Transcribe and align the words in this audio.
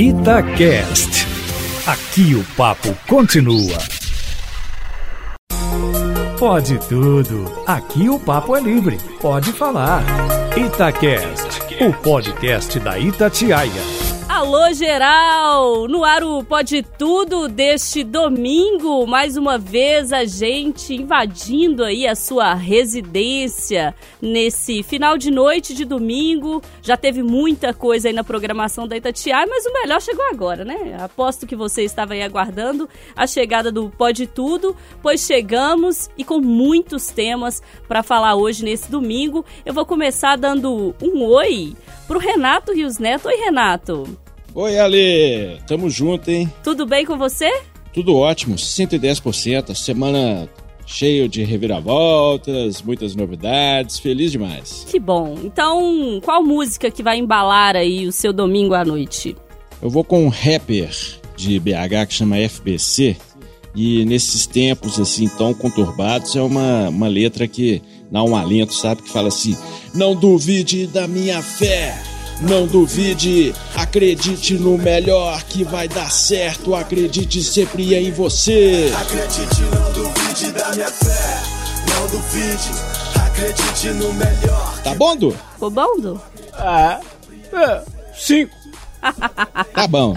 Itacast. 0.00 1.26
Aqui 1.84 2.32
o 2.36 2.44
papo 2.56 2.96
continua. 3.08 3.76
Pode 6.38 6.78
tudo. 6.88 7.52
Aqui 7.66 8.08
o 8.08 8.16
papo 8.16 8.54
é 8.54 8.60
livre. 8.60 8.96
Pode 9.20 9.52
falar. 9.52 10.04
Itacast, 10.56 11.82
o 11.84 11.92
podcast 11.94 12.78
da 12.78 12.96
Itatiaia. 12.96 13.97
Alô, 14.38 14.72
geral! 14.72 15.88
No 15.88 16.04
ar 16.04 16.22
o 16.22 16.44
Pode 16.44 16.84
Tudo 16.96 17.48
deste 17.48 18.04
domingo. 18.04 19.04
Mais 19.04 19.36
uma 19.36 19.58
vez 19.58 20.12
a 20.12 20.24
gente 20.24 20.94
invadindo 20.94 21.82
aí 21.82 22.06
a 22.06 22.14
sua 22.14 22.54
residência 22.54 23.92
nesse 24.22 24.84
final 24.84 25.18
de 25.18 25.32
noite 25.32 25.74
de 25.74 25.84
domingo. 25.84 26.62
Já 26.80 26.96
teve 26.96 27.20
muita 27.20 27.74
coisa 27.74 28.06
aí 28.06 28.14
na 28.14 28.22
programação 28.22 28.86
da 28.86 28.96
Itatiaia, 28.96 29.44
mas 29.44 29.66
o 29.66 29.72
melhor 29.72 30.00
chegou 30.00 30.24
agora, 30.26 30.64
né? 30.64 30.96
Aposto 31.00 31.44
que 31.44 31.56
você 31.56 31.82
estava 31.82 32.12
aí 32.12 32.22
aguardando 32.22 32.88
a 33.16 33.26
chegada 33.26 33.72
do 33.72 33.90
Pode 33.90 34.28
Tudo, 34.28 34.76
pois 35.02 35.26
chegamos 35.26 36.08
e 36.16 36.22
com 36.22 36.38
muitos 36.38 37.08
temas 37.08 37.60
para 37.88 38.04
falar 38.04 38.36
hoje 38.36 38.64
nesse 38.64 38.88
domingo. 38.88 39.44
Eu 39.66 39.74
vou 39.74 39.84
começar 39.84 40.36
dando 40.36 40.94
um 41.02 41.24
oi 41.24 41.74
pro 42.06 42.20
Renato 42.20 42.72
Rios 42.72 42.98
Neto. 42.98 43.26
Oi, 43.26 43.34
Renato. 43.34 44.28
Oi, 44.60 44.76
Ale! 44.76 45.60
Tamo 45.68 45.88
junto, 45.88 46.28
hein? 46.32 46.52
Tudo 46.64 46.84
bem 46.84 47.06
com 47.06 47.16
você? 47.16 47.48
Tudo 47.92 48.16
ótimo, 48.16 48.56
110%. 48.56 49.72
Semana 49.72 50.48
cheio 50.84 51.28
de 51.28 51.44
reviravoltas, 51.44 52.82
muitas 52.82 53.14
novidades, 53.14 54.00
feliz 54.00 54.32
demais. 54.32 54.84
Que 54.90 54.98
bom. 54.98 55.38
Então, 55.44 56.20
qual 56.24 56.42
música 56.42 56.90
que 56.90 57.04
vai 57.04 57.18
embalar 57.18 57.76
aí 57.76 58.04
o 58.04 58.10
seu 58.10 58.32
domingo 58.32 58.74
à 58.74 58.84
noite? 58.84 59.36
Eu 59.80 59.88
vou 59.88 60.02
com 60.02 60.24
um 60.24 60.28
rapper 60.28 60.90
de 61.36 61.60
BH 61.60 62.08
que 62.08 62.14
chama 62.14 62.36
FBC. 62.48 63.16
E 63.76 64.04
nesses 64.06 64.44
tempos 64.44 64.98
assim 64.98 65.28
tão 65.28 65.54
conturbados, 65.54 66.34
é 66.34 66.42
uma, 66.42 66.88
uma 66.88 67.06
letra 67.06 67.46
que 67.46 67.80
dá 68.10 68.24
um 68.24 68.34
alento, 68.34 68.74
sabe? 68.74 69.02
Que 69.02 69.08
fala 69.08 69.28
assim: 69.28 69.56
Não 69.94 70.16
duvide 70.16 70.88
da 70.88 71.06
minha 71.06 71.40
fé. 71.40 72.17
Não 72.40 72.66
duvide, 72.68 73.52
acredite 73.74 74.54
no 74.54 74.78
melhor 74.78 75.42
que 75.42 75.64
vai 75.64 75.88
dar 75.88 76.08
certo. 76.10 76.72
Acredite 76.72 77.42
sempre 77.42 77.94
em 77.96 78.12
você. 78.12 78.92
Acredite, 78.96 79.62
não 79.62 79.92
duvide 79.92 80.52
da 80.52 80.70
minha 80.72 80.86
fé. 80.86 81.42
Não 81.88 82.06
duvide, 82.06 82.70
acredite 83.26 83.88
no 83.88 84.12
melhor. 84.14 84.82
Tá 84.84 84.94
bom, 84.94 85.16
Du? 85.16 85.32
Ficou 85.54 85.70
bom, 85.70 86.00
Du? 86.00 86.20
Ah, 86.54 87.00
é, 87.52 87.82
cinco. 88.14 88.54
Tá 89.74 89.86
bom. 89.88 90.14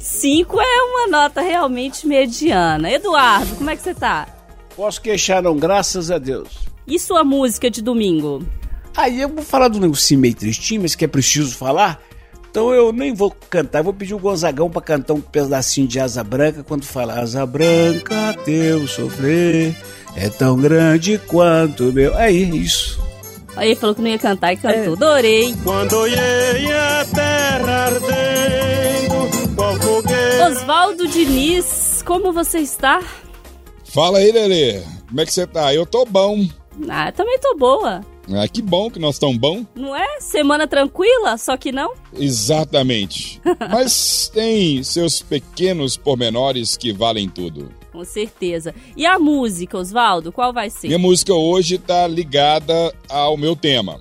Cinco 0.00 0.60
é 0.60 0.82
uma 0.82 1.06
nota 1.06 1.40
realmente 1.40 2.08
mediana. 2.08 2.90
Eduardo, 2.90 3.54
como 3.54 3.70
é 3.70 3.76
que 3.76 3.82
você 3.82 3.94
tá? 3.94 4.26
Posso 4.74 5.00
queixar, 5.00 5.40
não, 5.42 5.56
graças 5.56 6.10
a 6.10 6.18
Deus. 6.18 6.48
E 6.86 6.98
sua 6.98 7.22
música 7.22 7.70
de 7.70 7.80
domingo? 7.80 8.44
Aí 8.96 9.20
eu 9.20 9.28
vou 9.28 9.42
falar 9.42 9.68
do 9.68 9.80
negocinho 9.80 10.20
meio 10.20 10.34
tristinho, 10.34 10.82
mas 10.82 10.94
que 10.94 11.04
é 11.04 11.08
preciso 11.08 11.56
falar. 11.56 12.00
Então 12.50 12.72
eu 12.72 12.92
nem 12.92 13.14
vou 13.14 13.34
cantar, 13.48 13.78
eu 13.78 13.84
vou 13.84 13.94
pedir 13.94 14.12
o 14.12 14.18
Gonzagão 14.18 14.68
pra 14.68 14.82
cantar 14.82 15.14
um 15.14 15.20
pedacinho 15.20 15.88
de 15.88 15.98
Asa 15.98 16.22
Branca 16.22 16.62
quando 16.62 16.84
fala 16.84 17.18
Asa 17.18 17.46
Branca, 17.46 18.34
teu 18.44 18.86
sofrer 18.86 19.74
é 20.16 20.28
tão 20.28 20.56
grande 20.56 21.18
quanto 21.26 21.84
meu. 21.92 22.16
Aí, 22.16 22.42
isso. 22.58 23.00
Aí 23.56 23.70
ele 23.70 23.76
falou 23.76 23.94
que 23.94 24.02
não 24.02 24.08
ia 24.08 24.18
cantar 24.18 24.52
e 24.52 24.56
cantou. 24.56 24.94
Adorei. 24.94 25.54
Quando 25.62 25.92
olhei 25.94 26.72
a 26.72 27.04
terra 27.04 27.86
ardendo, 27.86 29.54
qual 29.54 29.76
fogueira. 29.76 30.48
Oswaldo 30.50 31.08
Diniz, 31.08 32.02
como 32.04 32.32
você 32.32 32.58
está? 32.58 33.02
Fala 33.84 34.18
aí, 34.18 34.32
Lelê. 34.32 34.82
Como 35.08 35.20
é 35.20 35.26
que 35.26 35.32
você 35.32 35.46
tá? 35.46 35.74
Eu 35.74 35.84
tô 35.84 36.04
bom. 36.04 36.46
Ah, 36.88 37.12
também 37.12 37.38
tô 37.38 37.54
boa. 37.56 38.00
Ah, 38.30 38.46
que 38.46 38.62
bom 38.62 38.90
que 38.90 38.98
nós 38.98 39.18
tão 39.18 39.36
bom. 39.36 39.64
Não 39.74 39.96
é? 39.96 40.20
Semana 40.20 40.66
tranquila, 40.66 41.36
só 41.36 41.56
que 41.56 41.72
não? 41.72 41.92
Exatamente. 42.16 43.40
Mas 43.70 44.30
tem 44.32 44.82
seus 44.82 45.20
pequenos 45.20 45.96
pormenores 45.96 46.76
que 46.76 46.92
valem 46.92 47.28
tudo. 47.28 47.70
Com 47.90 48.04
certeza. 48.04 48.74
E 48.96 49.04
a 49.04 49.18
música, 49.18 49.76
Oswaldo, 49.76 50.32
qual 50.32 50.52
vai 50.52 50.70
ser? 50.70 50.86
Minha 50.86 50.98
música 50.98 51.34
hoje 51.34 51.78
tá 51.78 52.06
ligada 52.06 52.94
ao 53.08 53.36
meu 53.36 53.54
tema. 53.54 54.00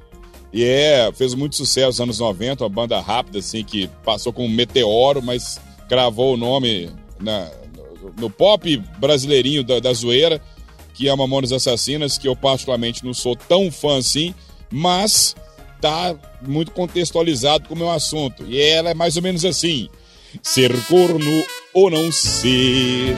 E 0.53 0.63
é, 0.63 1.11
fez 1.13 1.33
muito 1.33 1.55
sucesso 1.55 1.87
nos 1.87 2.01
anos 2.01 2.19
90, 2.19 2.63
uma 2.63 2.69
banda 2.69 2.99
rápida, 2.99 3.39
assim, 3.39 3.63
que 3.63 3.87
passou 4.03 4.33
com 4.33 4.45
um 4.45 4.49
meteoro, 4.49 5.21
mas 5.21 5.59
cravou 5.87 6.33
o 6.33 6.37
nome 6.37 6.89
na, 7.19 7.49
no, 8.01 8.13
no 8.17 8.29
pop 8.29 8.77
brasileirinho 8.99 9.63
da, 9.63 9.79
da 9.79 9.93
zoeira, 9.93 10.41
que 10.94 11.09
é 11.09 11.16
Mamonas 11.16 11.52
Assassinas, 11.52 12.18
que 12.18 12.28
eu 12.28 12.35
particularmente 12.35 13.06
não 13.06 13.13
sou 13.13 13.35
tão 13.35 13.72
fã 13.72 13.97
assim, 13.97 14.34
mas 14.72 15.35
tá 15.79 16.16
muito 16.41 16.72
contextualizado 16.72 17.68
com 17.68 17.74
o 17.74 17.78
meu 17.78 17.91
assunto. 17.91 18.46
E 18.47 18.59
ela 18.59 18.91
é 18.91 18.94
mais 18.94 19.18
ou 19.18 19.24
menos 19.24 19.44
assim: 19.44 19.90
ser 20.41 20.72
corno 20.85 21.44
ou 21.74 21.90
não 21.90 22.12
ser. 22.12 23.16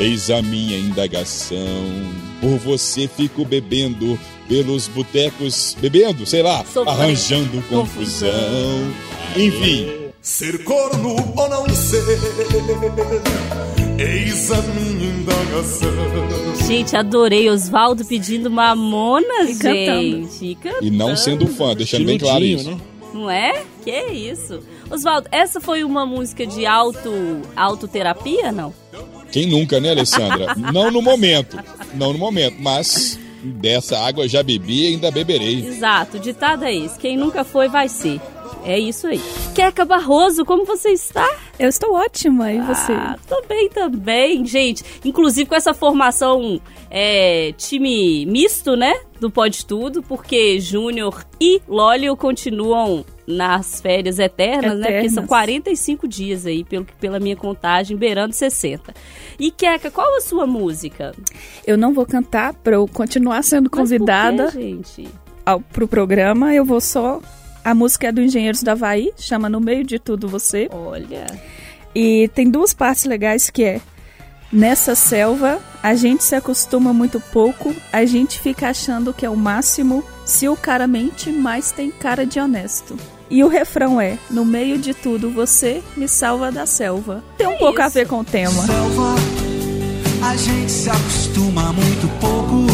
Eis 0.00 0.30
a 0.30 0.42
minha 0.42 0.78
indagação. 0.78 1.56
Por 2.40 2.58
você 2.58 3.06
fico 3.06 3.44
bebendo 3.44 4.18
pelos 4.48 4.88
botecos, 4.88 5.76
bebendo, 5.80 6.26
sei 6.26 6.42
lá, 6.42 6.64
arranjando 6.86 7.62
confusão. 7.68 8.30
Enfim, 9.36 10.02
Ser 10.22 10.62
corno 10.62 11.16
ou 11.36 11.48
não 11.48 11.68
ser, 11.74 12.00
eis 13.98 14.52
a 14.52 14.62
minha 14.62 15.01
indagação. 15.42 16.66
Gente, 16.66 16.96
adorei. 16.96 17.50
Oswaldo 17.50 18.04
pedindo 18.04 18.50
Mamonas, 18.50 19.50
E 19.50 19.58
cantando. 19.58 20.02
gente. 20.02 20.44
E 20.46 20.54
cantando. 20.54 20.84
e 20.86 20.90
não 20.90 21.16
sendo 21.16 21.46
fã, 21.46 21.74
deixando 21.74 22.04
bem 22.06 22.18
claro 22.18 22.44
isso. 22.44 22.70
né? 22.70 22.78
Não 23.12 23.30
é? 23.30 23.62
Que 23.84 24.06
isso? 24.08 24.60
Oswaldo, 24.90 25.28
essa 25.30 25.60
foi 25.60 25.84
uma 25.84 26.06
música 26.06 26.46
de 26.46 26.64
auto, 26.64 27.10
autoterapia, 27.56 28.50
não? 28.52 28.72
Quem 29.30 29.46
nunca, 29.46 29.80
né, 29.80 29.90
Alessandra? 29.90 30.54
não 30.72 30.90
no 30.90 31.02
momento, 31.02 31.58
não 31.94 32.12
no 32.12 32.18
momento, 32.18 32.56
mas 32.60 33.18
dessa 33.42 33.98
água 33.98 34.28
já 34.28 34.42
bebi 34.42 34.82
e 34.84 34.86
ainda 34.88 35.10
beberei. 35.10 35.66
Exato, 35.66 36.16
o 36.16 36.20
ditado 36.20 36.64
é 36.64 36.74
esse. 36.74 36.98
Quem 36.98 37.16
nunca 37.16 37.44
foi, 37.44 37.68
vai 37.68 37.88
ser. 37.88 38.20
É 38.64 38.78
isso 38.78 39.06
aí. 39.06 39.20
Queca 39.54 39.84
Barroso, 39.84 40.44
como 40.44 40.64
você 40.64 40.90
está? 40.90 41.28
Eu 41.58 41.68
estou 41.68 41.94
ótima, 41.94 42.52
e 42.52 42.60
você? 42.60 42.92
Ah, 42.92 43.18
tô 43.28 43.42
bem 43.48 43.68
também, 43.68 44.44
gente. 44.44 44.84
Inclusive 45.04 45.48
com 45.48 45.54
essa 45.54 45.74
formação 45.74 46.60
é, 46.90 47.52
time 47.56 48.24
misto, 48.26 48.76
né? 48.76 48.94
Do 49.18 49.30
Pode 49.30 49.64
Tudo, 49.66 50.02
porque 50.02 50.60
Júnior 50.60 51.24
e 51.40 51.60
Lólio 51.66 52.16
continuam 52.16 53.04
nas 53.26 53.80
férias 53.80 54.18
eternas, 54.18 54.78
né? 54.78 54.92
Porque 54.92 55.08
são 55.08 55.24
Eternas. 55.24 55.28
45 55.28 56.08
dias 56.08 56.46
aí, 56.46 56.64
pelo, 56.64 56.86
pela 57.00 57.20
minha 57.20 57.36
contagem, 57.36 57.96
beirando 57.96 58.34
60. 58.34 58.92
E 59.38 59.50
Queca, 59.50 59.90
qual 59.90 60.16
a 60.16 60.20
sua 60.20 60.46
música? 60.46 61.12
Eu 61.66 61.76
não 61.78 61.92
vou 61.92 62.06
cantar 62.06 62.54
para 62.54 62.76
eu 62.76 62.86
continuar 62.86 63.42
sendo 63.42 63.70
Mas 63.72 63.80
por 63.80 63.88
quê, 63.88 63.98
convidada 63.98 64.50
gente? 64.50 65.08
ao, 65.44 65.60
pro 65.60 65.88
programa. 65.88 66.54
Eu 66.54 66.64
vou 66.64 66.80
só. 66.80 67.20
A 67.64 67.74
música 67.74 68.08
é 68.08 68.12
do 68.12 68.20
Engenheiros 68.20 68.62
da 68.62 68.72
Havaí, 68.72 69.12
chama 69.16 69.48
No 69.48 69.60
Meio 69.60 69.84
de 69.84 69.98
Tudo 69.98 70.28
Você. 70.28 70.68
Olha. 70.72 71.26
E 71.94 72.28
tem 72.34 72.50
duas 72.50 72.72
partes 72.74 73.04
legais 73.04 73.50
que 73.50 73.62
é. 73.64 73.80
Nessa 74.52 74.94
selva, 74.94 75.60
a 75.82 75.94
gente 75.94 76.22
se 76.24 76.34
acostuma 76.34 76.92
muito 76.92 77.18
pouco, 77.32 77.74
a 77.90 78.04
gente 78.04 78.38
fica 78.38 78.68
achando 78.68 79.14
que 79.14 79.24
é 79.24 79.30
o 79.30 79.36
máximo 79.36 80.04
se 80.26 80.46
o 80.48 80.56
cara 80.56 80.86
mente, 80.86 81.30
mas 81.30 81.72
tem 81.72 81.90
cara 81.90 82.26
de 82.26 82.38
honesto. 82.38 82.96
E 83.30 83.42
o 83.42 83.48
refrão 83.48 83.98
é: 83.98 84.18
No 84.30 84.44
meio 84.44 84.76
de 84.76 84.92
tudo, 84.92 85.30
você 85.30 85.82
me 85.96 86.06
salva 86.06 86.52
da 86.52 86.66
selva. 86.66 87.24
Tem 87.38 87.46
um 87.46 87.52
É 87.52 87.56
pouco 87.58 87.80
a 87.80 87.86
isso. 87.86 87.94
ver 87.94 88.06
com 88.08 88.18
o 88.20 88.24
tema. 88.24 88.66
Selva, 88.66 89.14
a 90.22 90.36
gente 90.36 90.70
se 90.70 90.90
acostuma 90.90 91.72
muito 91.72 92.20
pouco. 92.20 92.66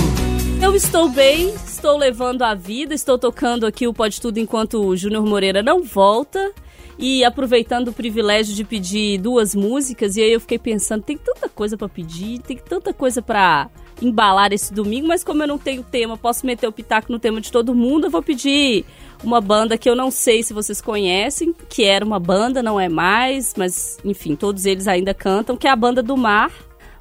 Eu 0.61 0.75
estou 0.75 1.09
bem, 1.09 1.55
estou 1.79 1.97
levando 1.97 2.43
a 2.43 2.55
vida, 2.55 2.93
estou 2.93 3.17
tocando 3.17 3.65
aqui 3.65 3.87
o 3.87 3.95
Pode 3.95 4.21
Tudo 4.21 4.39
enquanto 4.39 4.85
o 4.85 4.97
Júnior 4.97 5.25
Moreira 5.25 5.63
não 5.63 5.83
volta. 5.83 6.53
E 6.99 7.25
aproveitando 7.25 7.89
o 7.89 7.93
privilégio 7.93 8.53
de 8.53 8.65
pedir 8.65 9.19
duas 9.19 9.55
músicas, 9.55 10.17
e 10.17 10.23
aí 10.23 10.33
eu 10.33 10.41
fiquei 10.41 10.59
pensando, 10.59 11.05
tem 11.05 11.17
tanta 11.17 11.49
coisa 11.49 11.77
pra 11.77 11.89
pedir, 11.89 12.41
tem 12.41 12.57
tanta 12.57 12.93
coisa 12.93 13.23
pra 13.23 13.71
embalar 14.03 14.53
esse 14.53 14.75
domingo, 14.75 15.07
mas 15.07 15.23
como 15.23 15.45
eu 15.45 15.47
não 15.47 15.59
tenho 15.59 15.85
tema, 15.85 16.19
posso 16.19 16.45
meter 16.45 16.67
o 16.67 16.73
pitaco 16.73 17.13
no 17.13 17.21
tema 17.21 17.41
de 17.41 17.53
todo 17.53 17.73
mundo, 17.73 18.09
eu 18.09 18.11
vou 18.11 18.23
pedir 18.23 18.85
uma 19.23 19.41
banda 19.41 19.79
que 19.79 19.89
eu 19.89 19.95
não 19.95 20.11
sei 20.11 20.43
se 20.43 20.53
vocês 20.53 20.81
conhecem, 20.81 21.55
que 21.69 21.85
era 21.85 22.05
uma 22.05 22.19
banda, 22.19 22.61
não 22.61 22.81
é 22.81 22.89
mais, 22.89 23.55
mas 23.57 23.99
enfim, 24.05 24.35
todos 24.35 24.67
eles 24.67 24.89
ainda 24.89 25.15
cantam, 25.15 25.57
que 25.57 25.69
é 25.69 25.71
a 25.71 25.77
banda 25.77 26.03
do 26.03 26.17
Mar, 26.17 26.51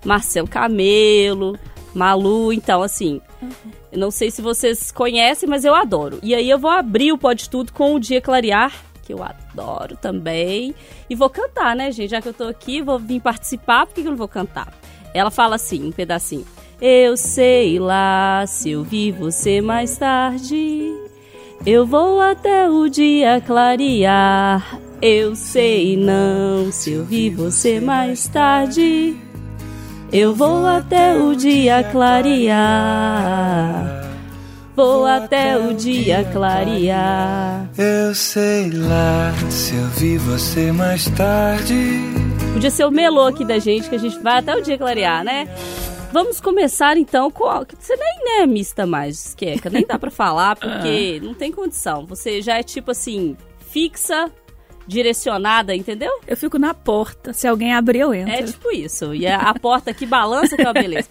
Marcelo 0.06 0.48
Camelo, 0.48 1.58
Malu, 1.94 2.54
então 2.54 2.82
assim, 2.82 3.22
eu 3.92 4.00
não 4.00 4.12
sei 4.12 4.30
se 4.30 4.42
vocês 4.42 4.92
conhecem, 4.92 5.48
mas 5.48 5.66
eu 5.66 5.74
adoro. 5.74 6.20
E 6.22 6.36
aí 6.36 6.50
eu 6.50 6.60
vou 6.60 6.72
abrir 6.72 7.12
o 7.12 7.18
Pode 7.18 7.50
Tudo 7.50 7.72
com 7.72 7.96
o 7.96 8.00
Dia 8.00 8.22
Clarear, 8.22 8.74
que 9.04 9.14
eu 9.14 9.24
adoro 9.24 9.96
também. 9.98 10.76
E 11.10 11.16
vou 11.16 11.30
cantar, 11.30 11.76
né, 11.76 11.92
gente? 11.92 12.12
Já 12.12 12.22
que 12.22 12.28
eu 12.28 12.34
tô 12.34 12.44
aqui, 12.44 12.82
vou 12.82 13.00
vir 13.00 13.22
participar, 13.22 13.86
por 13.86 13.96
que 13.96 14.02
eu 14.02 14.12
não 14.12 14.18
vou 14.18 14.28
cantar? 14.28 14.74
Ela 15.14 15.32
fala 15.32 15.56
assim, 15.56 15.88
um 15.88 15.92
pedacinho. 15.92 16.46
Eu 16.80 17.18
sei 17.18 17.80
lá 17.80 18.46
se 18.46 18.72
eu 18.72 18.84
vi 18.84 19.12
você 19.12 19.62
mais 19.62 19.98
tarde. 19.98 20.94
Eu 21.66 21.86
vou 21.86 22.22
até 22.22 22.70
o 22.70 22.88
dia 22.88 23.42
clarear. 23.42 24.80
Eu 25.02 25.36
sei 25.36 25.98
não 25.98 26.72
se 26.72 26.92
eu 26.92 27.06
vi 27.06 27.30
você 27.30 27.80
mais 27.80 28.28
tarde. 28.28 29.16
Eu 30.12 30.34
vou 30.34 30.66
até 30.66 31.18
o 31.18 31.36
dia 31.36 31.84
clarear. 31.84 32.56
Vou 34.74 35.06
até 35.06 35.58
o 35.58 35.74
dia 35.74 36.24
clarear. 36.32 37.70
Eu 37.78 38.16
sei 38.16 38.72
lá 38.72 39.34
se 39.50 39.76
eu 39.76 39.86
vi 39.90 40.18
você 40.18 40.72
mais 40.72 41.10
tarde. 41.10 42.00
Podia 42.54 42.72
ser 42.72 42.86
o 42.86 42.92
melô 42.92 43.26
aqui 43.26 43.44
da 43.44 43.60
gente, 43.60 43.90
que 43.90 43.96
a 43.96 44.00
gente 44.00 44.18
vai 44.20 44.38
até 44.38 44.56
o 44.56 44.62
dia 44.62 44.78
clarear, 44.78 45.26
né? 45.26 45.46
Vamos 46.14 46.40
começar 46.40 46.96
então 46.96 47.30
com. 47.30 47.44
Você 47.78 47.98
nem 47.98 48.42
é 48.42 48.48
mista 48.48 48.86
mais, 48.86 49.36
Queca. 49.36 49.70
Nem 49.70 49.86
dá 49.86 50.00
pra 50.00 50.10
falar, 50.10 50.56
porque 50.56 51.20
não 51.26 51.34
tem 51.34 51.52
condição. 51.52 52.06
Você 52.06 52.42
já 52.42 52.58
é 52.58 52.64
tipo 52.64 52.92
assim, 52.92 53.36
fixa, 53.60 54.32
direcionada, 54.88 55.76
entendeu? 55.76 56.12
Eu 56.26 56.38
fico 56.38 56.58
na 56.58 56.74
porta. 56.74 57.34
Se 57.34 57.48
alguém 57.48 57.74
abrir, 57.74 58.00
eu 58.00 58.14
entro. 58.14 58.34
É 58.34 58.44
tipo 58.44 58.72
isso. 58.72 59.14
E 59.14 59.28
a, 59.28 59.38
a 59.38 59.60
porta 59.60 59.94
que 59.94 60.06
balança 60.06 60.56
que 60.56 60.62
é 60.64 60.66
uma 60.66 60.74
beleza. 60.74 61.10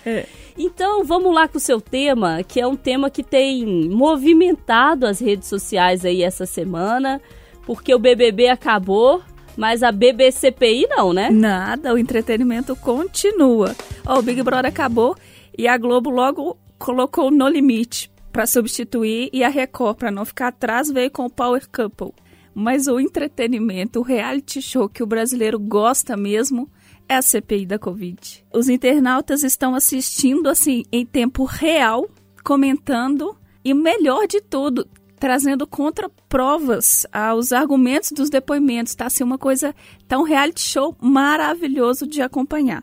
Então, 0.58 1.05
vamos 1.05 1.34
lá 1.34 1.46
com 1.46 1.58
o 1.58 1.61
seu 1.61 1.81
tema, 1.81 2.43
que 2.43 2.61
é 2.61 2.67
um 2.67 2.76
tema 2.76 3.11
que 3.11 3.23
tem 3.23 3.67
movimentado 3.88 5.06
as 5.06 5.20
redes 5.20 5.49
sociais 5.49 6.05
aí 6.05 6.23
essa 6.23 6.46
semana, 6.46 7.20
porque 7.67 7.94
o 7.94 7.99
BBB 7.99 8.49
acabou, 8.49 9.23
mas 9.55 9.82
a 9.82 9.93
BBCPI 9.93 10.87
não, 10.88 11.12
né? 11.12 11.29
Nada, 11.31 11.93
o 11.93 11.99
entretenimento 11.99 12.75
continua. 12.76 13.76
Ó, 14.06 14.19
o 14.19 14.22
Big 14.22 14.43
Brother 14.43 14.70
acabou 14.70 15.14
e 15.56 15.69
a 15.69 15.76
Globo 15.76 16.08
logo 16.08 16.56
colocou 16.79 17.31
No 17.31 17.49
Limite 17.49 18.11
para 18.32 18.46
substituir 18.46 19.29
e 19.32 19.44
a 19.44 19.49
Record, 19.49 19.96
para 19.96 20.11
não 20.11 20.25
ficar 20.25 20.49
atrás, 20.49 20.90
veio 20.90 21.11
com 21.11 21.26
o 21.26 21.31
Power 21.31 21.67
Couple. 21.70 22.12
Mas 22.58 22.87
o 22.87 22.99
entretenimento, 22.99 23.99
o 23.99 24.03
reality 24.03 24.62
show 24.62 24.88
que 24.88 25.03
o 25.03 25.06
brasileiro 25.06 25.61
gosta 25.61 26.17
mesmo, 26.17 26.70
é 27.06 27.17
a 27.17 27.20
CPI 27.20 27.67
da 27.67 27.79
Covid. 27.79 28.43
Os 28.50 28.70
internautas 28.70 29.43
estão 29.43 29.75
assistindo 29.75 30.49
assim 30.49 30.82
em 30.91 31.05
tempo 31.05 31.44
real, 31.44 32.08
comentando 32.43 33.37
e 33.62 33.75
melhor 33.75 34.26
de 34.26 34.41
tudo, 34.41 34.88
trazendo 35.20 35.67
contraprovas 35.67 37.06
aos 37.12 37.53
argumentos 37.53 38.11
dos 38.11 38.31
depoimentos. 38.31 38.93
Está 38.93 39.05
assim 39.05 39.23
uma 39.23 39.37
coisa, 39.37 39.75
tá 40.08 40.19
um 40.19 40.23
reality 40.23 40.62
show 40.62 40.97
maravilhoso 40.99 42.06
de 42.06 42.23
acompanhar. 42.23 42.82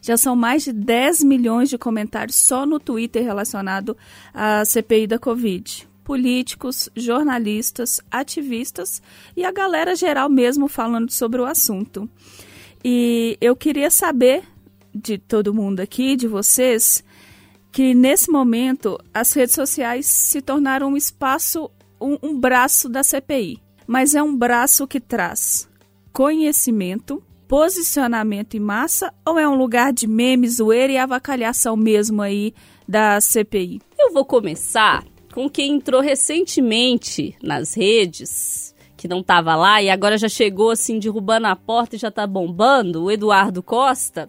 Já 0.00 0.16
são 0.16 0.34
mais 0.34 0.64
de 0.64 0.72
10 0.72 1.24
milhões 1.24 1.68
de 1.68 1.76
comentários 1.76 2.36
só 2.36 2.64
no 2.64 2.80
Twitter 2.80 3.22
relacionado 3.22 3.94
à 4.32 4.64
CPI 4.64 5.06
da 5.06 5.18
Covid. 5.18 5.89
Políticos, 6.10 6.88
jornalistas, 6.96 8.00
ativistas 8.10 9.00
e 9.36 9.44
a 9.44 9.52
galera 9.52 9.94
geral 9.94 10.28
mesmo 10.28 10.66
falando 10.66 11.12
sobre 11.12 11.40
o 11.40 11.44
assunto. 11.44 12.10
E 12.84 13.38
eu 13.40 13.54
queria 13.54 13.92
saber 13.92 14.42
de 14.92 15.18
todo 15.18 15.54
mundo 15.54 15.78
aqui, 15.78 16.16
de 16.16 16.26
vocês, 16.26 17.04
que 17.70 17.94
nesse 17.94 18.28
momento 18.28 18.98
as 19.14 19.32
redes 19.32 19.54
sociais 19.54 20.04
se 20.04 20.42
tornaram 20.42 20.88
um 20.88 20.96
espaço, 20.96 21.70
um, 22.00 22.18
um 22.20 22.36
braço 22.36 22.88
da 22.88 23.04
CPI. 23.04 23.62
Mas 23.86 24.12
é 24.12 24.20
um 24.20 24.36
braço 24.36 24.88
que 24.88 24.98
traz 24.98 25.68
conhecimento, 26.12 27.22
posicionamento 27.46 28.56
em 28.56 28.60
massa 28.60 29.14
ou 29.24 29.38
é 29.38 29.48
um 29.48 29.54
lugar 29.54 29.92
de 29.92 30.08
meme, 30.08 30.48
zoeira 30.48 30.92
e 30.92 30.98
avacalhação 30.98 31.76
mesmo 31.76 32.20
aí 32.20 32.52
da 32.88 33.20
CPI? 33.20 33.80
Eu 33.96 34.12
vou 34.12 34.24
começar 34.24 35.04
com 35.32 35.48
quem 35.48 35.74
entrou 35.76 36.00
recentemente 36.00 37.36
nas 37.42 37.74
redes, 37.74 38.74
que 38.96 39.08
não 39.08 39.20
estava 39.20 39.54
lá 39.54 39.82
e 39.82 39.88
agora 39.88 40.18
já 40.18 40.28
chegou 40.28 40.70
assim 40.70 40.98
derrubando 40.98 41.46
a 41.46 41.56
porta 41.56 41.96
e 41.96 41.98
já 41.98 42.08
está 42.08 42.26
bombando, 42.26 43.04
o 43.04 43.10
Eduardo 43.10 43.62
Costa. 43.62 44.28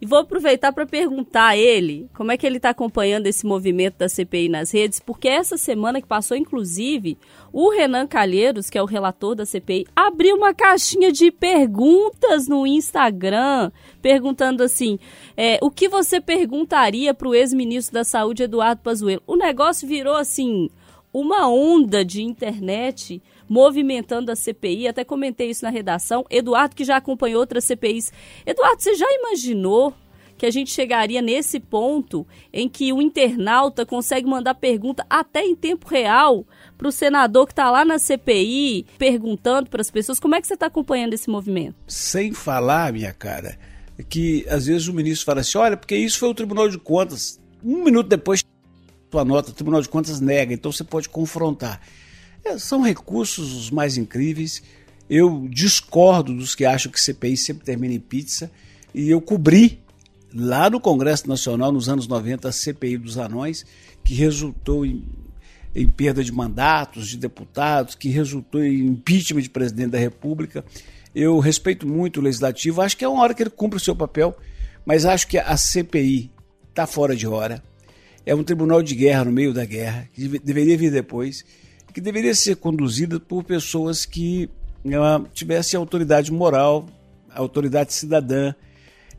E 0.00 0.06
vou 0.06 0.20
aproveitar 0.20 0.72
para 0.72 0.86
perguntar 0.86 1.48
a 1.48 1.56
ele 1.56 2.08
como 2.14 2.30
é 2.30 2.36
que 2.36 2.46
ele 2.46 2.58
está 2.58 2.70
acompanhando 2.70 3.26
esse 3.26 3.44
movimento 3.44 3.98
da 3.98 4.08
CPI 4.08 4.48
nas 4.48 4.70
redes, 4.70 5.00
porque 5.00 5.26
essa 5.26 5.56
semana 5.56 6.00
que 6.00 6.06
passou, 6.06 6.36
inclusive, 6.36 7.18
o 7.52 7.70
Renan 7.70 8.06
Calheiros, 8.06 8.70
que 8.70 8.78
é 8.78 8.82
o 8.82 8.86
relator 8.86 9.34
da 9.34 9.44
CPI, 9.44 9.86
abriu 9.96 10.36
uma 10.36 10.54
caixinha 10.54 11.10
de 11.10 11.32
perguntas 11.32 12.46
no 12.46 12.64
Instagram, 12.64 13.72
perguntando 14.00 14.62
assim: 14.62 15.00
é, 15.36 15.58
o 15.60 15.70
que 15.70 15.88
você 15.88 16.20
perguntaria 16.20 17.12
para 17.12 17.28
o 17.28 17.34
ex-ministro 17.34 17.94
da 17.94 18.04
Saúde, 18.04 18.44
Eduardo 18.44 18.82
Pazuello? 18.82 19.22
O 19.26 19.36
negócio 19.36 19.88
virou 19.88 20.14
assim 20.14 20.70
uma 21.12 21.48
onda 21.48 22.04
de 22.04 22.22
internet 22.22 23.20
movimentando 23.48 24.30
a 24.30 24.36
CPI. 24.36 24.88
Até 24.88 25.04
comentei 25.04 25.50
isso 25.50 25.64
na 25.64 25.70
redação. 25.70 26.24
Eduardo, 26.30 26.76
que 26.76 26.84
já 26.84 26.96
acompanhou 26.96 27.40
outras 27.40 27.64
CPIs. 27.64 28.12
Eduardo, 28.46 28.82
você 28.82 28.94
já 28.94 29.06
imaginou 29.10 29.94
que 30.38 30.46
a 30.46 30.50
gente 30.50 30.70
chegaria 30.70 31.20
nesse 31.20 31.58
ponto 31.58 32.26
em 32.52 32.68
que 32.68 32.92
o 32.92 33.02
internauta 33.02 33.84
consegue 33.84 34.26
mandar 34.26 34.54
pergunta 34.54 35.04
até 35.10 35.42
em 35.42 35.54
tempo 35.54 35.88
real 35.88 36.46
para 36.78 36.86
o 36.86 36.92
senador 36.92 37.46
que 37.46 37.52
está 37.52 37.68
lá 37.70 37.84
na 37.84 37.98
CPI 37.98 38.86
perguntando 38.96 39.68
para 39.68 39.80
as 39.80 39.90
pessoas? 39.90 40.20
Como 40.20 40.36
é 40.36 40.40
que 40.40 40.46
você 40.46 40.54
está 40.54 40.66
acompanhando 40.66 41.12
esse 41.12 41.28
movimento? 41.28 41.74
Sem 41.88 42.32
falar, 42.32 42.92
minha 42.92 43.12
cara, 43.12 43.58
que 44.08 44.46
às 44.48 44.66
vezes 44.66 44.86
o 44.86 44.94
ministro 44.94 45.26
fala 45.26 45.40
assim: 45.40 45.58
olha, 45.58 45.76
porque 45.76 45.96
isso 45.96 46.20
foi 46.20 46.28
o 46.28 46.34
Tribunal 46.34 46.68
de 46.68 46.78
Contas. 46.78 47.40
Um 47.62 47.82
minuto 47.82 48.06
depois, 48.06 48.44
sua 49.10 49.24
nota, 49.24 49.50
o 49.50 49.54
Tribunal 49.54 49.82
de 49.82 49.88
Contas 49.88 50.20
nega, 50.20 50.54
então 50.54 50.70
você 50.70 50.84
pode 50.84 51.08
confrontar. 51.08 51.80
É, 52.44 52.58
são 52.58 52.82
recursos 52.82 53.52
os 53.54 53.70
mais 53.70 53.96
incríveis. 53.96 54.62
Eu 55.08 55.46
discordo 55.48 56.34
dos 56.34 56.54
que 56.54 56.64
acham 56.64 56.92
que 56.92 57.00
CPI 57.00 57.36
sempre 57.36 57.64
termina 57.64 57.94
em 57.94 58.00
pizza. 58.00 58.50
E 58.94 59.08
eu 59.10 59.20
cobri 59.20 59.80
lá 60.34 60.68
no 60.68 60.80
Congresso 60.80 61.28
Nacional, 61.28 61.72
nos 61.72 61.88
anos 61.88 62.06
90, 62.06 62.48
a 62.48 62.52
CPI 62.52 62.98
dos 62.98 63.16
anões, 63.18 63.64
que 64.04 64.14
resultou 64.14 64.84
em, 64.84 65.04
em 65.74 65.88
perda 65.88 66.22
de 66.22 66.32
mandatos 66.32 67.08
de 67.08 67.16
deputados, 67.16 67.94
que 67.94 68.08
resultou 68.08 68.62
em 68.62 68.86
impeachment 68.86 69.42
de 69.42 69.50
presidente 69.50 69.90
da 69.90 69.98
República. 69.98 70.64
Eu 71.14 71.38
respeito 71.38 71.86
muito 71.86 72.20
o 72.20 72.22
legislativo, 72.22 72.80
acho 72.80 72.96
que 72.96 73.04
é 73.04 73.08
uma 73.08 73.22
hora 73.22 73.34
que 73.34 73.42
ele 73.42 73.50
cumpre 73.50 73.78
o 73.78 73.80
seu 73.80 73.96
papel, 73.96 74.36
mas 74.84 75.04
acho 75.04 75.26
que 75.26 75.38
a 75.38 75.56
CPI 75.56 76.30
está 76.68 76.86
fora 76.86 77.16
de 77.16 77.26
hora. 77.26 77.62
É 78.24 78.34
um 78.34 78.44
tribunal 78.44 78.82
de 78.82 78.94
guerra 78.94 79.24
no 79.24 79.32
meio 79.32 79.54
da 79.54 79.64
guerra, 79.64 80.08
que 80.12 80.28
deveria 80.38 80.76
vir 80.76 80.92
depois 80.92 81.44
que 81.98 82.02
deveria 82.02 82.32
ser 82.32 82.54
conduzida 82.54 83.18
por 83.18 83.42
pessoas 83.42 84.06
que 84.06 84.48
tivessem 85.34 85.76
autoridade 85.76 86.30
moral, 86.30 86.86
autoridade 87.28 87.92
cidadã 87.92 88.54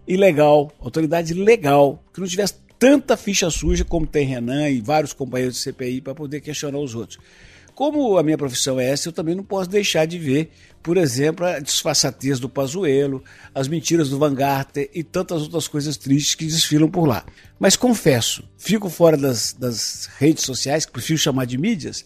e 0.08 0.16
legal, 0.16 0.72
autoridade 0.80 1.34
legal, 1.34 2.02
que 2.14 2.22
não 2.22 2.28
tivesse 2.28 2.54
tanta 2.80 3.18
ficha 3.18 3.50
suja 3.50 3.84
como 3.84 4.08
tem 4.08 4.26
Renan 4.26 4.70
e 4.70 4.80
vários 4.80 5.12
companheiros 5.12 5.58
de 5.58 5.62
CPI 5.62 6.00
para 6.00 6.16
poder 6.16 6.40
questionar 6.40 6.80
os 6.80 6.96
outros. 6.96 7.20
Como 7.76 8.18
a 8.18 8.24
minha 8.24 8.38
profissão 8.38 8.80
é 8.80 8.90
essa, 8.90 9.10
eu 9.10 9.14
também 9.14 9.36
não 9.36 9.44
posso 9.44 9.70
deixar 9.70 10.06
de 10.06 10.18
ver, 10.18 10.50
por 10.82 10.96
exemplo, 10.96 11.46
a 11.46 11.60
disfarçatez 11.60 12.40
do 12.40 12.48
Pazuello, 12.48 13.22
as 13.54 13.68
mentiras 13.68 14.10
do 14.10 14.18
Van 14.18 14.34
Garter 14.34 14.90
e 14.94 15.04
tantas 15.04 15.42
outras 15.42 15.68
coisas 15.68 15.98
tristes 15.98 16.34
que 16.34 16.46
desfilam 16.46 16.90
por 16.90 17.06
lá. 17.06 17.26
Mas 17.60 17.76
confesso, 17.76 18.42
fico 18.58 18.90
fora 18.90 19.18
das, 19.18 19.52
das 19.52 20.10
redes 20.18 20.46
sociais, 20.46 20.86
que 20.86 20.94
prefiro 20.94 21.20
chamar 21.20 21.44
de 21.44 21.58
mídias, 21.58 22.06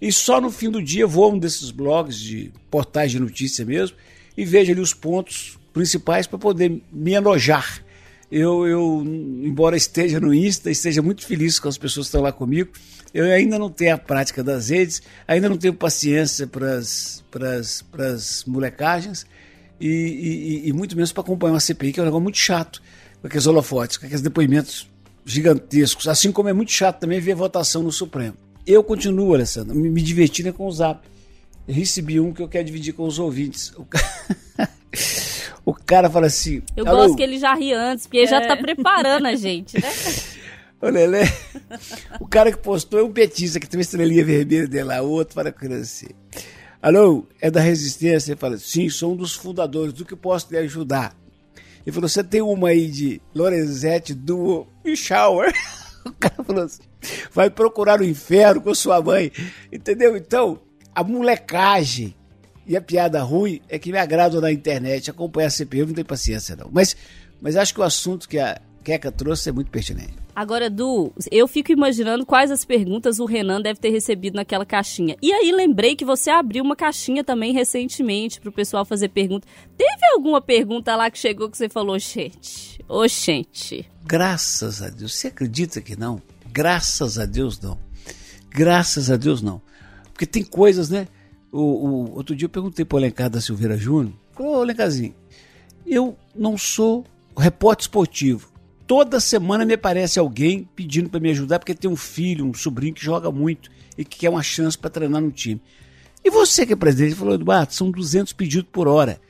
e 0.00 0.12
só 0.12 0.40
no 0.40 0.50
fim 0.50 0.70
do 0.70 0.82
dia 0.82 1.06
vou 1.06 1.24
a 1.24 1.28
um 1.28 1.38
desses 1.38 1.70
blogs 1.70 2.18
de 2.18 2.52
portais 2.70 3.10
de 3.10 3.20
notícia 3.20 3.64
mesmo 3.64 3.96
e 4.36 4.44
vejo 4.44 4.72
ali 4.72 4.80
os 4.80 4.92
pontos 4.92 5.58
principais 5.72 6.26
para 6.26 6.38
poder 6.38 6.82
me 6.92 7.12
enojar. 7.12 7.82
Eu, 8.30 8.66
eu, 8.66 9.02
embora 9.04 9.76
esteja 9.76 10.18
no 10.18 10.34
Insta, 10.34 10.70
esteja 10.70 11.00
muito 11.00 11.24
feliz 11.24 11.58
com 11.58 11.68
as 11.68 11.78
pessoas 11.78 12.06
que 12.06 12.08
estão 12.08 12.22
lá 12.22 12.32
comigo, 12.32 12.70
eu 13.14 13.24
ainda 13.26 13.58
não 13.58 13.70
tenho 13.70 13.94
a 13.94 13.98
prática 13.98 14.42
das 14.42 14.68
redes, 14.68 15.00
ainda 15.26 15.48
não 15.48 15.56
tenho 15.56 15.72
paciência 15.72 16.46
para 16.46 16.76
as 16.76 18.44
molecagens 18.46 19.24
e, 19.80 19.88
e, 19.88 20.68
e, 20.68 20.72
muito 20.72 20.96
menos 20.96 21.12
para 21.12 21.22
acompanhar 21.22 21.52
uma 21.52 21.60
CPI, 21.60 21.92
que 21.92 22.00
é 22.00 22.02
um 22.02 22.06
negócio 22.06 22.22
muito 22.22 22.38
chato, 22.38 22.82
com 23.20 23.26
aqueles 23.26 23.46
holofotes, 23.46 23.96
com 23.96 24.06
aqueles 24.06 24.22
depoimentos 24.22 24.90
gigantescos, 25.24 26.08
assim 26.08 26.32
como 26.32 26.48
é 26.48 26.52
muito 26.52 26.72
chato 26.72 27.00
também 27.00 27.20
ver 27.20 27.34
votação 27.34 27.82
no 27.82 27.92
Supremo. 27.92 28.36
Eu 28.66 28.82
continuo, 28.82 29.32
Alessandro, 29.32 29.74
me, 29.76 29.88
me 29.88 30.02
divertindo 30.02 30.52
com 30.52 30.66
o 30.66 30.72
Zap. 30.72 31.06
Eu 31.68 31.74
recebi 31.74 32.18
um 32.18 32.32
que 32.32 32.42
eu 32.42 32.48
quero 32.48 32.64
dividir 32.64 32.92
com 32.92 33.06
os 33.06 33.18
ouvintes. 33.18 33.72
O 33.76 33.84
cara, 33.84 34.70
o 35.64 35.72
cara 35.72 36.10
fala 36.10 36.26
assim. 36.26 36.62
Eu 36.76 36.84
gosto 36.84 37.16
que 37.16 37.22
ele 37.22 37.38
já 37.38 37.54
ri 37.54 37.72
antes, 37.72 38.06
porque 38.06 38.18
ele 38.18 38.26
já 38.26 38.40
tá 38.46 38.56
preparando 38.56 39.26
a 39.26 39.36
gente, 39.36 39.80
né? 39.80 39.88
Ô, 40.82 40.88
Lelé, 40.88 41.24
o 42.20 42.26
cara 42.26 42.52
que 42.52 42.58
postou 42.58 43.00
é 43.00 43.02
um 43.02 43.10
petista 43.10 43.58
que 43.58 43.66
tem 43.66 43.78
uma 43.78 43.82
estrelinha 43.82 44.24
vermelha 44.24 44.68
dele 44.68 44.84
lá, 44.84 45.00
o 45.00 45.08
outro 45.08 45.34
para 45.34 45.50
crescer. 45.50 46.14
Alô, 46.82 47.26
é 47.40 47.50
da 47.50 47.60
resistência? 47.60 48.32
Ele 48.32 48.38
fala, 48.38 48.58
sim, 48.58 48.88
sou 48.90 49.14
um 49.14 49.16
dos 49.16 49.34
fundadores, 49.34 49.94
do 49.94 50.04
que 50.04 50.14
posso 50.14 50.48
te 50.48 50.56
ajudar? 50.56 51.16
Ele 51.84 51.94
falou, 51.94 52.08
você 52.08 52.22
tem 52.22 52.42
uma 52.42 52.68
aí 52.68 52.88
de 52.90 53.22
Lorenzetti 53.34 54.12
do 54.12 54.66
Shower? 54.94 55.54
O 56.06 56.14
cara 56.18 56.44
falou 56.44 56.64
assim, 56.64 56.82
vai 57.32 57.50
procurar 57.50 58.00
o 58.00 58.04
inferno 58.04 58.60
com 58.60 58.74
sua 58.74 59.00
mãe, 59.02 59.30
entendeu? 59.72 60.16
Então, 60.16 60.60
a 60.94 61.02
molecagem 61.04 62.14
e 62.66 62.76
a 62.76 62.80
piada 62.80 63.22
ruim 63.22 63.60
é 63.68 63.78
que 63.78 63.92
me 63.92 63.98
agradam 63.98 64.40
na 64.40 64.50
internet, 64.50 65.10
acompanhar 65.10 65.46
a 65.46 65.50
CPI, 65.50 65.86
não 65.86 65.94
tenho 65.94 66.06
paciência 66.06 66.56
não. 66.56 66.68
Mas, 66.72 66.96
mas 67.40 67.56
acho 67.56 67.72
que 67.72 67.80
o 67.80 67.84
assunto 67.84 68.28
que 68.28 68.38
a 68.38 68.60
Queca 68.86 69.10
trouxe 69.10 69.48
é 69.48 69.52
muito 69.52 69.68
pertinente. 69.68 70.14
Agora, 70.34 70.70
Du, 70.70 71.12
eu 71.32 71.48
fico 71.48 71.72
imaginando 71.72 72.24
quais 72.24 72.52
as 72.52 72.64
perguntas 72.64 73.18
o 73.18 73.24
Renan 73.24 73.60
deve 73.60 73.80
ter 73.80 73.90
recebido 73.90 74.36
naquela 74.36 74.64
caixinha. 74.64 75.16
E 75.20 75.32
aí 75.32 75.50
lembrei 75.50 75.96
que 75.96 76.04
você 76.04 76.30
abriu 76.30 76.62
uma 76.62 76.76
caixinha 76.76 77.24
também 77.24 77.52
recentemente 77.52 78.40
para 78.40 78.48
o 78.48 78.52
pessoal 78.52 78.84
fazer 78.84 79.08
pergunta. 79.08 79.48
Teve 79.76 80.06
alguma 80.12 80.40
pergunta 80.40 80.94
lá 80.94 81.10
que 81.10 81.18
chegou 81.18 81.50
que 81.50 81.56
você 81.56 81.68
falou, 81.68 81.98
gente, 81.98 82.84
ô 82.88 83.08
gente. 83.08 83.90
Graças 84.06 84.82
a 84.82 84.88
Deus. 84.88 85.14
Você 85.14 85.28
acredita 85.28 85.80
que 85.80 85.96
não? 85.96 86.20
Graças 86.52 87.18
a 87.18 87.26
Deus 87.26 87.60
não. 87.60 87.78
Graças 88.50 89.10
a 89.10 89.16
Deus 89.16 89.42
não. 89.42 89.60
Porque 90.12 90.26
tem 90.26 90.42
coisas, 90.42 90.88
né? 90.88 91.08
O, 91.52 91.60
o 91.60 92.16
outro 92.16 92.34
dia 92.34 92.46
eu 92.46 92.50
perguntei 92.50 92.84
para 92.84 92.96
o 92.96 92.98
Alencar 92.98 93.28
da 93.28 93.40
Silveira 93.40 93.76
Júnior. 93.76 94.14
Falou, 94.32 94.58
ô 94.58 94.62
Alencarzinho, 94.62 95.14
eu 95.86 96.16
não 96.34 96.56
sou 96.56 97.04
repórter 97.36 97.84
esportivo 97.84 98.56
toda 98.86 99.18
semana 99.18 99.64
me 99.64 99.74
aparece 99.74 100.18
alguém 100.18 100.68
pedindo 100.76 101.10
para 101.10 101.20
me 101.20 101.30
ajudar 101.30 101.58
porque 101.58 101.74
tem 101.74 101.90
um 101.90 101.96
filho, 101.96 102.46
um 102.46 102.54
sobrinho 102.54 102.94
que 102.94 103.04
joga 103.04 103.30
muito 103.30 103.70
e 103.98 104.04
que 104.04 104.18
quer 104.18 104.30
uma 104.30 104.42
chance 104.42 104.78
para 104.78 104.90
treinar 104.90 105.20
no 105.20 105.30
time. 105.30 105.60
E 106.24 106.30
você 106.30 106.64
que 106.64 106.72
é 106.72 106.76
presidente, 106.76 107.14
falou, 107.14 107.34
Eduardo, 107.34 107.72
são 107.74 107.90
200 107.90 108.32
pedidos 108.32 108.68
por 108.70 108.88
hora. 108.88 109.20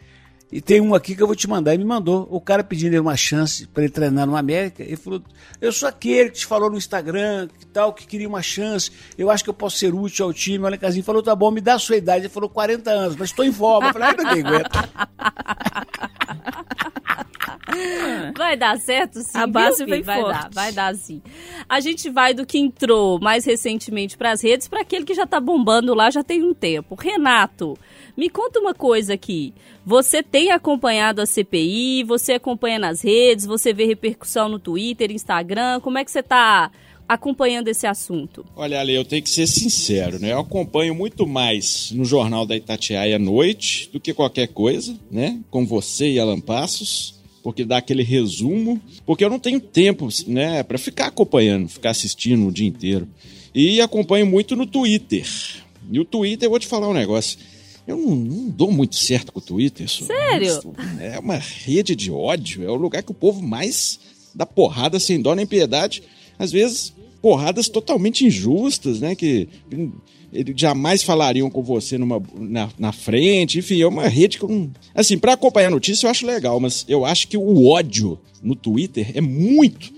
E 0.50 0.60
tem 0.60 0.80
um 0.80 0.94
aqui 0.94 1.16
que 1.16 1.22
eu 1.22 1.26
vou 1.26 1.34
te 1.34 1.48
mandar. 1.48 1.74
E 1.74 1.78
me 1.78 1.84
mandou. 1.84 2.26
O 2.30 2.40
cara 2.40 2.62
pedindo 2.62 2.92
ele 2.92 3.00
uma 3.00 3.16
chance 3.16 3.66
para 3.66 3.82
ele 3.82 3.92
treinar 3.92 4.26
no 4.26 4.36
América. 4.36 4.82
Ele 4.82 4.96
falou: 4.96 5.20
Eu 5.60 5.72
sou 5.72 5.88
aquele 5.88 6.30
que 6.30 6.38
te 6.38 6.46
falou 6.46 6.70
no 6.70 6.76
Instagram, 6.76 7.48
que 7.48 7.66
tal, 7.66 7.92
que 7.92 8.06
queria 8.06 8.28
uma 8.28 8.42
chance. 8.42 8.90
Eu 9.18 9.30
acho 9.30 9.42
que 9.42 9.50
eu 9.50 9.54
posso 9.54 9.78
ser 9.78 9.92
útil 9.92 10.26
ao 10.26 10.32
time. 10.32 10.62
O 10.62 10.66
Alencarzinho 10.66 11.04
falou: 11.04 11.22
Tá 11.22 11.34
bom, 11.34 11.50
me 11.50 11.60
dá 11.60 11.74
a 11.74 11.78
sua 11.78 11.96
idade. 11.96 12.26
Ele 12.26 12.28
falou: 12.28 12.48
40 12.48 12.90
anos, 12.90 13.16
mas 13.16 13.30
estou 13.30 13.44
em 13.44 13.52
forma. 13.52 13.88
Eu 13.88 13.92
falei: 13.92 14.08
Ai, 14.08 14.16
ninguém 14.16 14.46
aguenta. 14.46 14.88
Vai 18.36 18.56
dar 18.56 18.78
certo 18.78 19.20
sim. 19.20 19.38
A 19.38 19.46
base 19.46 19.84
viu, 19.84 19.94
vem 19.94 20.02
vai 20.02 20.20
forte. 20.20 20.42
dar, 20.42 20.50
vai 20.50 20.72
dar 20.72 20.94
sim. 20.94 21.20
A 21.68 21.80
gente 21.80 22.08
vai 22.08 22.32
do 22.32 22.46
que 22.46 22.58
entrou 22.58 23.18
mais 23.20 23.44
recentemente 23.44 24.16
para 24.16 24.32
as 24.32 24.42
redes 24.42 24.68
para 24.68 24.80
aquele 24.80 25.04
que 25.04 25.14
já 25.14 25.26
tá 25.26 25.40
bombando 25.40 25.92
lá 25.94 26.10
já 26.10 26.22
tem 26.22 26.42
um 26.42 26.54
tempo. 26.54 26.94
Renato, 26.94 27.76
me 28.16 28.30
conta 28.30 28.58
uma 28.58 28.74
coisa 28.74 29.14
aqui. 29.14 29.52
Você 29.84 30.22
tem 30.22 30.50
acompanhado 30.50 31.20
a 31.20 31.26
CPI, 31.26 32.04
você 32.04 32.32
acompanha 32.32 32.78
nas 32.78 33.02
redes, 33.02 33.44
você 33.44 33.72
vê 33.72 33.84
repercussão 33.84 34.48
no 34.48 34.58
Twitter, 34.58 35.10
Instagram, 35.10 35.80
como 35.80 35.98
é 35.98 36.04
que 36.04 36.10
você 36.10 36.22
tá 36.22 36.70
acompanhando 37.08 37.68
esse 37.68 37.86
assunto? 37.86 38.44
Olha, 38.56 38.80
Ale, 38.80 38.94
eu 38.94 39.04
tenho 39.04 39.22
que 39.22 39.30
ser 39.30 39.46
sincero, 39.46 40.18
né? 40.18 40.32
Eu 40.32 40.40
acompanho 40.40 40.94
muito 40.94 41.26
mais 41.26 41.92
no 41.92 42.04
Jornal 42.04 42.44
da 42.44 42.56
Itatiaia 42.56 43.16
à 43.16 43.18
noite 43.18 43.88
do 43.92 44.00
que 44.00 44.12
qualquer 44.12 44.48
coisa, 44.48 44.98
né? 45.10 45.38
Com 45.50 45.64
você 45.64 46.10
e 46.10 46.18
Alan 46.18 46.40
Passos, 46.40 47.14
porque 47.42 47.64
dá 47.64 47.76
aquele 47.76 48.02
resumo, 48.02 48.80
porque 49.04 49.24
eu 49.24 49.30
não 49.30 49.38
tenho 49.38 49.60
tempo, 49.60 50.08
né, 50.26 50.64
para 50.64 50.76
ficar 50.78 51.06
acompanhando, 51.06 51.68
ficar 51.68 51.90
assistindo 51.90 52.48
o 52.48 52.50
dia 52.50 52.66
inteiro. 52.66 53.06
E 53.54 53.80
acompanho 53.80 54.26
muito 54.26 54.56
no 54.56 54.66
Twitter. 54.66 55.24
E 55.90 56.00
o 56.00 56.04
Twitter, 56.04 56.46
eu 56.46 56.50
vou 56.50 56.58
te 56.58 56.66
falar 56.66 56.88
um 56.88 56.92
negócio. 56.92 57.38
Eu 57.86 57.96
não, 57.96 58.16
não 58.16 58.48
dou 58.48 58.70
muito 58.72 58.96
certo 58.96 59.32
com 59.32 59.38
o 59.38 59.42
Twitter. 59.42 59.86
isso- 59.86 60.04
Sério? 60.06 60.46
isso 60.48 60.74
É 61.00 61.18
uma 61.18 61.36
rede 61.36 61.94
de 61.94 62.10
ódio. 62.10 62.64
É 62.64 62.70
o 62.70 62.74
lugar 62.74 63.02
que 63.02 63.10
o 63.12 63.14
povo 63.14 63.40
mais 63.42 63.98
dá 64.34 64.44
porrada 64.44 64.98
sem 64.98 65.20
dó 65.20 65.34
nem 65.34 65.46
piedade. 65.46 66.02
Às 66.38 66.50
vezes, 66.52 66.92
porradas 67.22 67.68
totalmente 67.68 68.26
injustas, 68.26 69.00
né? 69.00 69.14
Que 69.14 69.48
eles 70.32 70.54
jamais 70.60 71.02
falariam 71.02 71.48
com 71.48 71.62
você 71.62 71.96
numa, 71.96 72.22
na, 72.34 72.68
na 72.78 72.92
frente. 72.92 73.58
Enfim, 73.58 73.80
é 73.80 73.86
uma 73.86 74.08
rede 74.08 74.38
que. 74.38 74.46
Assim, 74.94 75.16
pra 75.16 75.32
acompanhar 75.34 75.68
a 75.68 75.70
notícia 75.70 76.06
eu 76.06 76.10
acho 76.10 76.26
legal, 76.26 76.58
mas 76.60 76.84
eu 76.88 77.04
acho 77.04 77.28
que 77.28 77.36
o 77.36 77.66
ódio 77.68 78.18
no 78.42 78.54
Twitter 78.54 79.12
é 79.14 79.20
muito, 79.20 79.92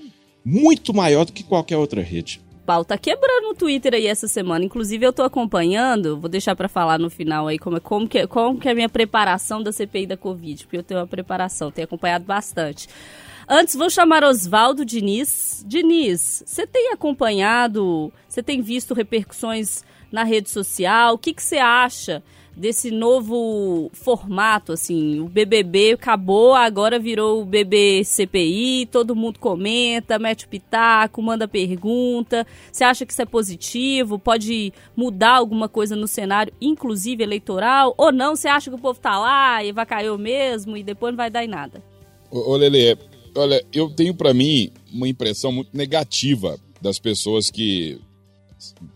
muito 0.45 0.95
maior 0.95 1.25
do 1.25 1.33
que 1.33 1.43
qualquer 1.43 1.77
outra 1.77 2.03
rede. 2.03 2.41
Pau 2.69 2.85
tá 2.85 2.99
quebrando 2.99 3.49
no 3.49 3.55
Twitter 3.55 3.95
aí 3.95 4.07
essa 4.07 4.29
semana. 4.29 4.63
Inclusive, 4.63 5.07
eu 5.07 5.11
tô 5.11 5.23
acompanhando, 5.23 6.21
vou 6.21 6.29
deixar 6.29 6.55
pra 6.55 6.69
falar 6.69 6.99
no 6.99 7.09
final 7.09 7.49
aí 7.49 7.59
como, 7.59 7.79
é- 7.79 7.81
como, 7.81 8.07
que, 8.07 8.27
como 8.27 8.61
que 8.61 8.69
é 8.69 8.73
a 8.73 8.75
minha 8.75 8.91
preparação 8.91 9.63
da 9.63 9.73
CPI 9.73 10.07
da 10.07 10.19
Covid, 10.19 10.65
porque 10.65 10.77
eu 10.77 10.83
tenho 10.83 11.01
uma 11.01 11.07
preparação, 11.07 11.71
tenho 11.71 11.87
acompanhado 11.87 12.27
bastante. 12.27 12.87
Antes, 13.49 13.75
vou 13.75 13.89
chamar 13.89 14.23
Oswaldo 14.23 14.85
Diniz. 14.85 15.65
Diniz, 15.67 16.43
você 16.45 16.67
tem 16.67 16.93
acompanhado, 16.93 18.13
você 18.29 18.43
tem 18.43 18.61
visto 18.61 18.93
repercussões 18.93 19.83
na 20.13 20.23
rede 20.23 20.51
social? 20.51 21.15
O 21.15 21.19
que 21.19 21.33
que 21.33 21.43
você 21.43 21.57
acha 21.57 22.23
desse 22.59 22.91
novo 22.91 23.89
formato, 23.93 24.73
assim? 24.73 25.21
O 25.21 25.29
BBB 25.29 25.93
acabou, 25.93 26.55
agora 26.55 26.99
virou 26.99 27.41
o 27.41 27.45
BB 27.45 28.03
CPI, 28.05 28.87
todo 28.91 29.15
mundo 29.15 29.39
comenta, 29.39 30.19
mete 30.19 30.45
o 30.45 30.49
pitaco, 30.49 31.23
manda 31.23 31.47
pergunta. 31.47 32.47
Você 32.71 32.83
acha 32.83 33.07
que 33.07 33.13
isso 33.13 33.23
é 33.23 33.27
positivo? 33.27 34.19
Pode 34.19 34.73
mudar 34.97 35.37
alguma 35.37 35.69
coisa 35.69 35.95
no 35.95 36.09
cenário, 36.09 36.53
inclusive 36.61 37.23
eleitoral? 37.23 37.95
Ou 37.97 38.11
não? 38.11 38.35
Você 38.35 38.49
acha 38.49 38.71
que 38.71 38.77
o 38.77 38.81
povo 38.81 38.99
tá 38.99 39.19
lá 39.19 39.63
e 39.63 39.71
vai 39.71 39.87
cair 39.87 40.17
mesmo 40.19 40.77
e 40.77 40.83
depois 40.83 41.13
não 41.13 41.17
vai 41.17 41.31
dar 41.31 41.45
em 41.45 41.49
nada? 41.49 41.83
Ô, 42.31 42.53
ô 42.53 42.57
Lelê, 42.57 42.97
olha, 43.37 43.65
eu 43.73 43.89
tenho 43.89 44.15
pra 44.15 44.35
mim 44.35 44.71
uma 44.93 45.07
impressão 45.07 45.53
muito 45.53 45.77
negativa 45.77 46.59
das 46.83 46.99
pessoas 46.99 47.51
que 47.51 48.01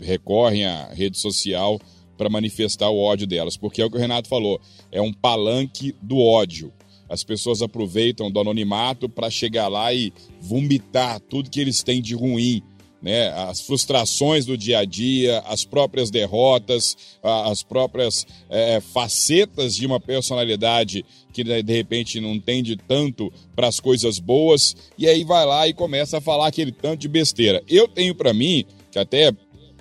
recorrem 0.00 0.64
à 0.64 0.88
rede 0.92 1.18
social 1.18 1.80
para 2.22 2.30
manifestar 2.30 2.88
o 2.88 3.00
ódio 3.00 3.26
delas, 3.26 3.56
porque 3.56 3.82
é 3.82 3.84
o 3.84 3.90
que 3.90 3.96
o 3.96 4.00
Renato 4.00 4.28
falou, 4.28 4.60
é 4.92 5.02
um 5.02 5.12
palanque 5.12 5.92
do 6.00 6.18
ódio. 6.18 6.72
As 7.08 7.24
pessoas 7.24 7.60
aproveitam 7.62 8.30
do 8.30 8.38
anonimato 8.38 9.08
para 9.08 9.28
chegar 9.28 9.66
lá 9.66 9.92
e 9.92 10.12
vomitar 10.40 11.18
tudo 11.18 11.50
que 11.50 11.60
eles 11.60 11.82
têm 11.82 12.00
de 12.00 12.14
ruim, 12.14 12.62
né? 13.02 13.30
As 13.30 13.60
frustrações 13.60 14.46
do 14.46 14.56
dia 14.56 14.78
a 14.78 14.84
dia, 14.84 15.40
as 15.40 15.64
próprias 15.64 16.12
derrotas, 16.12 16.96
as 17.20 17.64
próprias 17.64 18.24
eh, 18.48 18.80
facetas 18.80 19.74
de 19.74 19.84
uma 19.84 19.98
personalidade 19.98 21.04
que 21.32 21.42
de 21.42 21.60
de 21.60 21.72
repente 21.72 22.20
não 22.20 22.38
tende 22.38 22.76
tanto 22.76 23.32
para 23.56 23.66
as 23.66 23.80
coisas 23.80 24.20
boas 24.20 24.76
e 24.96 25.08
aí 25.08 25.24
vai 25.24 25.44
lá 25.44 25.66
e 25.66 25.74
começa 25.74 26.18
a 26.18 26.20
falar 26.20 26.46
aquele 26.46 26.70
tanto 26.70 27.00
de 27.00 27.08
besteira. 27.08 27.64
Eu 27.68 27.88
tenho 27.88 28.14
para 28.14 28.32
mim, 28.32 28.64
que 28.92 28.98
até 29.00 29.32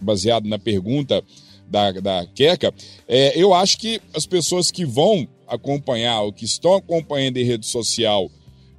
baseado 0.02 0.48
na 0.48 0.58
pergunta 0.58 1.24
da, 1.72 1.92
da 1.94 2.28
Queca, 2.36 2.74
é, 3.08 3.32
eu 3.42 3.54
acho 3.54 3.78
que 3.78 4.02
as 4.14 4.26
pessoas 4.26 4.70
que 4.70 4.86
vão 4.86 5.26
acompanhar, 5.48 6.22
ou 6.22 6.34
que 6.34 6.44
estão 6.44 6.76
acompanhando 6.76 7.38
em 7.38 7.46
rede 7.46 7.66
social 7.66 8.30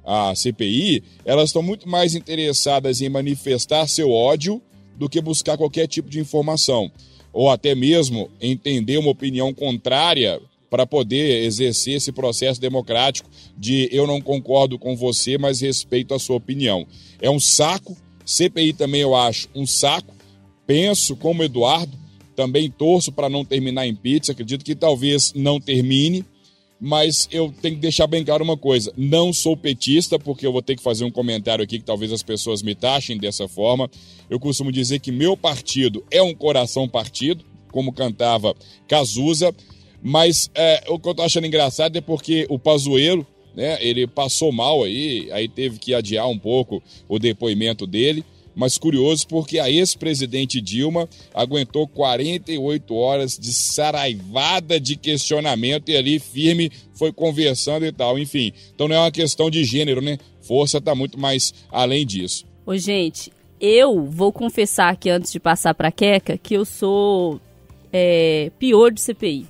a 0.05 0.35
CPI, 0.35 1.03
elas 1.25 1.49
estão 1.49 1.63
muito 1.63 1.89
mais 1.89 2.13
interessadas 2.13 3.01
em 3.01 3.09
manifestar 3.09 3.87
seu 3.87 4.11
ódio 4.11 4.61
do 4.95 5.09
que 5.09 5.21
buscar 5.21 5.57
qualquer 5.57 5.87
tipo 5.87 6.09
de 6.09 6.19
informação. 6.19 6.91
Ou 7.31 7.49
até 7.49 7.73
mesmo 7.73 8.29
entender 8.39 8.97
uma 8.97 9.09
opinião 9.09 9.53
contrária 9.53 10.39
para 10.69 10.85
poder 10.85 11.43
exercer 11.43 11.95
esse 11.95 12.11
processo 12.11 12.59
democrático 12.59 13.29
de 13.57 13.87
eu 13.91 14.05
não 14.05 14.19
concordo 14.19 14.77
com 14.77 14.95
você, 14.95 15.37
mas 15.37 15.61
respeito 15.61 16.13
a 16.13 16.19
sua 16.19 16.35
opinião. 16.35 16.85
É 17.21 17.29
um 17.29 17.39
saco. 17.39 17.95
CPI 18.25 18.73
também 18.73 19.01
eu 19.01 19.15
acho 19.15 19.47
um 19.55 19.65
saco. 19.65 20.13
Penso 20.65 21.15
como 21.15 21.43
Eduardo, 21.43 21.97
também 22.35 22.69
torço 22.69 23.11
para 23.11 23.29
não 23.29 23.45
terminar 23.45 23.87
em 23.87 23.95
pizza. 23.95 24.31
Acredito 24.31 24.65
que 24.65 24.75
talvez 24.75 25.33
não 25.33 25.59
termine, 25.59 26.25
mas 26.79 27.29
eu 27.31 27.53
tenho 27.61 27.75
que 27.75 27.81
deixar 27.81 28.07
bem 28.07 28.23
claro 28.23 28.43
uma 28.43 28.57
coisa: 28.57 28.91
não 28.97 29.31
sou 29.31 29.55
petista, 29.55 30.19
porque 30.19 30.45
eu 30.45 30.51
vou 30.51 30.61
ter 30.61 30.75
que 30.75 30.83
fazer 30.83 31.05
um 31.05 31.11
comentário 31.11 31.63
aqui 31.63 31.79
que 31.79 31.85
talvez 31.85 32.11
as 32.11 32.23
pessoas 32.23 32.61
me 32.61 32.75
taxem 32.75 33.17
dessa 33.17 33.47
forma. 33.47 33.89
Eu 34.29 34.39
costumo 34.39 34.71
dizer 34.71 34.99
que 34.99 35.11
meu 35.11 35.37
partido 35.37 36.03
é 36.11 36.21
um 36.21 36.33
coração 36.33 36.87
partido, 36.87 37.43
como 37.71 37.93
cantava 37.93 38.55
Cazuza, 38.87 39.55
mas 40.01 40.51
é, 40.53 40.83
o 40.89 40.99
que 40.99 41.07
eu 41.07 41.15
tô 41.15 41.21
achando 41.21 41.47
engraçado 41.47 41.97
é 41.97 42.01
porque 42.01 42.45
o 42.49 42.59
Pazuello, 42.59 43.25
né, 43.55 43.77
ele 43.79 44.05
passou 44.05 44.51
mal 44.51 44.83
aí, 44.83 45.29
aí 45.31 45.47
teve 45.47 45.79
que 45.79 45.93
adiar 45.93 46.27
um 46.27 46.37
pouco 46.37 46.83
o 47.07 47.17
depoimento 47.17 47.87
dele 47.87 48.25
mas 48.55 48.77
curioso 48.77 49.27
porque 49.27 49.59
a 49.59 49.69
ex-presidente 49.69 50.61
Dilma 50.61 51.07
aguentou 51.33 51.87
48 51.87 52.95
horas 52.95 53.37
de 53.37 53.53
saraivada 53.53 54.79
de 54.79 54.95
questionamento 54.95 55.89
e 55.89 55.97
ali 55.97 56.19
firme 56.19 56.71
foi 56.93 57.11
conversando 57.11 57.85
e 57.85 57.91
tal, 57.91 58.17
enfim. 58.17 58.53
Então 58.73 58.87
não 58.87 58.95
é 58.95 58.99
uma 58.99 59.11
questão 59.11 59.49
de 59.49 59.63
gênero, 59.63 60.01
né? 60.01 60.17
Força 60.41 60.79
tá 60.79 60.93
muito 60.93 61.19
mais 61.19 61.53
além 61.71 62.05
disso. 62.05 62.45
Ô, 62.65 62.77
gente, 62.77 63.31
eu 63.59 64.05
vou 64.05 64.31
confessar 64.31 64.89
aqui 64.89 65.09
antes 65.09 65.31
de 65.31 65.39
passar 65.39 65.73
pra 65.73 65.91
Queca 65.91 66.37
que 66.37 66.53
eu 66.53 66.65
sou 66.65 67.39
é, 67.91 68.51
pior 68.59 68.91
de 68.91 69.01
CPI. 69.01 69.47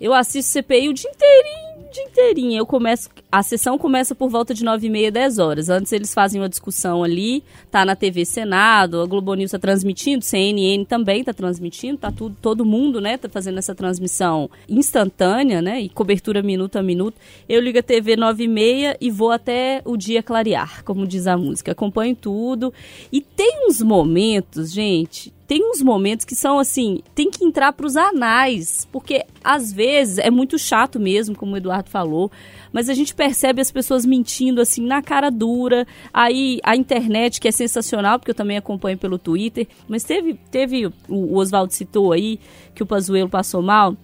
Eu 0.00 0.14
assisto 0.14 0.52
CPI 0.52 0.88
o 0.88 0.94
dia 0.94 1.10
inteirinho 1.10 1.67
dia 1.90 2.04
inteirinho. 2.04 2.58
Eu 2.58 2.66
começo. 2.66 3.10
A 3.30 3.42
sessão 3.42 3.78
começa 3.78 4.14
por 4.14 4.28
volta 4.28 4.54
de 4.54 4.64
9 4.64 4.86
e 4.86 4.90
meia, 4.90 5.10
10 5.10 5.38
horas. 5.38 5.68
Antes 5.68 5.92
eles 5.92 6.14
fazem 6.14 6.40
uma 6.40 6.48
discussão 6.48 7.02
ali, 7.02 7.42
tá 7.70 7.84
na 7.84 7.94
TV 7.94 8.24
Senado, 8.24 9.00
a 9.00 9.06
Globo 9.06 9.34
News 9.34 9.50
tá 9.50 9.58
transmitindo, 9.58 10.24
CNN 10.24 10.84
também 10.84 11.22
tá 11.22 11.32
transmitindo, 11.32 11.98
tá 11.98 12.10
tudo, 12.10 12.36
todo 12.40 12.64
mundo, 12.64 13.00
né, 13.00 13.16
tá 13.16 13.28
fazendo 13.28 13.58
essa 13.58 13.74
transmissão 13.74 14.50
instantânea, 14.68 15.60
né, 15.60 15.80
e 15.80 15.88
cobertura 15.88 16.42
minuto 16.42 16.76
a 16.76 16.82
minuto. 16.82 17.16
Eu 17.48 17.60
ligo 17.60 17.78
a 17.78 17.82
TV 17.82 18.16
9 18.16 18.44
e 18.44 18.48
meia 18.48 18.96
e 19.00 19.10
vou 19.10 19.30
até 19.30 19.82
o 19.84 19.96
dia 19.96 20.22
clarear, 20.22 20.84
como 20.84 21.06
diz 21.06 21.26
a 21.26 21.36
música. 21.36 21.72
Acompanho 21.72 22.16
tudo. 22.16 22.72
E 23.12 23.20
tem 23.20 23.68
uns 23.68 23.82
momentos, 23.82 24.72
gente, 24.72 25.32
tem 25.48 25.64
uns 25.64 25.80
momentos 25.80 26.26
que 26.26 26.34
são 26.34 26.58
assim, 26.58 27.00
tem 27.14 27.30
que 27.30 27.42
entrar 27.42 27.72
para 27.72 27.86
os 27.86 27.96
anais, 27.96 28.86
porque 28.92 29.24
às 29.42 29.72
vezes 29.72 30.18
é 30.18 30.30
muito 30.30 30.58
chato 30.58 31.00
mesmo, 31.00 31.34
como 31.34 31.54
o 31.54 31.56
Eduardo 31.56 31.88
falou, 31.88 32.30
mas 32.70 32.90
a 32.90 32.94
gente 32.94 33.14
percebe 33.14 33.62
as 33.62 33.72
pessoas 33.72 34.04
mentindo 34.04 34.60
assim 34.60 34.86
na 34.86 35.00
cara 35.00 35.30
dura. 35.30 35.86
Aí 36.12 36.60
a 36.62 36.76
internet, 36.76 37.40
que 37.40 37.48
é 37.48 37.50
sensacional, 37.50 38.18
porque 38.18 38.30
eu 38.30 38.34
também 38.34 38.58
acompanho 38.58 38.98
pelo 38.98 39.18
Twitter, 39.18 39.66
mas 39.88 40.04
teve, 40.04 40.34
teve 40.50 40.86
o, 40.86 40.92
o 41.08 41.36
Oswaldo 41.38 41.72
citou 41.72 42.12
aí 42.12 42.38
que 42.74 42.82
o 42.82 42.86
Pazuello 42.86 43.30
passou 43.30 43.62
mal. 43.62 43.96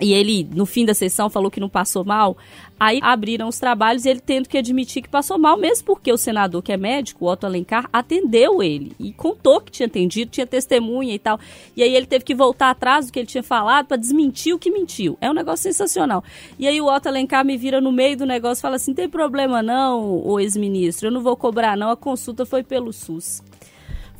E 0.00 0.12
ele, 0.12 0.46
no 0.52 0.66
fim 0.66 0.84
da 0.84 0.92
sessão, 0.92 1.30
falou 1.30 1.50
que 1.50 1.60
não 1.60 1.68
passou 1.68 2.04
mal. 2.04 2.36
Aí 2.78 3.00
abriram 3.02 3.48
os 3.48 3.58
trabalhos 3.58 4.04
e 4.04 4.10
ele 4.10 4.20
tendo 4.20 4.48
que 4.48 4.58
admitir 4.58 5.02
que 5.02 5.08
passou 5.08 5.38
mal, 5.38 5.56
mesmo 5.56 5.86
porque 5.86 6.12
o 6.12 6.18
senador, 6.18 6.62
que 6.62 6.72
é 6.72 6.76
médico, 6.76 7.24
o 7.24 7.28
Otto 7.28 7.46
Alencar, 7.46 7.88
atendeu 7.90 8.62
ele 8.62 8.92
e 9.00 9.12
contou 9.12 9.62
que 9.62 9.72
tinha 9.72 9.86
atendido, 9.86 10.30
tinha 10.30 10.46
testemunha 10.46 11.14
e 11.14 11.18
tal. 11.18 11.40
E 11.74 11.82
aí 11.82 11.94
ele 11.94 12.04
teve 12.04 12.24
que 12.24 12.34
voltar 12.34 12.68
atrás 12.68 13.06
do 13.06 13.12
que 13.12 13.18
ele 13.18 13.26
tinha 13.26 13.42
falado 13.42 13.86
para 13.86 13.96
desmentir 13.96 14.54
o 14.54 14.58
que 14.58 14.70
mentiu. 14.70 15.16
É 15.22 15.30
um 15.30 15.34
negócio 15.34 15.62
sensacional. 15.62 16.22
E 16.58 16.68
aí 16.68 16.78
o 16.78 16.94
Otto 16.94 17.08
Alencar 17.08 17.44
me 17.44 17.56
vira 17.56 17.80
no 17.80 17.90
meio 17.90 18.18
do 18.18 18.26
negócio 18.26 18.60
e 18.60 18.62
fala 18.62 18.76
assim: 18.76 18.92
tem 18.92 19.08
problema 19.08 19.62
não, 19.62 20.38
ex-ministro, 20.38 21.08
eu 21.08 21.12
não 21.12 21.22
vou 21.22 21.36
cobrar 21.36 21.76
não, 21.76 21.90
a 21.90 21.96
consulta 21.96 22.44
foi 22.44 22.62
pelo 22.62 22.92
SUS. 22.92 23.42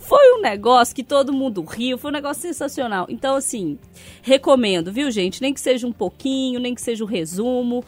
Foi 0.07 0.39
um 0.39 0.41
negócio 0.41 0.95
que 0.95 1.03
todo 1.03 1.33
mundo 1.33 1.63
riu, 1.63 1.99
foi 1.99 2.13
um 2.13 2.15
negócio 2.15 2.41
sensacional. 2.41 3.07
Então, 3.09 3.35
assim, 3.35 3.77
recomendo, 4.23 4.93
viu, 4.93 5.11
gente? 5.11 5.43
Nem 5.43 5.53
que 5.53 5.61
seja 5.61 5.85
um 5.85 5.93
pouquinho, 5.93 6.61
nem 6.61 6.77
que 6.77 6.81
seja 6.81 7.03
um 7.03 7.09
resumo. 7.09 7.85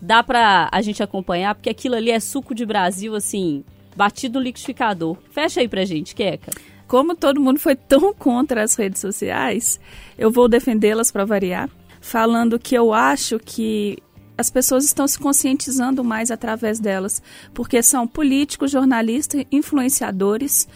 Dá 0.00 0.22
pra 0.22 0.68
a 0.70 0.80
gente 0.80 1.02
acompanhar, 1.02 1.56
porque 1.56 1.68
aquilo 1.68 1.96
ali 1.96 2.12
é 2.12 2.20
suco 2.20 2.54
de 2.54 2.64
Brasil, 2.64 3.16
assim, 3.16 3.64
batido 3.96 4.38
no 4.38 4.44
liquidificador. 4.44 5.16
Fecha 5.32 5.60
aí 5.60 5.66
pra 5.66 5.84
gente, 5.84 6.14
Queca. 6.14 6.52
Como 6.86 7.16
todo 7.16 7.40
mundo 7.40 7.58
foi 7.58 7.74
tão 7.74 8.14
contra 8.14 8.62
as 8.62 8.76
redes 8.76 9.00
sociais, 9.00 9.80
eu 10.16 10.30
vou 10.30 10.48
defendê-las 10.48 11.10
para 11.10 11.24
variar, 11.24 11.68
falando 12.00 12.60
que 12.60 12.76
eu 12.76 12.94
acho 12.94 13.40
que 13.40 13.98
as 14.38 14.50
pessoas 14.50 14.84
estão 14.84 15.08
se 15.08 15.18
conscientizando 15.18 16.04
mais 16.04 16.30
através 16.30 16.78
delas, 16.78 17.20
porque 17.52 17.82
são 17.82 18.06
políticos, 18.06 18.70
jornalistas, 18.70 19.44
influenciadores 19.50 20.68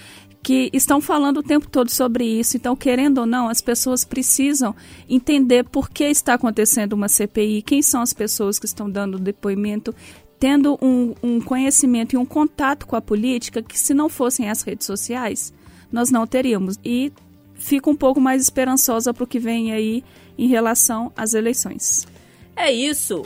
que 0.42 0.70
estão 0.72 1.00
falando 1.00 1.38
o 1.38 1.42
tempo 1.42 1.68
todo 1.68 1.90
sobre 1.90 2.24
isso. 2.24 2.56
Então, 2.56 2.74
querendo 2.74 3.18
ou 3.18 3.26
não, 3.26 3.48
as 3.48 3.60
pessoas 3.60 4.04
precisam 4.04 4.74
entender 5.08 5.64
por 5.64 5.90
que 5.90 6.04
está 6.04 6.34
acontecendo 6.34 6.94
uma 6.94 7.08
CPI, 7.08 7.62
quem 7.62 7.82
são 7.82 8.00
as 8.00 8.12
pessoas 8.12 8.58
que 8.58 8.66
estão 8.66 8.90
dando 8.90 9.18
depoimento, 9.18 9.94
tendo 10.38 10.78
um, 10.80 11.14
um 11.22 11.40
conhecimento 11.40 12.14
e 12.14 12.16
um 12.16 12.24
contato 12.24 12.86
com 12.86 12.96
a 12.96 13.02
política 13.02 13.62
que, 13.62 13.78
se 13.78 13.92
não 13.92 14.08
fossem 14.08 14.48
as 14.48 14.62
redes 14.62 14.86
sociais, 14.86 15.52
nós 15.92 16.10
não 16.10 16.26
teríamos. 16.26 16.78
E 16.82 17.12
fico 17.54 17.90
um 17.90 17.96
pouco 17.96 18.20
mais 18.20 18.42
esperançosa 18.42 19.12
para 19.12 19.24
o 19.24 19.26
que 19.26 19.38
vem 19.38 19.72
aí 19.72 20.02
em 20.38 20.48
relação 20.48 21.12
às 21.14 21.34
eleições. 21.34 22.06
É 22.62 22.70
isso. 22.70 23.22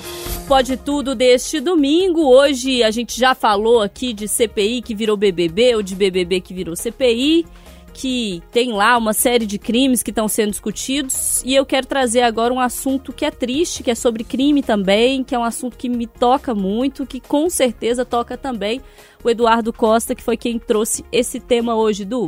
Pode 0.47 0.77
tudo 0.77 1.13
deste 1.13 1.59
domingo. 1.59 2.21
Hoje 2.21 2.85
a 2.85 2.91
gente 2.93 3.19
já 3.19 3.35
falou 3.35 3.83
aqui 3.83 4.13
de 4.13 4.29
CPI 4.29 4.81
que 4.81 4.95
virou 4.95 5.17
BBB 5.17 5.75
ou 5.75 5.83
de 5.83 5.97
BBB 5.97 6.41
que 6.41 6.55
virou 6.55 6.77
CPI, 6.77 7.45
que 7.93 8.41
tem 8.53 8.73
lá 8.73 8.97
uma 8.97 9.13
série 9.13 9.45
de 9.45 9.59
crimes 9.59 10.05
que 10.05 10.13
estão 10.13 10.29
sendo 10.29 10.51
discutidos. 10.51 11.43
E 11.45 11.53
eu 11.53 11.67
quero 11.67 11.85
trazer 11.85 12.23
agora 12.23 12.55
um 12.55 12.61
assunto 12.61 13.13
que 13.13 13.25
é 13.25 13.31
triste, 13.33 13.83
que 13.83 13.91
é 13.91 13.95
sobre 13.97 14.23
crime 14.23 14.63
também, 14.63 15.25
que 15.25 15.35
é 15.35 15.39
um 15.39 15.43
assunto 15.43 15.77
que 15.77 15.89
me 15.89 16.07
toca 16.07 16.55
muito, 16.55 17.05
que 17.05 17.19
com 17.19 17.51
certeza 17.51 18.05
toca 18.05 18.39
também 18.39 18.81
o 19.25 19.29
Eduardo 19.29 19.73
Costa, 19.73 20.15
que 20.15 20.23
foi 20.23 20.37
quem 20.37 20.61
trouxe 20.61 21.05
esse 21.11 21.41
tema 21.41 21.75
hoje, 21.75 22.05
do. 22.05 22.25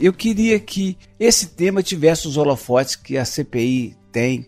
Eu 0.00 0.14
queria 0.14 0.58
que 0.58 0.96
esse 1.20 1.48
tema 1.48 1.82
tivesse 1.82 2.26
os 2.26 2.38
holofotes 2.38 2.96
que 2.96 3.18
a 3.18 3.24
CPI 3.26 3.94
tem 4.10 4.46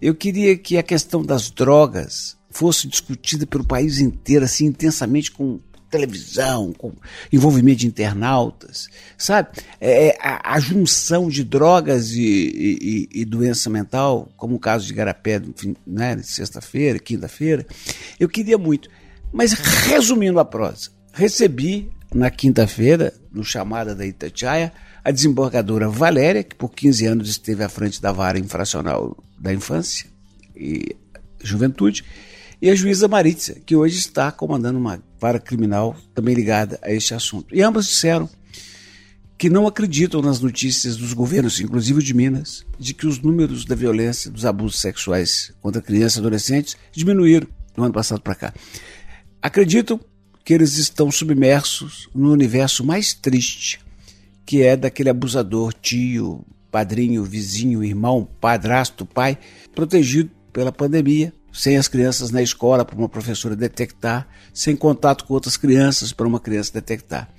eu 0.00 0.14
queria 0.14 0.56
que 0.56 0.78
a 0.78 0.82
questão 0.82 1.22
das 1.22 1.50
drogas 1.50 2.36
fosse 2.50 2.88
discutida 2.88 3.46
pelo 3.46 3.64
país 3.64 4.00
inteiro, 4.00 4.44
assim, 4.44 4.66
intensamente, 4.66 5.30
com 5.30 5.60
televisão, 5.90 6.72
com 6.72 6.92
envolvimento 7.32 7.80
de 7.80 7.86
internautas, 7.88 8.88
sabe? 9.18 9.48
É, 9.80 10.08
é 10.08 10.18
a, 10.20 10.54
a, 10.54 10.60
junção 10.60 11.28
de 11.28 11.42
drogas 11.42 12.12
e, 12.12 12.20
e, 12.22 13.08
e, 13.12 13.24
doença 13.24 13.68
mental, 13.68 14.30
como 14.36 14.54
o 14.54 14.60
caso 14.60 14.86
de 14.86 14.94
Garapé, 14.94 15.42
né, 15.84 16.18
sexta-feira, 16.22 16.98
quinta-feira, 16.98 17.66
eu 18.20 18.28
queria 18.28 18.56
muito. 18.56 18.88
Mas 19.32 19.52
resumindo 19.52 20.38
a 20.38 20.44
prosa, 20.44 20.90
recebi 21.12 21.90
na 22.14 22.30
quinta-feira, 22.30 23.12
no 23.32 23.44
chamada 23.44 23.94
da 23.94 24.06
Itatiaia, 24.06 24.72
a 25.04 25.10
desembargadora 25.10 25.88
Valéria, 25.88 26.42
que 26.42 26.54
por 26.54 26.70
15 26.70 27.06
anos 27.06 27.28
esteve 27.28 27.64
à 27.64 27.68
frente 27.68 28.00
da 28.00 28.12
vara 28.12 28.38
infracional 28.38 29.16
da 29.38 29.52
infância 29.52 30.06
e 30.54 30.94
juventude, 31.42 32.04
e 32.60 32.68
a 32.68 32.74
juíza 32.74 33.08
Maritza, 33.08 33.54
que 33.64 33.74
hoje 33.74 33.98
está 33.98 34.30
comandando 34.30 34.78
uma 34.78 35.02
vara 35.18 35.38
criminal 35.38 35.96
também 36.14 36.34
ligada 36.34 36.78
a 36.82 36.92
este 36.92 37.14
assunto. 37.14 37.54
E 37.54 37.62
ambas 37.62 37.86
disseram 37.86 38.28
que 39.38 39.48
não 39.48 39.66
acreditam 39.66 40.20
nas 40.20 40.40
notícias 40.40 40.98
dos 40.98 41.14
governos, 41.14 41.58
inclusive 41.58 42.02
de 42.02 42.12
Minas, 42.12 42.66
de 42.78 42.92
que 42.92 43.06
os 43.06 43.18
números 43.18 43.64
da 43.64 43.74
violência, 43.74 44.30
dos 44.30 44.44
abusos 44.44 44.78
sexuais 44.78 45.50
contra 45.62 45.80
crianças 45.80 46.16
e 46.16 46.20
adolescentes 46.20 46.76
diminuíram 46.92 47.48
do 47.74 47.82
ano 47.82 47.94
passado 47.94 48.20
para 48.20 48.34
cá. 48.34 48.54
Acreditam 49.40 49.98
que 50.44 50.52
eles 50.52 50.76
estão 50.76 51.10
submersos 51.10 52.10
no 52.14 52.30
universo 52.30 52.84
mais 52.84 53.14
triste, 53.14 53.80
que 54.50 54.62
é 54.64 54.76
daquele 54.76 55.08
abusador, 55.08 55.72
tio, 55.72 56.44
padrinho, 56.72 57.22
vizinho, 57.22 57.84
irmão, 57.84 58.26
padrasto, 58.40 59.06
pai, 59.06 59.38
protegido 59.72 60.28
pela 60.52 60.72
pandemia, 60.72 61.32
sem 61.52 61.76
as 61.76 61.86
crianças 61.86 62.32
na 62.32 62.42
escola 62.42 62.84
para 62.84 62.98
uma 62.98 63.08
professora 63.08 63.54
detectar, 63.54 64.26
sem 64.52 64.74
contato 64.74 65.24
com 65.24 65.34
outras 65.34 65.56
crianças 65.56 66.12
para 66.12 66.26
uma 66.26 66.40
criança 66.40 66.72
detectar. 66.72 67.30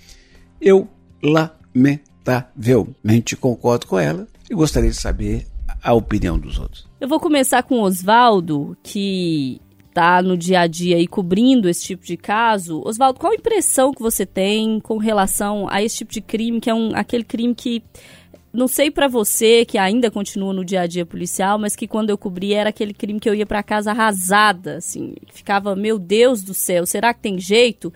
Eu, 0.62 0.88
lamentavelmente, 1.22 3.36
concordo 3.36 3.88
com 3.88 4.00
ela 4.00 4.26
e 4.50 4.56
gostaria 4.56 4.90
de 4.90 4.96
saber 4.96 5.46
a 5.84 5.94
opinião 5.94 6.40
dos 6.40 6.58
outros. 6.58 6.88
Eu 6.98 7.10
vou 7.10 7.20
começar 7.20 7.62
com 7.64 7.82
Oswaldo, 7.82 8.78
que 8.82 9.60
está 9.92 10.22
no 10.22 10.38
dia 10.38 10.62
a 10.62 10.68
dia 10.68 10.96
aí 10.96 11.06
cobrindo 11.06 11.70
esse 11.70 11.84
tipo 11.84 12.04
de 12.04 12.18
caso. 12.18 12.82
Oswaldo, 12.86 13.20
qual 13.20 13.34
a 13.34 13.36
impressão 13.36 13.94
que 13.94 14.02
você 14.02 14.26
tem 14.26 14.80
com 14.80 14.98
relação 14.98 15.68
a 15.70 15.84
esse 15.84 15.98
tipo 15.98 16.12
de 16.12 16.22
crime, 16.22 16.60
que 16.60 16.70
é 16.70 16.74
um, 16.74 16.92
aquele 16.96 17.24
crime 17.24 17.54
que 17.54 17.84
não 18.54 18.68
sei 18.68 18.90
para 18.92 19.08
você 19.08 19.64
que 19.64 19.78
ainda 19.78 20.10
continua 20.12 20.54
no 20.54 20.66
dia 20.66 20.82
a 20.82 20.88
dia 20.88 21.06
policial, 21.06 21.58
mas 21.58 21.76
que 21.76 21.88
quando 21.88 22.10
eu 22.10 22.18
cobri 22.18 22.54
era 22.54 22.70
aquele 22.70 22.94
crime 22.94 23.20
que 23.20 23.30
eu 23.30 23.36
ia 23.36 23.46
para 23.46 23.64
casa 23.64 23.92
arrasada, 23.92 24.78
assim, 24.78 25.14
ficava, 25.32 25.76
meu 25.76 26.00
Deus 26.00 26.42
do 26.42 26.54
céu, 26.54 26.86
será 26.86 27.14
que 27.14 27.22
tem 27.22 27.40
jeito? 27.40 27.94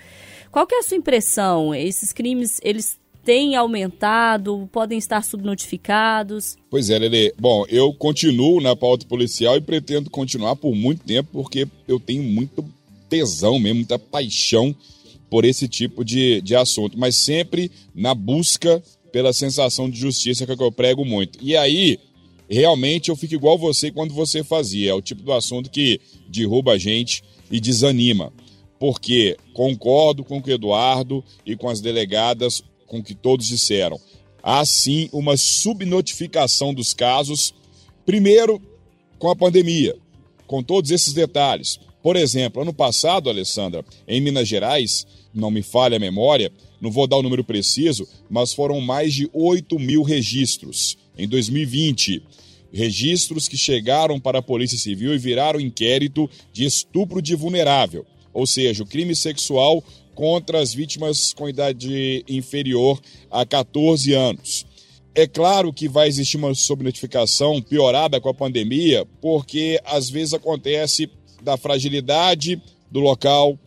Qual 0.51 0.65
que 0.65 0.75
é 0.75 0.79
a 0.79 0.83
sua 0.83 0.97
impressão? 0.97 1.75
Esses 1.75 2.13
crimes, 2.13 2.59
eles 2.63 2.97
têm 3.25 3.55
aumentado, 3.55 4.69
podem 4.71 4.99
estar 4.99 5.23
subnotificados? 5.23 6.55
Pois 6.69 6.89
é, 6.91 6.99
Lele. 6.99 7.33
Bom, 7.39 7.65
eu 7.67 7.91
continuo 7.91 8.61
na 8.61 8.75
pauta 8.75 9.05
policial 9.07 9.57
e 9.57 9.61
pretendo 9.61 10.09
continuar 10.11 10.55
por 10.55 10.75
muito 10.75 11.03
tempo 11.03 11.29
porque 11.33 11.67
eu 11.87 11.99
tenho 11.99 12.21
muito 12.21 12.63
tesão 13.09 13.59
mesmo, 13.59 13.79
muita 13.79 13.97
paixão 13.97 14.75
por 15.29 15.43
esse 15.43 15.67
tipo 15.67 16.05
de, 16.05 16.39
de 16.41 16.55
assunto, 16.55 16.97
mas 16.97 17.15
sempre 17.15 17.71
na 17.93 18.13
busca 18.13 18.81
pela 19.11 19.33
sensação 19.33 19.89
de 19.89 19.99
justiça 19.99 20.45
que 20.45 20.51
eu 20.63 20.71
prego 20.71 21.03
muito. 21.03 21.39
E 21.41 21.57
aí, 21.57 21.97
realmente 22.47 23.09
eu 23.09 23.15
fico 23.15 23.33
igual 23.33 23.57
você 23.57 23.91
quando 23.91 24.13
você 24.13 24.43
fazia. 24.43 24.91
É 24.91 24.93
o 24.93 25.01
tipo 25.01 25.23
do 25.23 25.33
assunto 25.33 25.69
que 25.69 25.99
derruba 26.27 26.73
a 26.73 26.77
gente 26.77 27.23
e 27.49 27.59
desanima. 27.59 28.31
Porque 28.77 29.35
concordo 29.53 30.23
com 30.23 30.37
o 30.37 30.43
que 30.43 30.51
Eduardo 30.51 31.23
e 31.45 31.55
com 31.55 31.69
as 31.69 31.81
delegadas, 31.81 32.63
com 32.87 33.03
que 33.03 33.15
todos 33.15 33.47
disseram. 33.47 33.99
Há 34.41 34.63
sim 34.65 35.09
uma 35.11 35.37
subnotificação 35.37 36.73
dos 36.73 36.93
casos, 36.93 37.53
primeiro 38.05 38.61
com 39.17 39.29
a 39.29 39.35
pandemia, 39.35 39.95
com 40.45 40.61
todos 40.61 40.91
esses 40.91 41.13
detalhes. 41.13 41.79
Por 42.03 42.15
exemplo, 42.15 42.61
ano 42.61 42.73
passado, 42.73 43.29
Alessandra, 43.29 43.83
em 44.07 44.21
Minas 44.21 44.47
Gerais, 44.47 45.07
não 45.33 45.49
me 45.49 45.63
falha 45.63 45.97
a 45.97 45.99
memória, 45.99 46.51
não 46.79 46.91
vou 46.91 47.07
dar 47.07 47.17
o 47.17 47.23
número 47.23 47.43
preciso, 47.43 48.07
mas 48.29 48.53
foram 48.53 48.79
mais 48.79 49.13
de 49.13 49.27
8 49.33 49.79
mil 49.79 50.03
registros 50.03 50.97
em 51.17 51.27
2020. 51.27 52.21
registros 52.71 53.47
que 53.47 53.57
chegaram 53.57 54.19
para 54.19 54.39
a 54.39 54.41
Polícia 54.41 54.77
Civil 54.77 55.15
e 55.15 55.17
viraram 55.17 55.59
inquérito 55.59 56.29
de 56.51 56.65
estupro 56.65 57.21
de 57.21 57.33
vulnerável, 57.33 58.05
ou 58.33 58.45
seja, 58.45 58.83
o 58.83 58.85
crime 58.85 59.15
sexual 59.15 59.83
contra 60.15 60.59
as 60.59 60.73
vítimas 60.73 61.33
com 61.33 61.47
idade 61.47 62.23
inferior 62.27 62.99
a 63.29 63.45
14 63.45 64.13
anos. 64.13 64.65
É 65.13 65.27
claro 65.27 65.71
que 65.71 65.87
vai 65.87 66.07
existir 66.07 66.37
uma 66.37 66.55
subnotificação 66.55 67.61
piorada 67.61 68.19
com 68.19 68.29
a 68.29 68.33
pandemia, 68.33 69.05
porque 69.21 69.79
às 69.85 70.09
vezes 70.09 70.33
acontece 70.33 71.09
da 71.43 71.55
fragilidade 71.55 72.61
do 72.89 72.99
local, 72.99 73.57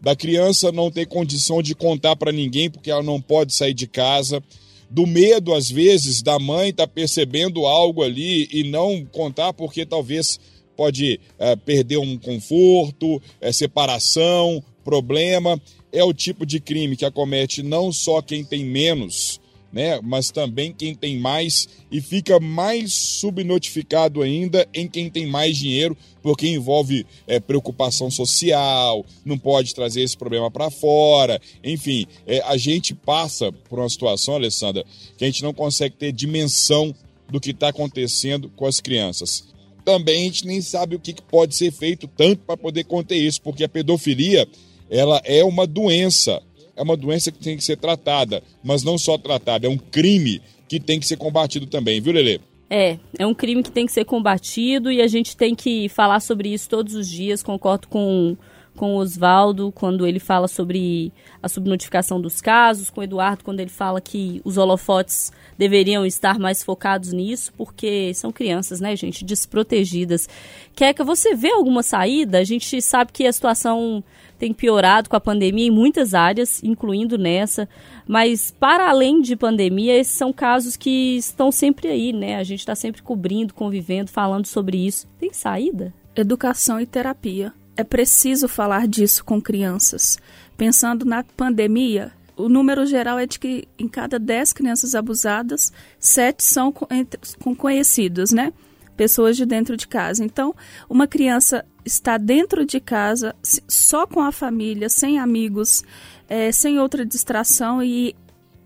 da 0.00 0.16
criança 0.16 0.72
não 0.72 0.90
ter 0.90 1.06
condição 1.06 1.62
de 1.62 1.74
contar 1.74 2.16
para 2.16 2.32
ninguém 2.32 2.70
porque 2.70 2.90
ela 2.90 3.02
não 3.02 3.20
pode 3.20 3.54
sair 3.54 3.74
de 3.74 3.86
casa, 3.86 4.42
do 4.88 5.06
medo 5.06 5.52
às 5.54 5.70
vezes 5.70 6.22
da 6.22 6.38
mãe 6.38 6.70
estar 6.70 6.86
tá 6.86 6.92
percebendo 6.92 7.66
algo 7.66 8.02
ali 8.02 8.48
e 8.52 8.64
não 8.64 9.04
contar 9.04 9.52
porque 9.52 9.84
talvez 9.84 10.38
pode 10.76 11.20
é, 11.38 11.56
perder 11.56 11.98
um 11.98 12.18
conforto, 12.18 13.20
é, 13.40 13.50
separação, 13.50 14.62
problema. 14.84 15.60
É 15.92 16.02
o 16.04 16.12
tipo 16.12 16.44
de 16.44 16.60
crime 16.60 16.96
que 16.96 17.04
acomete 17.04 17.62
não 17.62 17.92
só 17.92 18.20
quem 18.20 18.44
tem 18.44 18.64
menos 18.64 19.40
né? 19.76 20.00
Mas 20.02 20.30
também 20.30 20.72
quem 20.72 20.94
tem 20.94 21.18
mais 21.18 21.68
e 21.92 22.00
fica 22.00 22.40
mais 22.40 22.94
subnotificado 22.94 24.22
ainda 24.22 24.66
em 24.72 24.88
quem 24.88 25.10
tem 25.10 25.26
mais 25.26 25.58
dinheiro, 25.58 25.94
porque 26.22 26.48
envolve 26.48 27.06
é, 27.26 27.38
preocupação 27.38 28.10
social, 28.10 29.04
não 29.22 29.38
pode 29.38 29.74
trazer 29.74 30.00
esse 30.00 30.16
problema 30.16 30.50
para 30.50 30.70
fora, 30.70 31.38
enfim, 31.62 32.06
é, 32.26 32.40
a 32.46 32.56
gente 32.56 32.94
passa 32.94 33.52
por 33.52 33.78
uma 33.78 33.88
situação, 33.90 34.36
Alessandra, 34.36 34.82
que 35.16 35.24
a 35.24 35.26
gente 35.26 35.42
não 35.42 35.52
consegue 35.52 35.94
ter 35.94 36.10
dimensão 36.10 36.94
do 37.28 37.38
que 37.38 37.50
está 37.50 37.68
acontecendo 37.68 38.48
com 38.56 38.64
as 38.64 38.80
crianças. 38.80 39.44
Também 39.84 40.22
a 40.22 40.24
gente 40.24 40.46
nem 40.46 40.62
sabe 40.62 40.96
o 40.96 41.00
que 41.00 41.14
pode 41.22 41.54
ser 41.54 41.70
feito 41.70 42.08
tanto 42.08 42.42
para 42.46 42.56
poder 42.56 42.84
conter 42.84 43.16
isso, 43.16 43.42
porque 43.42 43.62
a 43.62 43.68
pedofilia 43.68 44.48
ela 44.90 45.20
é 45.24 45.44
uma 45.44 45.66
doença 45.66 46.42
é 46.76 46.82
uma 46.82 46.96
doença 46.96 47.32
que 47.32 47.38
tem 47.38 47.56
que 47.56 47.64
ser 47.64 47.76
tratada, 47.78 48.42
mas 48.62 48.84
não 48.84 48.98
só 48.98 49.16
tratada, 49.16 49.66
é 49.66 49.70
um 49.70 49.78
crime 49.78 50.42
que 50.68 50.78
tem 50.78 51.00
que 51.00 51.06
ser 51.06 51.16
combatido 51.16 51.66
também, 51.66 52.00
viu, 52.00 52.12
Lele? 52.12 52.40
É, 52.68 52.98
é 53.18 53.26
um 53.26 53.34
crime 53.34 53.62
que 53.62 53.70
tem 53.70 53.86
que 53.86 53.92
ser 53.92 54.04
combatido 54.04 54.90
e 54.92 55.00
a 55.00 55.06
gente 55.06 55.36
tem 55.36 55.54
que 55.54 55.88
falar 55.88 56.20
sobre 56.20 56.52
isso 56.52 56.68
todos 56.68 56.94
os 56.94 57.08
dias. 57.08 57.42
Concordo 57.42 57.86
com, 57.86 58.36
com 58.74 58.94
o 58.94 58.98
Oswaldo 58.98 59.72
quando 59.72 60.04
ele 60.04 60.18
fala 60.18 60.48
sobre 60.48 61.12
a 61.40 61.48
subnotificação 61.48 62.20
dos 62.20 62.40
casos, 62.40 62.90
com 62.90 63.00
o 63.00 63.04
Eduardo 63.04 63.44
quando 63.44 63.60
ele 63.60 63.70
fala 63.70 64.00
que 64.00 64.42
os 64.44 64.58
holofotes 64.58 65.32
deveriam 65.56 66.04
estar 66.04 66.40
mais 66.40 66.62
focados 66.64 67.12
nisso, 67.12 67.52
porque 67.56 68.12
são 68.14 68.32
crianças, 68.32 68.80
né, 68.80 68.96
gente, 68.96 69.24
desprotegidas. 69.24 70.28
Queca, 70.74 71.04
você 71.04 71.36
vê 71.36 71.52
alguma 71.52 71.84
saída? 71.84 72.38
A 72.38 72.44
gente 72.44 72.82
sabe 72.82 73.12
que 73.12 73.26
a 73.26 73.32
situação 73.32 74.02
tem 74.38 74.52
piorado 74.52 75.08
com 75.08 75.16
a 75.16 75.20
pandemia 75.20 75.66
em 75.66 75.70
muitas 75.70 76.14
áreas, 76.14 76.62
incluindo 76.62 77.16
nessa. 77.16 77.68
Mas, 78.06 78.50
para 78.50 78.88
além 78.88 79.20
de 79.20 79.36
pandemia, 79.36 79.96
esses 79.98 80.14
são 80.14 80.32
casos 80.32 80.76
que 80.76 81.16
estão 81.16 81.50
sempre 81.50 81.88
aí, 81.88 82.12
né? 82.12 82.36
A 82.36 82.44
gente 82.44 82.60
está 82.60 82.74
sempre 82.74 83.02
cobrindo, 83.02 83.54
convivendo, 83.54 84.10
falando 84.10 84.46
sobre 84.46 84.86
isso. 84.86 85.06
Tem 85.18 85.32
saída? 85.32 85.92
Educação 86.14 86.80
e 86.80 86.86
terapia. 86.86 87.52
É 87.76 87.84
preciso 87.84 88.48
falar 88.48 88.86
disso 88.86 89.24
com 89.24 89.40
crianças. 89.40 90.18
Pensando 90.56 91.04
na 91.04 91.22
pandemia, 91.22 92.12
o 92.36 92.48
número 92.48 92.86
geral 92.86 93.18
é 93.18 93.26
de 93.26 93.38
que 93.38 93.66
em 93.78 93.88
cada 93.88 94.18
10 94.18 94.52
crianças 94.52 94.94
abusadas, 94.94 95.72
7 95.98 96.44
são 96.44 96.72
com 96.72 97.54
conhecidos, 97.54 98.30
né? 98.30 98.52
Pessoas 98.96 99.36
de 99.36 99.44
dentro 99.44 99.76
de 99.76 99.86
casa. 99.86 100.24
Então, 100.24 100.54
uma 100.88 101.06
criança 101.06 101.64
está 101.84 102.18
dentro 102.18 102.64
de 102.64 102.80
casa, 102.80 103.34
só 103.68 104.06
com 104.06 104.20
a 104.20 104.32
família, 104.32 104.88
sem 104.88 105.18
amigos, 105.18 105.84
é, 106.28 106.50
sem 106.50 106.78
outra 106.78 107.04
distração 107.04 107.82
e, 107.82 108.16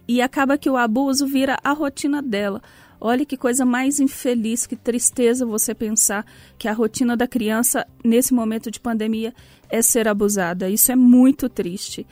e 0.08 0.22
acaba 0.22 0.56
que 0.56 0.70
o 0.70 0.76
abuso 0.76 1.26
vira 1.26 1.58
a 1.62 1.72
rotina 1.72 2.22
dela. 2.22 2.62
Olha 3.00 3.24
que 3.24 3.36
coisa 3.36 3.64
mais 3.64 3.98
infeliz, 3.98 4.66
que 4.66 4.76
tristeza 4.76 5.46
você 5.46 5.74
pensar 5.74 6.24
que 6.58 6.68
a 6.68 6.72
rotina 6.72 7.16
da 7.16 7.26
criança 7.26 7.86
nesse 8.04 8.34
momento 8.34 8.70
de 8.70 8.78
pandemia 8.78 9.32
é 9.70 9.80
ser 9.80 10.06
abusada. 10.06 10.68
Isso 10.68 10.92
é 10.92 10.96
muito 10.96 11.48
triste. 11.48 12.06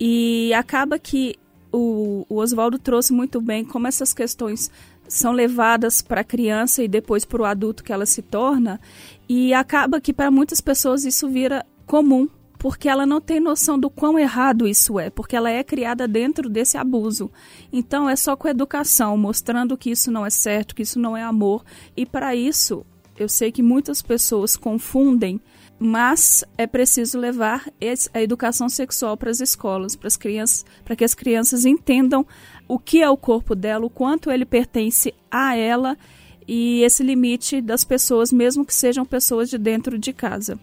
E 0.00 0.52
acaba 0.54 0.98
que 0.98 1.36
o, 1.70 2.26
o 2.28 2.36
Oswaldo 2.38 2.78
trouxe 2.78 3.12
muito 3.12 3.40
bem 3.40 3.64
como 3.64 3.86
essas 3.86 4.12
questões 4.12 4.68
são 5.08 5.32
levadas 5.32 6.00
para 6.00 6.22
a 6.22 6.24
criança 6.24 6.82
e 6.82 6.88
depois 6.88 7.24
para 7.24 7.42
o 7.42 7.44
adulto 7.44 7.84
que 7.84 7.92
ela 7.92 8.06
se 8.06 8.22
torna, 8.22 8.80
e 9.28 9.52
acaba 9.52 10.00
que 10.00 10.12
para 10.12 10.30
muitas 10.30 10.60
pessoas 10.60 11.04
isso 11.04 11.28
vira 11.28 11.64
comum, 11.86 12.28
porque 12.58 12.88
ela 12.88 13.04
não 13.04 13.20
tem 13.20 13.40
noção 13.40 13.78
do 13.78 13.90
quão 13.90 14.18
errado 14.18 14.68
isso 14.68 14.98
é, 14.98 15.10
porque 15.10 15.34
ela 15.34 15.50
é 15.50 15.64
criada 15.64 16.06
dentro 16.06 16.48
desse 16.48 16.78
abuso. 16.78 17.30
Então 17.72 18.08
é 18.08 18.14
só 18.14 18.36
com 18.36 18.46
educação, 18.46 19.16
mostrando 19.16 19.76
que 19.76 19.90
isso 19.90 20.10
não 20.10 20.24
é 20.24 20.30
certo, 20.30 20.74
que 20.74 20.82
isso 20.82 20.98
não 20.98 21.16
é 21.16 21.22
amor, 21.22 21.64
e 21.96 22.06
para 22.06 22.34
isso 22.34 22.86
eu 23.18 23.28
sei 23.28 23.52
que 23.52 23.62
muitas 23.62 24.00
pessoas 24.00 24.56
confundem 24.56 25.40
mas 25.82 26.44
é 26.56 26.64
preciso 26.64 27.18
levar 27.18 27.68
a 28.14 28.22
educação 28.22 28.68
sexual 28.68 29.16
para 29.16 29.30
as 29.30 29.40
escolas, 29.40 29.96
para 29.96 30.06
as 30.06 30.16
crianças, 30.16 30.64
para 30.84 30.94
que 30.94 31.04
as 31.04 31.12
crianças 31.12 31.66
entendam 31.66 32.24
o 32.72 32.78
que 32.78 33.02
é 33.02 33.10
o 33.10 33.18
corpo 33.18 33.54
dela, 33.54 33.84
o 33.84 33.90
quanto 33.90 34.30
ele 34.30 34.46
pertence 34.46 35.12
a 35.30 35.54
ela 35.54 35.94
e 36.48 36.80
esse 36.82 37.02
limite 37.02 37.60
das 37.60 37.84
pessoas, 37.84 38.32
mesmo 38.32 38.64
que 38.64 38.72
sejam 38.72 39.04
pessoas 39.04 39.50
de 39.50 39.58
dentro 39.58 39.98
de 39.98 40.10
casa. 40.10 40.58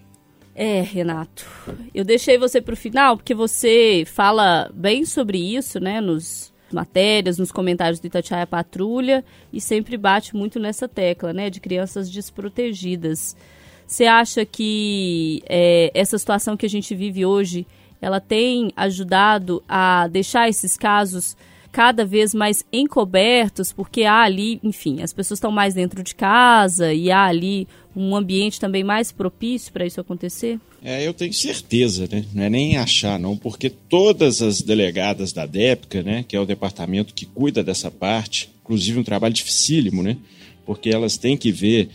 É, 0.56 0.82
Renato, 0.82 1.46
eu 1.94 2.04
deixei 2.04 2.36
você 2.40 2.60
para 2.60 2.74
o 2.74 2.78
final 2.78 3.16
porque 3.16 3.36
você 3.36 4.06
fala 4.08 4.72
bem 4.74 5.06
sobre 5.06 5.38
isso, 5.38 5.80
né, 5.80 6.02
nos 6.02 6.52
matérias, 6.72 7.38
nos 7.38 7.52
comentários 7.52 8.00
do 8.00 8.08
Itatiaia 8.08 8.48
Patrulha 8.48 9.24
e 9.54 9.62
sempre 9.62 9.96
bate 9.96 10.36
muito 10.36 10.60
nessa 10.60 10.88
tecla, 10.88 11.32
né, 11.32 11.48
de 11.52 11.60
crianças 11.60 12.10
desprotegidas. 12.10 13.38
Você 13.86 14.06
acha 14.06 14.44
que 14.48 15.44
é, 15.48 15.92
essa 15.94 16.18
situação 16.18 16.58
que 16.58 16.66
a 16.66 16.70
gente 16.70 16.96
vive 16.96 17.24
hoje, 17.24 17.68
ela 18.02 18.20
tem 18.20 18.72
ajudado 18.76 19.64
a 19.70 20.08
deixar 20.08 20.50
esses 20.50 20.76
casos 20.76 21.38
cada 21.72 22.06
vez 22.06 22.34
mais 22.34 22.66
encobertos, 22.72 23.72
porque 23.72 24.04
há 24.04 24.22
ali, 24.22 24.60
enfim, 24.64 25.02
as 25.02 25.14
pessoas 25.14 25.38
estão 25.38 25.52
mais 25.52 25.74
dentro 25.74 26.04
de 26.04 26.16
casa 26.16 26.94
e 26.94 27.12
há 27.12 27.26
ali 27.26 27.68
um 27.96 28.16
ambiente 28.16 28.60
também 28.60 28.84
mais 28.84 29.12
propício 29.12 29.72
para 29.72 29.86
isso 29.86 30.00
acontecer? 30.00 30.60
É, 30.82 31.06
eu 31.06 31.14
tenho 31.14 31.34
certeza, 31.34 32.08
né? 32.10 32.24
Não 32.34 32.44
é 32.44 32.50
nem 32.50 32.78
achar, 32.78 33.20
não, 33.20 33.36
porque 33.36 33.70
todas 33.70 34.42
as 34.42 34.62
delegadas 34.62 35.34
da 35.34 35.46
DEPCA, 35.46 36.02
né, 36.02 36.26
que 36.28 36.36
é 36.36 36.40
o 36.40 36.46
departamento 36.46 37.14
que 37.14 37.26
cuida 37.26 37.64
dessa 37.64 37.92
parte, 37.92 38.50
inclusive 38.64 39.00
um 39.00 39.04
trabalho 39.04 39.34
dificílimo, 39.34 40.02
né? 40.02 40.18
Porque 40.66 40.90
elas 40.90 41.18
têm 41.18 41.36
que 41.36 41.52
ver 41.52 41.90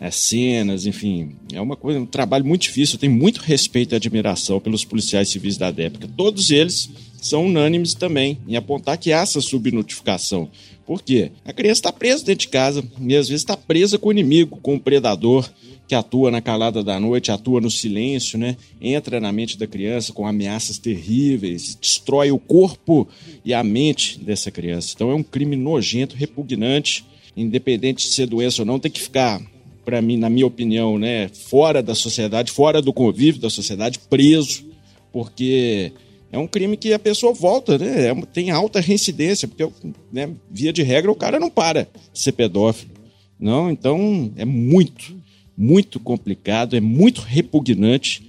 é, 0.00 0.10
cenas, 0.10 0.86
enfim, 0.86 1.36
é 1.52 1.60
uma 1.60 1.76
coisa, 1.76 2.00
um 2.00 2.06
trabalho 2.06 2.44
muito 2.44 2.62
difícil. 2.62 2.96
Eu 2.96 3.00
tenho 3.00 3.12
muito 3.12 3.40
respeito 3.40 3.94
e 3.94 3.96
admiração 3.96 4.58
pelos 4.58 4.84
policiais 4.84 5.28
civis 5.28 5.56
da 5.56 5.70
DEPCA. 5.70 6.08
Todos 6.16 6.50
eles 6.50 6.90
são 7.26 7.46
unânimes 7.46 7.94
também 7.94 8.38
em 8.46 8.56
apontar 8.56 8.98
que 8.98 9.12
há 9.12 9.20
essa 9.20 9.40
subnotificação. 9.40 10.48
Por 10.86 11.02
quê? 11.02 11.30
A 11.44 11.52
criança 11.52 11.80
está 11.80 11.92
presa 11.92 12.24
dentro 12.24 12.40
de 12.40 12.48
casa 12.48 12.84
e 13.00 13.16
às 13.16 13.28
vezes 13.28 13.42
está 13.42 13.56
presa 13.56 13.98
com 13.98 14.08
o 14.08 14.12
inimigo, 14.12 14.58
com 14.60 14.74
o 14.74 14.80
predador 14.80 15.48
que 15.88 15.94
atua 15.94 16.30
na 16.30 16.40
calada 16.40 16.82
da 16.82 16.98
noite, 16.98 17.30
atua 17.30 17.60
no 17.60 17.70
silêncio, 17.70 18.38
né? 18.38 18.56
Entra 18.80 19.20
na 19.20 19.32
mente 19.32 19.58
da 19.58 19.66
criança 19.66 20.12
com 20.12 20.26
ameaças 20.26 20.78
terríveis, 20.78 21.74
destrói 21.74 22.30
o 22.30 22.38
corpo 22.38 23.08
e 23.44 23.54
a 23.54 23.62
mente 23.62 24.18
dessa 24.18 24.50
criança. 24.50 24.92
Então 24.94 25.10
é 25.10 25.14
um 25.14 25.22
crime 25.22 25.56
nojento, 25.56 26.16
repugnante, 26.16 27.04
independente 27.36 28.06
de 28.06 28.12
ser 28.12 28.26
doença 28.26 28.62
ou 28.62 28.66
não, 28.66 28.78
tem 28.78 28.90
que 28.90 29.00
ficar 29.00 29.40
para 29.84 30.00
mim, 30.00 30.16
na 30.16 30.30
minha 30.30 30.46
opinião, 30.46 30.98
né, 30.98 31.28
fora 31.28 31.82
da 31.82 31.94
sociedade, 31.94 32.50
fora 32.50 32.80
do 32.80 32.92
convívio 32.92 33.40
da 33.40 33.50
sociedade, 33.50 33.98
preso, 34.08 34.64
porque 35.12 35.92
é 36.32 36.38
um 36.38 36.46
crime 36.46 36.76
que 36.76 36.92
a 36.92 36.98
pessoa 36.98 37.32
volta, 37.32 37.78
né? 37.78 38.08
É, 38.08 38.14
tem 38.32 38.50
alta 38.50 38.80
reincidência, 38.80 39.46
porque, 39.46 39.68
né, 40.12 40.30
via 40.50 40.72
de 40.72 40.82
regra, 40.82 41.10
o 41.10 41.16
cara 41.16 41.38
não 41.38 41.50
para 41.50 41.88
de 42.12 42.18
ser 42.18 42.32
pedófilo. 42.32 42.92
Não, 43.38 43.70
então 43.70 44.32
é 44.36 44.44
muito, 44.44 45.16
muito 45.56 46.00
complicado, 46.00 46.76
é 46.76 46.80
muito 46.80 47.20
repugnante 47.20 48.22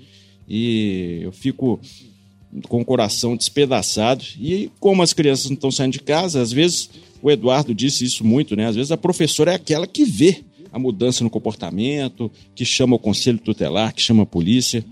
e 0.48 1.20
eu 1.24 1.32
fico 1.32 1.80
com 2.68 2.82
o 2.82 2.86
coração 2.86 3.36
despedaçado. 3.36 4.24
E 4.40 4.70
como 4.80 5.02
as 5.02 5.14
crianças 5.14 5.46
não 5.46 5.56
estão 5.56 5.72
saindo 5.72 5.94
de 5.94 6.02
casa, 6.02 6.42
às 6.42 6.52
vezes 6.52 6.90
o 7.22 7.32
Eduardo 7.32 7.74
disse 7.74 8.06
isso 8.06 8.24
muito, 8.24 8.56
né? 8.56 8.68
Às 8.68 8.76
vezes 8.76 8.92
a 8.92 8.98
professora 8.98 9.52
é 9.52 9.56
aquela 9.56 9.88
que 9.88 10.06
vê 10.06 10.44
a 10.72 10.78
mudança 10.78 11.24
no 11.24 11.30
comportamento, 11.30 12.30
que 12.54 12.66
chama 12.66 12.98
o 12.98 13.00
conselho 13.00 13.40
tutelar, 13.40 13.94
que 13.94 14.02
chama 14.02 14.24
a 14.24 14.26
polícia. 14.28 14.84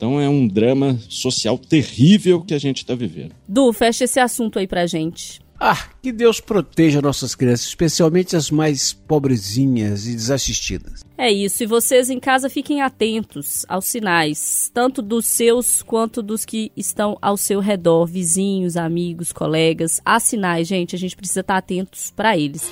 Então 0.00 0.18
é 0.18 0.26
um 0.26 0.48
drama 0.48 0.98
social 1.10 1.58
terrível 1.58 2.40
que 2.40 2.54
a 2.54 2.58
gente 2.58 2.78
está 2.78 2.94
vivendo. 2.94 3.34
Du, 3.46 3.70
fecha 3.70 4.04
esse 4.04 4.18
assunto 4.18 4.58
aí 4.58 4.66
pra 4.66 4.86
gente. 4.86 5.42
Ah, 5.60 5.76
que 6.00 6.10
Deus 6.10 6.40
proteja 6.40 7.02
nossas 7.02 7.34
crianças, 7.34 7.66
especialmente 7.66 8.34
as 8.34 8.50
mais 8.50 8.94
pobrezinhas 8.94 10.06
e 10.06 10.14
desassistidas. 10.14 11.04
É 11.18 11.30
isso, 11.30 11.62
e 11.62 11.66
vocês 11.66 12.08
em 12.08 12.18
casa 12.18 12.48
fiquem 12.48 12.80
atentos 12.80 13.66
aos 13.68 13.84
sinais, 13.84 14.70
tanto 14.72 15.02
dos 15.02 15.26
seus 15.26 15.82
quanto 15.82 16.22
dos 16.22 16.46
que 16.46 16.72
estão 16.74 17.18
ao 17.20 17.36
seu 17.36 17.60
redor, 17.60 18.06
vizinhos, 18.06 18.78
amigos, 18.78 19.34
colegas. 19.34 20.00
Há 20.02 20.18
sinais, 20.18 20.66
gente, 20.66 20.96
a 20.96 20.98
gente 20.98 21.14
precisa 21.14 21.40
estar 21.40 21.58
atentos 21.58 22.10
para 22.10 22.38
eles. 22.38 22.70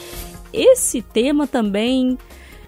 Esse 0.50 1.02
tema 1.02 1.46
também 1.46 2.16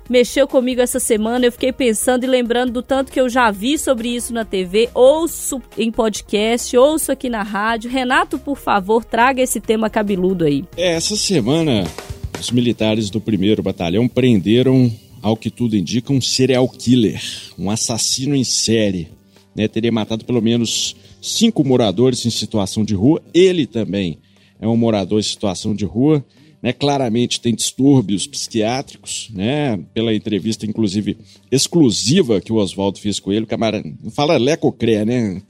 mexeu 0.09 0.47
comigo 0.49 0.81
essa 0.81 0.99
semana. 0.99 1.47
Eu 1.47 1.53
fiquei 1.53 1.73
pensando 1.73 2.25
e 2.25 2.27
lembrando 2.27 2.73
do 2.73 2.83
tanto 2.83 3.13
que 3.13 3.21
eu 3.21 3.29
já 3.29 3.51
vi 3.51 3.79
sobre 3.79 4.09
isso 4.09 4.33
na 4.33 4.45
TV, 4.45 4.89
ouço 4.95 5.61
em 5.77 5.91
podcast, 5.91 6.77
ouço 6.77 7.13
aqui 7.13 7.29
na 7.29 7.43
rádio. 7.43 7.91
Renato, 7.91 8.39
por 8.39 8.57
favor, 8.57 9.05
traga 9.05 9.43
esse 9.43 9.61
tema 9.61 9.91
cabeludo 9.91 10.45
aí. 10.45 10.65
É, 10.77 10.93
essa 10.93 11.17
semana, 11.17 11.85
os 12.41 12.51
militares 12.51 13.11
do 13.11 13.21
primeiro 13.21 13.63
batalhão 13.63 14.09
prenderam, 14.09 14.91
ao 15.23 15.37
que 15.37 15.51
tudo 15.51 15.77
indica, 15.77 16.13
um 16.13 16.21
serial 16.21 16.69
killer, 16.69 17.23
um 17.59 17.71
assassino 17.71 18.35
em 18.35 18.45
série. 18.45 19.09
Né? 19.55 19.69
Teria 19.69 19.93
matado 19.93 20.25
pelo 20.25 20.41
menos 20.41 20.97
cinco 21.21 21.65
moradores 21.65 22.25
em 22.25 22.31
situação 22.31 22.85
de 22.85 22.95
rua. 22.95 23.23
Ele 23.35 23.67
também 23.67 24.19
é 24.61 24.67
um 24.67 24.77
morador 24.77 25.19
em 25.19 25.23
situação 25.23 25.75
de 25.75 25.85
rua 25.85 26.25
né, 26.63 26.73
claramente 26.73 27.41
tem 27.41 27.55
distúrbios 27.55 28.27
psiquiátricos, 28.27 29.31
né, 29.33 29.79
pela 29.95 30.15
entrevista, 30.15 30.67
inclusive, 30.67 31.17
exclusiva 31.51 32.41
que 32.41 32.53
o 32.53 32.57
Oswaldo 32.57 32.99
fez 32.99 33.19
com 33.19 33.33
ele, 33.33 33.45
o 33.45 33.49
camarada 33.49 33.89
fala 34.11 34.37
lecocré, 34.37 35.05
né, 35.05 35.43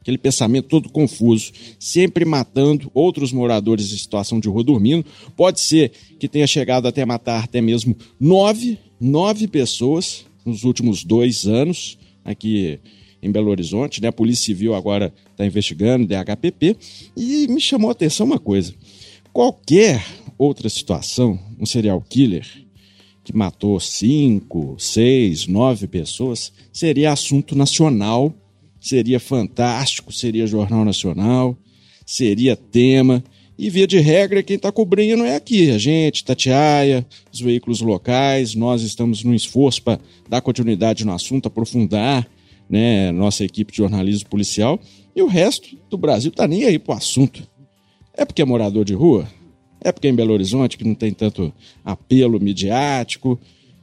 aquele 0.00 0.18
pensamento 0.18 0.68
todo 0.68 0.88
confuso, 0.88 1.52
sempre 1.78 2.24
matando 2.24 2.90
outros 2.94 3.32
moradores 3.32 3.92
em 3.92 3.96
situação 3.96 4.40
de 4.40 4.48
rua 4.48 4.64
dormindo, 4.64 5.04
pode 5.36 5.60
ser 5.60 5.92
que 6.18 6.28
tenha 6.28 6.46
chegado 6.46 6.88
até 6.88 7.04
matar 7.04 7.44
até 7.44 7.60
mesmo 7.60 7.96
nove, 8.18 8.78
nove 9.00 9.46
pessoas 9.46 10.24
nos 10.44 10.64
últimos 10.64 11.04
dois 11.04 11.46
anos 11.46 11.98
aqui 12.24 12.80
em 13.22 13.30
Belo 13.30 13.50
Horizonte, 13.50 14.00
né, 14.00 14.08
a 14.08 14.12
Polícia 14.12 14.46
Civil 14.46 14.74
agora 14.74 15.12
está 15.30 15.44
investigando, 15.44 16.06
DHPP, 16.06 16.76
e 17.14 17.46
me 17.48 17.60
chamou 17.60 17.90
a 17.90 17.92
atenção 17.92 18.24
uma 18.26 18.38
coisa, 18.38 18.74
qualquer 19.32 20.02
outra 20.40 20.70
situação, 20.70 21.38
um 21.58 21.66
serial 21.66 22.00
killer 22.00 22.46
que 23.22 23.36
matou 23.36 23.78
cinco, 23.78 24.74
seis, 24.78 25.46
nove 25.46 25.86
pessoas, 25.86 26.50
seria 26.72 27.12
assunto 27.12 27.54
nacional, 27.54 28.32
seria 28.80 29.20
fantástico, 29.20 30.10
seria 30.10 30.46
jornal 30.46 30.82
nacional, 30.82 31.54
seria 32.06 32.56
tema. 32.56 33.22
E 33.58 33.68
via 33.68 33.86
de 33.86 33.98
regra, 33.98 34.42
quem 34.42 34.56
está 34.56 34.72
cobrindo 34.72 35.22
é 35.22 35.36
aqui, 35.36 35.70
a 35.70 35.76
gente, 35.76 36.24
Tatiaia, 36.24 37.06
os 37.30 37.38
veículos 37.38 37.82
locais. 37.82 38.54
Nós 38.54 38.80
estamos 38.80 39.22
num 39.22 39.34
esforço 39.34 39.82
para 39.82 40.00
dar 40.26 40.40
continuidade 40.40 41.04
no 41.04 41.12
assunto, 41.12 41.48
aprofundar 41.48 42.26
né, 42.70 43.12
nossa 43.12 43.44
equipe 43.44 43.72
de 43.72 43.76
jornalismo 43.76 44.30
policial. 44.30 44.80
E 45.14 45.20
o 45.20 45.26
resto 45.26 45.76
do 45.90 45.98
Brasil 45.98 46.30
está 46.30 46.48
nem 46.48 46.64
aí 46.64 46.78
para 46.78 46.94
o 46.94 46.96
assunto. 46.96 47.46
É 48.14 48.24
porque 48.24 48.40
é 48.40 48.46
morador 48.46 48.86
de 48.86 48.94
rua? 48.94 49.28
É 49.80 49.90
porque 49.90 50.08
é 50.08 50.10
em 50.10 50.14
Belo 50.14 50.32
Horizonte 50.32 50.76
que 50.76 50.84
não 50.84 50.94
tem 50.94 51.12
tanto 51.12 51.52
apelo 51.84 52.40
midiático. 52.40 53.38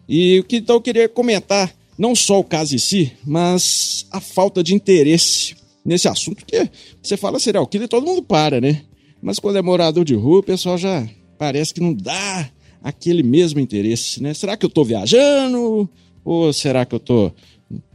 E 0.07 0.39
o 0.39 0.43
que 0.43 0.57
então 0.57 0.75
eu 0.75 0.81
queria 0.81 1.09
comentar, 1.09 1.73
não 1.97 2.15
só 2.15 2.39
o 2.39 2.43
caso 2.43 2.75
em 2.75 2.77
si, 2.77 3.11
mas 3.25 4.05
a 4.11 4.21
falta 4.21 4.63
de 4.63 4.73
interesse 4.73 5.55
nesse 5.83 6.07
assunto, 6.07 6.45
porque 6.45 6.69
você 7.01 7.15
fala 7.15 7.39
serial 7.39 7.65
killer 7.65 7.85
e 7.85 7.89
todo 7.89 8.05
mundo 8.05 8.21
para, 8.21 8.59
né? 8.59 8.81
Mas 9.21 9.39
quando 9.39 9.57
é 9.57 9.61
morador 9.61 10.05
de 10.05 10.13
rua, 10.13 10.39
o 10.39 10.43
pessoal 10.43 10.77
já 10.77 11.07
parece 11.37 11.73
que 11.73 11.81
não 11.81 11.93
dá 11.93 12.49
aquele 12.83 13.23
mesmo 13.23 13.59
interesse, 13.59 14.21
né? 14.21 14.33
Será 14.33 14.55
que 14.55 14.65
eu 14.65 14.69
tô 14.69 14.83
viajando? 14.83 15.89
Ou 16.23 16.51
será 16.53 16.85
que 16.85 16.93
eu 16.93 16.99
tô 16.99 17.31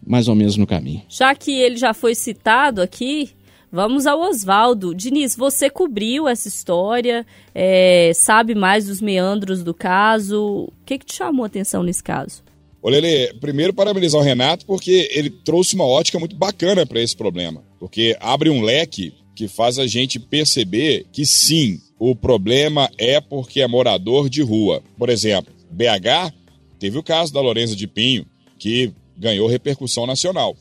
mais 0.05 0.29
ou 0.29 0.35
menos 0.35 0.57
no 0.57 0.67
caminho? 0.67 1.03
Já 1.09 1.35
que 1.35 1.53
ele 1.53 1.77
já 1.77 1.95
foi 1.95 2.15
citado 2.15 2.81
aqui, 2.81 3.31
Vamos 3.73 4.07
ao 4.07 4.21
Oswaldo. 4.21 4.95
Diniz, 4.95 5.35
você 5.35 5.71
cobriu 5.71 6.29
essa 6.29 6.47
história, 6.47 7.25
é, 7.55 8.13
sabe 8.15 8.55
mais 8.55 8.85
dos 8.85 9.01
meandros 9.01 9.65
do 9.65 9.73
caso. 9.73 10.69
O 10.69 10.73
que, 10.85 10.99
que 10.99 11.07
te 11.07 11.15
chamou 11.15 11.45
a 11.45 11.47
atenção 11.47 11.83
nesse 11.83 12.03
caso? 12.03 12.45
Olha, 12.83 12.97
ele, 12.97 13.33
primeiro 13.41 13.73
parabenizar 13.73 14.21
o 14.21 14.25
Renato 14.25 14.67
porque 14.67 15.09
ele 15.11 15.31
trouxe 15.31 15.75
uma 15.75 15.87
ótica 15.87 16.19
muito 16.19 16.37
bacana 16.37 16.85
para 16.85 17.01
esse 17.01 17.17
problema. 17.17 17.65
Porque 17.81 18.15
abre 18.21 18.51
um 18.51 18.61
leque 18.61 19.15
que 19.35 19.49
faz 19.49 19.79
a 19.79 19.87
gente 19.87 20.21
perceber 20.21 21.07
que 21.11 21.25
sim, 21.25 21.81
o 21.99 22.15
problema 22.15 22.91
é 22.99 23.23
porque 23.23 23.63
é 23.63 23.67
morador 23.67 24.29
de 24.29 24.43
rua. 24.43 24.83
Por 24.99 25.09
exemplo, 25.09 25.51
BH 25.71 26.35
teve 26.79 26.99
o 26.99 27.03
caso 27.03 27.33
da 27.33 27.41
Lorenza 27.41 27.75
de 27.75 27.87
Pinho, 27.87 28.27
que 28.59 28.93
ganhou 29.17 29.49
repercussão 29.49 30.07
nacional. 30.07 30.55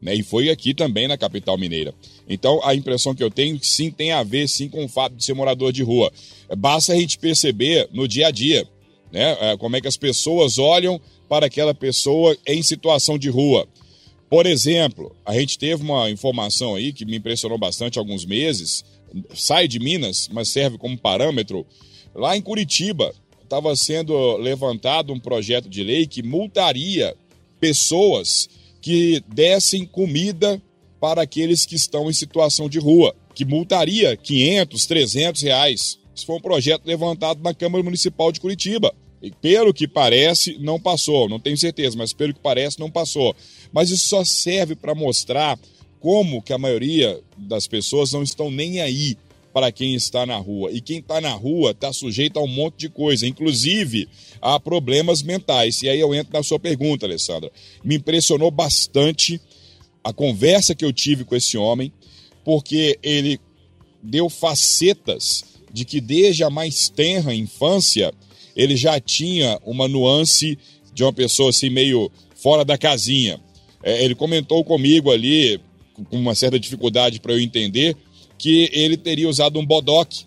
Né? 0.00 0.14
E 0.14 0.22
foi 0.22 0.48
aqui 0.48 0.72
também 0.72 1.06
na 1.06 1.18
capital 1.18 1.58
mineira. 1.58 1.92
Então, 2.28 2.60
a 2.64 2.74
impressão 2.74 3.14
que 3.14 3.22
eu 3.22 3.30
tenho 3.30 3.58
sim 3.62 3.90
tem 3.90 4.12
a 4.12 4.22
ver 4.22 4.48
sim 4.48 4.68
com 4.68 4.84
o 4.84 4.88
fato 4.88 5.14
de 5.14 5.24
ser 5.24 5.34
morador 5.34 5.72
de 5.72 5.82
rua. 5.82 6.12
Basta 6.56 6.92
a 6.92 6.96
gente 6.96 7.18
perceber 7.18 7.88
no 7.92 8.08
dia 8.08 8.28
a 8.28 8.30
dia, 8.30 8.66
né, 9.12 9.36
é, 9.40 9.56
como 9.56 9.76
é 9.76 9.80
que 9.80 9.88
as 9.88 9.96
pessoas 9.96 10.58
olham 10.58 11.00
para 11.28 11.46
aquela 11.46 11.74
pessoa 11.74 12.36
em 12.46 12.62
situação 12.62 13.16
de 13.16 13.28
rua. 13.28 13.68
Por 14.28 14.44
exemplo, 14.44 15.14
a 15.24 15.34
gente 15.34 15.56
teve 15.56 15.82
uma 15.82 16.10
informação 16.10 16.74
aí 16.74 16.92
que 16.92 17.04
me 17.04 17.16
impressionou 17.16 17.58
bastante 17.58 17.98
há 17.98 18.02
alguns 18.02 18.24
meses, 18.24 18.84
sai 19.34 19.68
de 19.68 19.78
Minas, 19.78 20.28
mas 20.32 20.48
serve 20.48 20.76
como 20.78 20.98
parâmetro. 20.98 21.64
Lá 22.14 22.36
em 22.36 22.42
Curitiba, 22.42 23.14
estava 23.42 23.74
sendo 23.76 24.36
levantado 24.36 25.12
um 25.12 25.20
projeto 25.20 25.68
de 25.68 25.84
lei 25.84 26.06
que 26.06 26.22
multaria 26.22 27.16
pessoas 27.60 28.48
que 28.82 29.22
dessem 29.28 29.86
comida 29.86 30.60
para 31.00 31.22
aqueles 31.22 31.66
que 31.66 31.74
estão 31.74 32.08
em 32.10 32.12
situação 32.12 32.68
de 32.68 32.78
rua, 32.78 33.14
que 33.34 33.44
multaria 33.44 34.16
500, 34.16 34.86
300 34.86 35.42
reais. 35.42 35.98
Isso 36.14 36.24
foi 36.26 36.36
um 36.36 36.40
projeto 36.40 36.86
levantado 36.86 37.42
na 37.42 37.52
Câmara 37.52 37.84
Municipal 37.84 38.32
de 38.32 38.40
Curitiba. 38.40 38.94
E 39.22 39.30
pelo 39.30 39.74
que 39.74 39.88
parece, 39.88 40.56
não 40.58 40.80
passou. 40.80 41.28
Não 41.28 41.40
tenho 41.40 41.56
certeza, 41.56 41.96
mas 41.96 42.12
pelo 42.12 42.32
que 42.32 42.40
parece, 42.40 42.78
não 42.78 42.90
passou. 42.90 43.34
Mas 43.72 43.90
isso 43.90 44.08
só 44.08 44.24
serve 44.24 44.74
para 44.74 44.94
mostrar 44.94 45.58
como 46.00 46.42
que 46.42 46.52
a 46.52 46.58
maioria 46.58 47.20
das 47.36 47.66
pessoas 47.66 48.12
não 48.12 48.22
estão 48.22 48.50
nem 48.50 48.80
aí 48.80 49.16
para 49.52 49.72
quem 49.72 49.94
está 49.94 50.26
na 50.26 50.36
rua. 50.36 50.70
E 50.70 50.82
quem 50.82 50.98
está 50.98 51.18
na 51.18 51.32
rua 51.32 51.70
está 51.70 51.90
sujeito 51.90 52.38
a 52.38 52.42
um 52.42 52.46
monte 52.46 52.76
de 52.76 52.88
coisa, 52.90 53.26
inclusive 53.26 54.06
a 54.40 54.60
problemas 54.60 55.22
mentais. 55.22 55.82
E 55.82 55.88
aí 55.88 55.98
eu 55.98 56.14
entro 56.14 56.32
na 56.32 56.42
sua 56.42 56.58
pergunta, 56.58 57.06
Alessandra. 57.06 57.50
Me 57.82 57.96
impressionou 57.96 58.50
bastante 58.50 59.40
a 60.06 60.12
conversa 60.12 60.72
que 60.72 60.84
eu 60.84 60.92
tive 60.92 61.24
com 61.24 61.34
esse 61.34 61.58
homem, 61.58 61.92
porque 62.44 62.96
ele 63.02 63.40
deu 64.00 64.30
facetas 64.30 65.44
de 65.72 65.84
que 65.84 66.00
desde 66.00 66.44
a 66.44 66.50
mais 66.50 66.88
tenra 66.88 67.34
infância 67.34 68.14
ele 68.54 68.76
já 68.76 69.00
tinha 69.00 69.58
uma 69.66 69.88
nuance 69.88 70.56
de 70.94 71.02
uma 71.02 71.12
pessoa 71.12 71.50
assim 71.50 71.68
meio 71.68 72.08
fora 72.36 72.64
da 72.64 72.78
casinha. 72.78 73.40
É, 73.82 74.04
ele 74.04 74.14
comentou 74.14 74.62
comigo 74.62 75.10
ali, 75.10 75.60
com 76.08 76.16
uma 76.16 76.36
certa 76.36 76.58
dificuldade 76.58 77.18
para 77.18 77.32
eu 77.32 77.40
entender, 77.40 77.96
que 78.38 78.70
ele 78.72 78.96
teria 78.96 79.28
usado 79.28 79.58
um 79.58 79.66
bodoque 79.66 80.24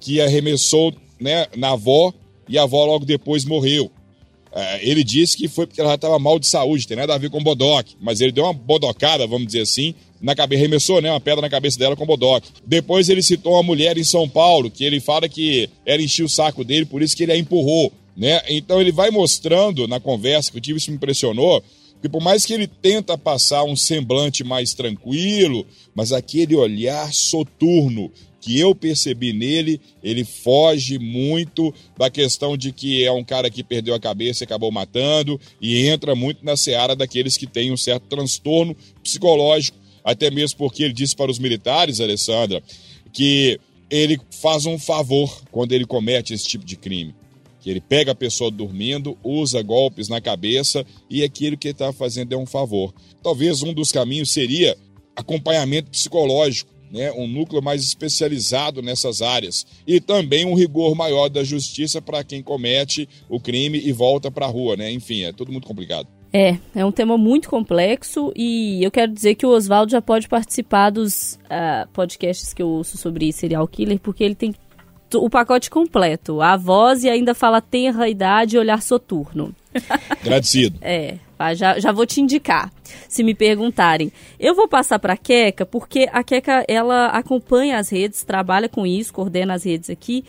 que 0.00 0.20
arremessou 0.20 0.92
né, 1.20 1.46
na 1.56 1.70
avó 1.70 2.12
e 2.48 2.58
a 2.58 2.64
avó 2.64 2.84
logo 2.84 3.04
depois 3.04 3.44
morreu. 3.44 3.88
É, 4.54 4.86
ele 4.86 5.02
disse 5.02 5.36
que 5.36 5.48
foi 5.48 5.66
porque 5.66 5.80
ela 5.80 5.94
estava 5.94 6.18
mal 6.18 6.38
de 6.38 6.46
saúde, 6.46 6.86
tem 6.86 6.96
nada 6.96 7.14
a 7.14 7.18
ver 7.18 7.30
com 7.30 7.42
bodoque, 7.42 7.96
mas 8.00 8.20
ele 8.20 8.32
deu 8.32 8.44
uma 8.44 8.52
bodocada, 8.52 9.26
vamos 9.26 9.46
dizer 9.46 9.62
assim, 9.62 9.94
na 10.20 10.34
cabeça, 10.34 10.60
arremessou 10.60 11.00
né, 11.00 11.10
uma 11.10 11.20
pedra 11.20 11.40
na 11.40 11.50
cabeça 11.50 11.78
dela 11.78 11.96
com 11.96 12.06
bodoque. 12.06 12.50
Depois 12.64 13.08
ele 13.08 13.22
citou 13.22 13.54
uma 13.54 13.62
mulher 13.62 13.96
em 13.96 14.04
São 14.04 14.28
Paulo, 14.28 14.70
que 14.70 14.84
ele 14.84 15.00
fala 15.00 15.28
que 15.28 15.68
ela 15.86 16.02
enchia 16.02 16.24
o 16.24 16.28
saco 16.28 16.62
dele, 16.62 16.84
por 16.84 17.02
isso 17.02 17.16
que 17.16 17.22
ele 17.22 17.32
a 17.32 17.36
empurrou. 17.36 17.92
Né? 18.16 18.40
Então 18.48 18.80
ele 18.80 18.92
vai 18.92 19.10
mostrando 19.10 19.88
na 19.88 19.98
conversa, 19.98 20.50
que 20.50 20.58
eu 20.58 20.60
tive, 20.60 20.78
isso 20.78 20.90
me 20.90 20.96
impressionou, 20.96 21.64
que 22.02 22.08
por 22.08 22.20
mais 22.20 22.44
que 22.44 22.52
ele 22.52 22.66
tenta 22.66 23.16
passar 23.16 23.64
um 23.64 23.74
semblante 23.74 24.44
mais 24.44 24.74
tranquilo, 24.74 25.66
mas 25.94 26.12
aquele 26.12 26.54
olhar 26.54 27.12
soturno 27.12 28.10
que 28.42 28.58
eu 28.58 28.74
percebi 28.74 29.32
nele, 29.32 29.80
ele 30.02 30.24
foge 30.24 30.98
muito 30.98 31.72
da 31.96 32.10
questão 32.10 32.56
de 32.56 32.72
que 32.72 33.04
é 33.04 33.12
um 33.12 33.22
cara 33.22 33.48
que 33.48 33.62
perdeu 33.62 33.94
a 33.94 34.00
cabeça 34.00 34.42
e 34.42 34.44
acabou 34.44 34.72
matando, 34.72 35.40
e 35.60 35.86
entra 35.86 36.16
muito 36.16 36.44
na 36.44 36.56
seara 36.56 36.96
daqueles 36.96 37.36
que 37.36 37.46
têm 37.46 37.70
um 37.70 37.76
certo 37.76 38.08
transtorno 38.08 38.76
psicológico, 39.00 39.78
até 40.02 40.28
mesmo 40.28 40.58
porque 40.58 40.82
ele 40.82 40.92
disse 40.92 41.14
para 41.14 41.30
os 41.30 41.38
militares, 41.38 42.00
Alessandra, 42.00 42.60
que 43.12 43.60
ele 43.88 44.20
faz 44.42 44.66
um 44.66 44.76
favor 44.76 45.40
quando 45.52 45.70
ele 45.70 45.86
comete 45.86 46.34
esse 46.34 46.48
tipo 46.48 46.64
de 46.64 46.74
crime. 46.74 47.14
Que 47.60 47.70
ele 47.70 47.80
pega 47.80 48.10
a 48.10 48.16
pessoa 48.16 48.50
dormindo, 48.50 49.16
usa 49.22 49.62
golpes 49.62 50.08
na 50.08 50.20
cabeça 50.20 50.84
e 51.08 51.22
aquilo 51.22 51.56
que 51.56 51.68
ele 51.68 51.74
está 51.74 51.92
fazendo 51.92 52.32
é 52.32 52.36
um 52.36 52.46
favor. 52.46 52.92
Talvez 53.22 53.62
um 53.62 53.72
dos 53.72 53.92
caminhos 53.92 54.32
seria 54.32 54.76
acompanhamento 55.14 55.90
psicológico 55.90 56.71
né, 56.92 57.10
um 57.12 57.26
núcleo 57.26 57.62
mais 57.62 57.82
especializado 57.82 58.82
nessas 58.82 59.22
áreas 59.22 59.66
e 59.86 60.00
também 60.00 60.44
um 60.44 60.54
rigor 60.54 60.94
maior 60.94 61.28
da 61.28 61.42
justiça 61.42 62.02
para 62.02 62.22
quem 62.22 62.42
comete 62.42 63.08
o 63.28 63.40
crime 63.40 63.80
e 63.82 63.92
volta 63.92 64.30
para 64.30 64.44
a 64.44 64.48
rua, 64.48 64.76
né? 64.76 64.92
Enfim, 64.92 65.22
é 65.22 65.32
tudo 65.32 65.50
muito 65.50 65.66
complicado. 65.66 66.06
É, 66.34 66.56
é 66.74 66.84
um 66.84 66.92
tema 66.92 67.18
muito 67.18 67.48
complexo 67.48 68.32
e 68.34 68.82
eu 68.82 68.90
quero 68.90 69.12
dizer 69.12 69.34
que 69.34 69.44
o 69.44 69.50
Oswaldo 69.50 69.92
já 69.92 70.00
pode 70.00 70.28
participar 70.28 70.90
dos 70.90 71.38
uh, 71.44 71.88
podcasts 71.92 72.54
que 72.54 72.62
eu 72.62 72.68
ouço 72.68 72.96
sobre 72.96 73.30
serial 73.32 73.66
killer, 73.68 73.98
porque 73.98 74.24
ele 74.24 74.34
tem 74.34 74.54
o 75.14 75.28
pacote 75.28 75.70
completo. 75.70 76.40
A 76.40 76.56
voz 76.56 77.04
e 77.04 77.10
ainda 77.10 77.34
fala 77.34 77.60
tenra 77.60 78.08
idade 78.08 78.56
e 78.56 78.58
olhar 78.58 78.80
soturno. 78.80 79.54
Agradecido. 80.08 80.78
é, 80.80 81.16
já, 81.54 81.78
já 81.78 81.92
vou 81.92 82.06
te 82.06 82.20
indicar, 82.20 82.72
se 83.08 83.22
me 83.22 83.34
perguntarem. 83.34 84.12
Eu 84.38 84.54
vou 84.54 84.68
passar 84.68 84.98
para 84.98 85.14
a 85.14 85.16
Queca, 85.16 85.66
porque 85.66 86.08
a 86.12 86.22
Queca, 86.22 86.64
ela 86.68 87.06
acompanha 87.06 87.78
as 87.78 87.88
redes, 87.90 88.22
trabalha 88.22 88.68
com 88.68 88.86
isso, 88.86 89.12
coordena 89.12 89.54
as 89.54 89.64
redes 89.64 89.90
aqui. 89.90 90.24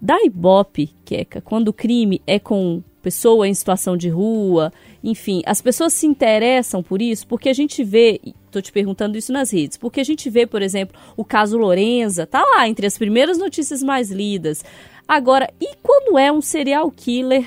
Da 0.00 0.22
Ibope, 0.22 0.90
Queca, 1.04 1.40
quando 1.40 1.68
o 1.68 1.72
crime 1.72 2.20
é 2.26 2.38
com 2.38 2.82
pessoa 3.02 3.46
em 3.46 3.54
situação 3.54 3.96
de 3.96 4.08
rua, 4.08 4.72
enfim, 5.02 5.40
as 5.46 5.62
pessoas 5.62 5.92
se 5.92 6.08
interessam 6.08 6.82
por 6.82 7.00
isso 7.00 7.24
porque 7.28 7.48
a 7.48 7.52
gente 7.52 7.84
vê, 7.84 8.20
estou 8.46 8.60
te 8.60 8.72
perguntando 8.72 9.16
isso 9.16 9.32
nas 9.32 9.52
redes, 9.52 9.76
porque 9.76 10.00
a 10.00 10.04
gente 10.04 10.28
vê, 10.28 10.44
por 10.44 10.60
exemplo, 10.60 10.98
o 11.16 11.24
caso 11.24 11.56
Lorenza, 11.56 12.26
tá 12.26 12.42
lá 12.42 12.68
entre 12.68 12.84
as 12.84 12.98
primeiras 12.98 13.38
notícias 13.38 13.80
mais 13.80 14.10
lidas. 14.10 14.64
Agora, 15.06 15.48
e 15.60 15.76
quando 15.82 16.18
é 16.18 16.32
um 16.32 16.40
serial 16.40 16.90
killer 16.90 17.46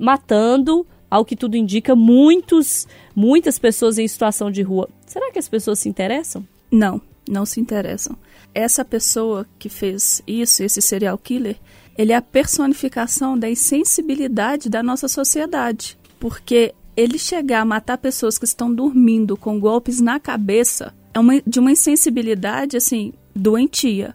matando, 0.00 0.84
ao 1.12 1.26
que 1.26 1.36
tudo 1.36 1.58
indica, 1.58 1.94
muitos, 1.94 2.88
muitas 3.14 3.58
pessoas 3.58 3.98
em 3.98 4.08
situação 4.08 4.50
de 4.50 4.62
rua? 4.62 4.88
Será 5.06 5.30
que 5.30 5.38
as 5.38 5.46
pessoas 5.46 5.78
se 5.78 5.86
interessam? 5.86 6.42
Não, 6.70 7.02
não 7.28 7.44
se 7.44 7.60
interessam. 7.60 8.16
Essa 8.54 8.82
pessoa 8.82 9.46
que 9.58 9.68
fez 9.68 10.22
isso, 10.26 10.62
esse 10.62 10.80
serial 10.80 11.18
killer, 11.18 11.56
ele 11.98 12.12
é 12.12 12.16
a 12.16 12.22
personificação 12.22 13.38
da 13.38 13.50
insensibilidade 13.50 14.70
da 14.70 14.82
nossa 14.82 15.06
sociedade. 15.06 15.98
Porque 16.18 16.74
ele 16.96 17.18
chegar 17.18 17.60
a 17.60 17.66
matar 17.66 17.98
pessoas 17.98 18.38
que 18.38 18.46
estão 18.46 18.74
dormindo 18.74 19.36
com 19.36 19.60
golpes 19.60 20.00
na 20.00 20.18
cabeça 20.18 20.94
é 21.12 21.20
uma, 21.20 21.42
de 21.46 21.60
uma 21.60 21.72
insensibilidade, 21.72 22.74
assim, 22.74 23.12
doentia. 23.36 24.14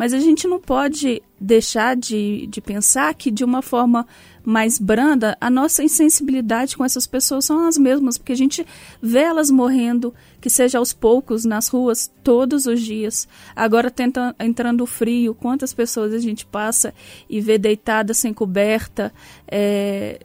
Mas 0.00 0.14
a 0.14 0.18
gente 0.18 0.48
não 0.48 0.58
pode 0.58 1.22
deixar 1.38 1.94
de, 1.94 2.46
de 2.46 2.58
pensar 2.62 3.12
que, 3.12 3.30
de 3.30 3.44
uma 3.44 3.60
forma 3.60 4.06
mais 4.42 4.78
branda, 4.78 5.36
a 5.38 5.50
nossa 5.50 5.84
insensibilidade 5.84 6.74
com 6.74 6.82
essas 6.82 7.06
pessoas 7.06 7.44
são 7.44 7.66
as 7.66 7.76
mesmas, 7.76 8.16
porque 8.16 8.32
a 8.32 8.36
gente 8.36 8.66
vê 9.02 9.18
elas 9.18 9.50
morrendo, 9.50 10.14
que 10.40 10.48
seja 10.48 10.78
aos 10.78 10.94
poucos, 10.94 11.44
nas 11.44 11.68
ruas, 11.68 12.10
todos 12.24 12.64
os 12.64 12.80
dias. 12.80 13.28
Agora 13.54 13.90
tenta, 13.90 14.34
entrando 14.40 14.86
frio, 14.86 15.34
quantas 15.34 15.74
pessoas 15.74 16.14
a 16.14 16.18
gente 16.18 16.46
passa 16.46 16.94
e 17.28 17.38
vê 17.38 17.58
deitada 17.58 18.14
sem 18.14 18.32
coberta, 18.32 19.12
é, 19.46 20.18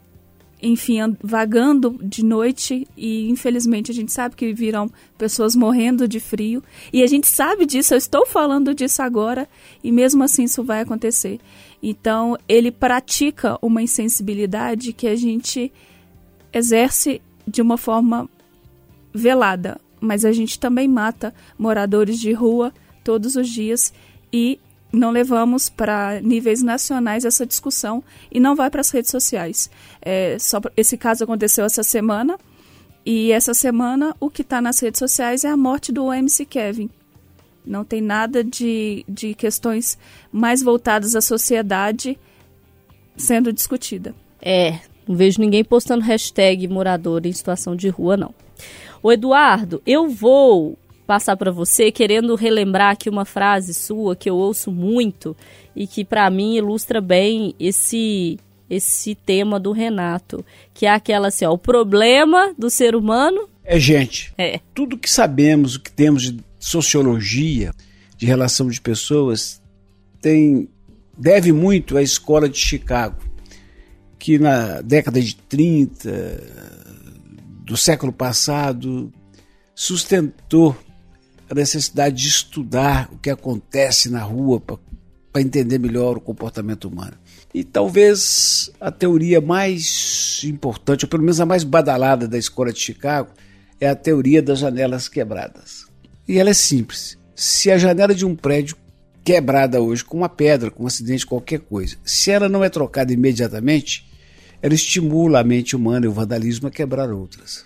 enfim, 0.62 0.98
vagando 1.22 1.98
de 2.02 2.24
noite 2.24 2.88
e 2.96 3.28
infelizmente 3.28 3.90
a 3.90 3.94
gente 3.94 4.10
sabe 4.10 4.34
que 4.34 4.54
virão 4.54 4.90
pessoas 5.18 5.54
morrendo 5.54 6.08
de 6.08 6.18
frio 6.18 6.62
e 6.92 7.02
a 7.02 7.06
gente 7.06 7.26
sabe 7.26 7.66
disso, 7.66 7.92
eu 7.92 7.98
estou 7.98 8.24
falando 8.24 8.74
disso 8.74 9.02
agora 9.02 9.48
e 9.84 9.92
mesmo 9.92 10.24
assim 10.24 10.44
isso 10.44 10.64
vai 10.64 10.80
acontecer. 10.80 11.38
Então, 11.82 12.36
ele 12.48 12.72
pratica 12.72 13.58
uma 13.60 13.82
insensibilidade 13.82 14.92
que 14.92 15.06
a 15.06 15.14
gente 15.14 15.70
exerce 16.52 17.20
de 17.46 17.60
uma 17.60 17.76
forma 17.76 18.28
velada, 19.12 19.78
mas 20.00 20.24
a 20.24 20.32
gente 20.32 20.58
também 20.58 20.88
mata 20.88 21.34
moradores 21.58 22.18
de 22.18 22.32
rua 22.32 22.72
todos 23.04 23.36
os 23.36 23.48
dias 23.48 23.92
e 24.32 24.58
não 24.96 25.10
levamos 25.10 25.68
para 25.68 26.20
níveis 26.20 26.62
nacionais 26.62 27.24
essa 27.24 27.46
discussão 27.46 28.02
e 28.32 28.40
não 28.40 28.56
vai 28.56 28.70
para 28.70 28.80
as 28.80 28.90
redes 28.90 29.10
sociais. 29.10 29.70
É, 30.00 30.38
só 30.38 30.60
esse 30.76 30.96
caso 30.96 31.24
aconteceu 31.24 31.64
essa 31.64 31.82
semana 31.82 32.38
e 33.04 33.30
essa 33.30 33.54
semana 33.54 34.16
o 34.18 34.30
que 34.30 34.42
está 34.42 34.60
nas 34.60 34.80
redes 34.80 34.98
sociais 34.98 35.44
é 35.44 35.48
a 35.48 35.56
morte 35.56 35.92
do 35.92 36.12
MC 36.12 36.44
Kevin. 36.44 36.90
Não 37.64 37.84
tem 37.84 38.00
nada 38.00 38.42
de, 38.42 39.04
de 39.08 39.34
questões 39.34 39.98
mais 40.32 40.62
voltadas 40.62 41.14
à 41.14 41.20
sociedade 41.20 42.18
sendo 43.16 43.52
discutida. 43.52 44.14
É, 44.40 44.80
não 45.06 45.16
vejo 45.16 45.40
ninguém 45.40 45.64
postando 45.64 46.04
hashtag 46.04 46.66
morador 46.68 47.26
em 47.26 47.32
situação 47.32 47.74
de 47.74 47.88
rua, 47.88 48.16
não. 48.16 48.34
O 49.02 49.12
Eduardo, 49.12 49.82
eu 49.84 50.08
vou 50.08 50.78
passar 51.06 51.36
para 51.36 51.50
você 51.50 51.92
querendo 51.92 52.34
relembrar 52.34 52.92
aqui 52.92 53.08
uma 53.08 53.24
frase 53.24 53.72
sua 53.72 54.16
que 54.16 54.28
eu 54.28 54.36
ouço 54.36 54.72
muito 54.72 55.36
e 55.74 55.86
que 55.86 56.04
para 56.04 56.28
mim 56.30 56.56
ilustra 56.56 57.00
bem 57.00 57.54
esse 57.58 58.38
esse 58.68 59.14
tema 59.14 59.60
do 59.60 59.70
Renato, 59.70 60.44
que 60.74 60.86
é 60.86 60.90
aquela 60.90 61.28
assim, 61.28 61.44
ó, 61.44 61.52
o 61.52 61.58
problema 61.58 62.52
do 62.58 62.68
ser 62.68 62.96
humano 62.96 63.48
é 63.64 63.78
gente. 63.80 64.32
É. 64.38 64.60
Tudo 64.72 64.96
que 64.96 65.10
sabemos, 65.10 65.74
o 65.74 65.80
que 65.80 65.90
temos 65.90 66.22
de 66.32 66.40
sociologia, 66.58 67.72
de 68.16 68.24
relação 68.24 68.68
de 68.68 68.80
pessoas, 68.80 69.60
tem 70.20 70.68
deve 71.16 71.52
muito 71.52 71.96
à 71.96 72.02
escola 72.02 72.48
de 72.48 72.58
Chicago, 72.58 73.16
que 74.18 74.38
na 74.38 74.80
década 74.82 75.20
de 75.20 75.34
30 75.34 76.66
do 77.64 77.76
século 77.76 78.12
passado 78.12 79.12
sustentou 79.74 80.76
a 81.48 81.54
necessidade 81.54 82.16
de 82.16 82.28
estudar 82.28 83.08
o 83.12 83.18
que 83.18 83.30
acontece 83.30 84.10
na 84.10 84.22
rua 84.22 84.60
para 84.60 85.42
entender 85.42 85.78
melhor 85.78 86.16
o 86.16 86.20
comportamento 86.20 86.88
humano. 86.88 87.16
E 87.54 87.64
talvez 87.64 88.70
a 88.80 88.90
teoria 88.90 89.40
mais 89.40 90.40
importante, 90.44 91.04
ou 91.04 91.08
pelo 91.08 91.22
menos 91.22 91.40
a 91.40 91.46
mais 91.46 91.64
badalada 91.64 92.28
da 92.28 92.36
escola 92.36 92.72
de 92.72 92.80
Chicago, 92.80 93.30
é 93.80 93.88
a 93.88 93.94
teoria 93.94 94.42
das 94.42 94.58
janelas 94.58 95.08
quebradas. 95.08 95.86
E 96.28 96.38
ela 96.38 96.50
é 96.50 96.54
simples. 96.54 97.16
Se 97.34 97.70
a 97.70 97.78
janela 97.78 98.14
de 98.14 98.26
um 98.26 98.34
prédio 98.34 98.76
quebrada 99.24 99.80
hoje 99.80 100.04
com 100.04 100.18
uma 100.18 100.28
pedra, 100.28 100.70
com 100.70 100.84
um 100.84 100.86
acidente, 100.86 101.26
qualquer 101.26 101.60
coisa, 101.60 101.96
se 102.04 102.30
ela 102.30 102.48
não 102.48 102.64
é 102.64 102.68
trocada 102.68 103.12
imediatamente, 103.12 104.06
ela 104.62 104.74
estimula 104.74 105.40
a 105.40 105.44
mente 105.44 105.76
humana 105.76 106.06
e 106.06 106.08
o 106.08 106.12
vandalismo 106.12 106.68
a 106.68 106.70
quebrar 106.70 107.12
outras. 107.12 107.64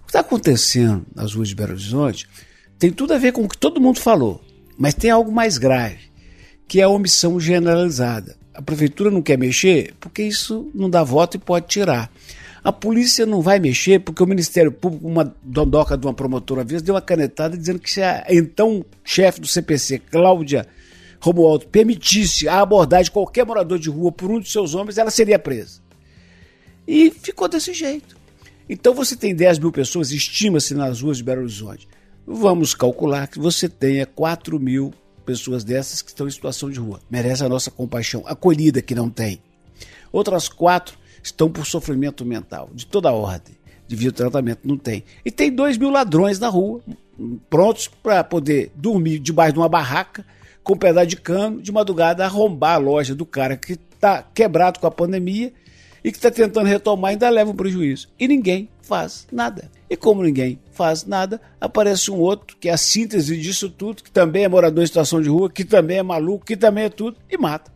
O 0.00 0.04
que 0.04 0.08
está 0.08 0.20
acontecendo 0.20 1.06
nas 1.14 1.34
ruas 1.34 1.48
de 1.48 1.54
Belo 1.54 1.72
Horizonte 1.72 2.28
tem 2.80 2.90
tudo 2.90 3.12
a 3.12 3.18
ver 3.18 3.32
com 3.32 3.44
o 3.44 3.48
que 3.48 3.58
todo 3.58 3.78
mundo 3.78 4.00
falou, 4.00 4.40
mas 4.78 4.94
tem 4.94 5.10
algo 5.10 5.30
mais 5.30 5.58
grave, 5.58 5.98
que 6.66 6.80
é 6.80 6.84
a 6.84 6.88
omissão 6.88 7.38
generalizada. 7.38 8.38
A 8.54 8.62
prefeitura 8.62 9.10
não 9.10 9.20
quer 9.20 9.36
mexer 9.36 9.92
porque 10.00 10.22
isso 10.22 10.70
não 10.74 10.88
dá 10.88 11.04
voto 11.04 11.36
e 11.36 11.38
pode 11.38 11.66
tirar. 11.66 12.10
A 12.64 12.72
polícia 12.72 13.26
não 13.26 13.42
vai 13.42 13.60
mexer 13.60 14.00
porque 14.00 14.22
o 14.22 14.26
Ministério 14.26 14.72
Público, 14.72 15.06
uma 15.06 15.34
dondoca 15.42 15.94
de 15.94 16.06
uma 16.06 16.14
promotora 16.14 16.64
vez, 16.64 16.80
deu 16.80 16.94
uma 16.94 17.02
canetada 17.02 17.54
dizendo 17.54 17.80
que 17.80 17.90
se 17.90 18.02
a 18.02 18.24
então 18.30 18.82
chefe 19.04 19.42
do 19.42 19.46
CPC, 19.46 19.98
Cláudia 19.98 20.66
Romualdo, 21.20 21.66
permitisse 21.66 22.48
a 22.48 22.62
abordagem 22.62 23.04
de 23.04 23.10
qualquer 23.10 23.44
morador 23.44 23.78
de 23.78 23.90
rua 23.90 24.10
por 24.10 24.30
um 24.30 24.40
de 24.40 24.50
seus 24.50 24.74
homens, 24.74 24.96
ela 24.96 25.10
seria 25.10 25.38
presa. 25.38 25.82
E 26.88 27.10
ficou 27.10 27.46
desse 27.46 27.74
jeito. 27.74 28.16
Então 28.66 28.94
você 28.94 29.14
tem 29.14 29.34
10 29.34 29.58
mil 29.58 29.70
pessoas, 29.70 30.12
estima-se 30.12 30.72
nas 30.72 31.02
ruas 31.02 31.18
de 31.18 31.24
Belo 31.24 31.42
Horizonte 31.42 31.86
vamos 32.32 32.74
calcular 32.74 33.26
que 33.26 33.38
você 33.38 33.68
tenha 33.68 34.06
4 34.06 34.58
mil 34.60 34.94
pessoas 35.26 35.64
dessas 35.64 36.00
que 36.00 36.10
estão 36.10 36.28
em 36.28 36.30
situação 36.30 36.70
de 36.70 36.78
rua. 36.78 37.00
Merece 37.10 37.44
a 37.44 37.48
nossa 37.48 37.70
compaixão. 37.70 38.22
Acolhida 38.24 38.80
que 38.80 38.94
não 38.94 39.10
tem. 39.10 39.42
Outras 40.12 40.48
quatro 40.48 40.96
estão 41.22 41.50
por 41.50 41.66
sofrimento 41.66 42.24
mental, 42.24 42.70
de 42.72 42.86
toda 42.86 43.12
ordem. 43.12 43.54
Devido 43.88 44.12
tratamento, 44.12 44.60
não 44.64 44.76
tem. 44.76 45.04
E 45.24 45.30
tem 45.30 45.52
2 45.52 45.76
mil 45.76 45.90
ladrões 45.90 46.38
na 46.38 46.48
rua, 46.48 46.80
prontos 47.48 47.88
para 47.88 48.22
poder 48.22 48.70
dormir 48.76 49.18
debaixo 49.18 49.54
de 49.54 49.58
uma 49.58 49.68
barraca, 49.68 50.24
com 50.62 50.74
um 50.74 50.78
pedaço 50.78 51.08
de 51.08 51.16
cano, 51.16 51.60
de 51.60 51.72
madrugada, 51.72 52.24
arrombar 52.24 52.74
a 52.74 52.78
loja 52.78 53.14
do 53.14 53.26
cara 53.26 53.56
que 53.56 53.72
está 53.72 54.22
quebrado 54.22 54.78
com 54.78 54.86
a 54.86 54.90
pandemia 54.90 55.52
e 56.04 56.10
que 56.10 56.16
está 56.16 56.30
tentando 56.30 56.66
retomar 56.66 57.10
ainda 57.10 57.28
leva 57.28 57.50
um 57.50 57.56
prejuízo. 57.56 58.08
E 58.18 58.28
ninguém 58.28 58.68
faz 58.90 59.28
nada. 59.30 59.70
E 59.88 59.96
como 59.96 60.24
ninguém 60.24 60.58
faz 60.72 61.06
nada, 61.06 61.40
aparece 61.60 62.10
um 62.10 62.18
outro 62.18 62.56
que 62.58 62.68
é 62.68 62.72
a 62.72 62.76
síntese 62.76 63.36
disso 63.36 63.70
tudo, 63.70 64.02
que 64.02 64.10
também 64.10 64.42
é 64.42 64.48
morador 64.48 64.82
em 64.82 64.86
situação 64.86 65.22
de 65.22 65.28
rua, 65.28 65.48
que 65.48 65.64
também 65.64 65.98
é 65.98 66.02
maluco, 66.02 66.44
que 66.44 66.56
também 66.56 66.84
é 66.86 66.88
tudo, 66.88 67.16
e 67.30 67.38
mata. 67.38 67.72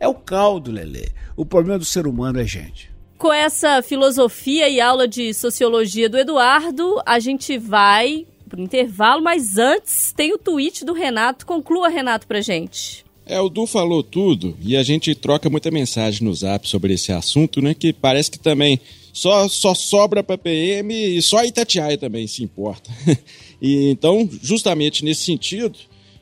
É 0.00 0.08
o 0.08 0.14
caldo, 0.14 0.72
Lelê. 0.72 1.08
O 1.36 1.44
problema 1.44 1.78
do 1.78 1.84
ser 1.84 2.06
humano 2.06 2.40
é 2.40 2.46
gente. 2.46 2.90
Com 3.18 3.30
essa 3.30 3.82
filosofia 3.82 4.66
e 4.70 4.80
aula 4.80 5.06
de 5.06 5.34
sociologia 5.34 6.08
do 6.08 6.16
Eduardo, 6.18 6.98
a 7.04 7.18
gente 7.18 7.58
vai 7.58 8.26
pro 8.48 8.60
intervalo, 8.60 9.22
mas 9.22 9.58
antes 9.58 10.12
tem 10.12 10.32
o 10.32 10.38
tweet 10.38 10.82
do 10.82 10.94
Renato. 10.94 11.44
Conclua, 11.44 11.88
Renato, 11.88 12.26
pra 12.26 12.40
gente. 12.40 13.04
É, 13.26 13.40
o 13.40 13.48
Du 13.48 13.66
falou 13.66 14.02
tudo 14.02 14.56
e 14.60 14.76
a 14.76 14.82
gente 14.82 15.14
troca 15.14 15.48
muita 15.48 15.70
mensagem 15.70 16.22
no 16.22 16.34
zap 16.34 16.68
sobre 16.68 16.92
esse 16.92 17.10
assunto, 17.10 17.62
né? 17.62 17.72
Que 17.72 17.92
parece 17.92 18.30
que 18.30 18.38
também 18.38 18.78
só, 19.12 19.48
só 19.48 19.74
sobra 19.74 20.22
para 20.22 20.36
PM 20.36 20.92
e 20.92 21.22
só 21.22 21.44
Itatiaia 21.44 21.96
também 21.96 22.26
se 22.26 22.42
importa. 22.42 22.90
e 23.62 23.88
então, 23.88 24.28
justamente 24.42 25.04
nesse 25.04 25.22
sentido, 25.24 25.78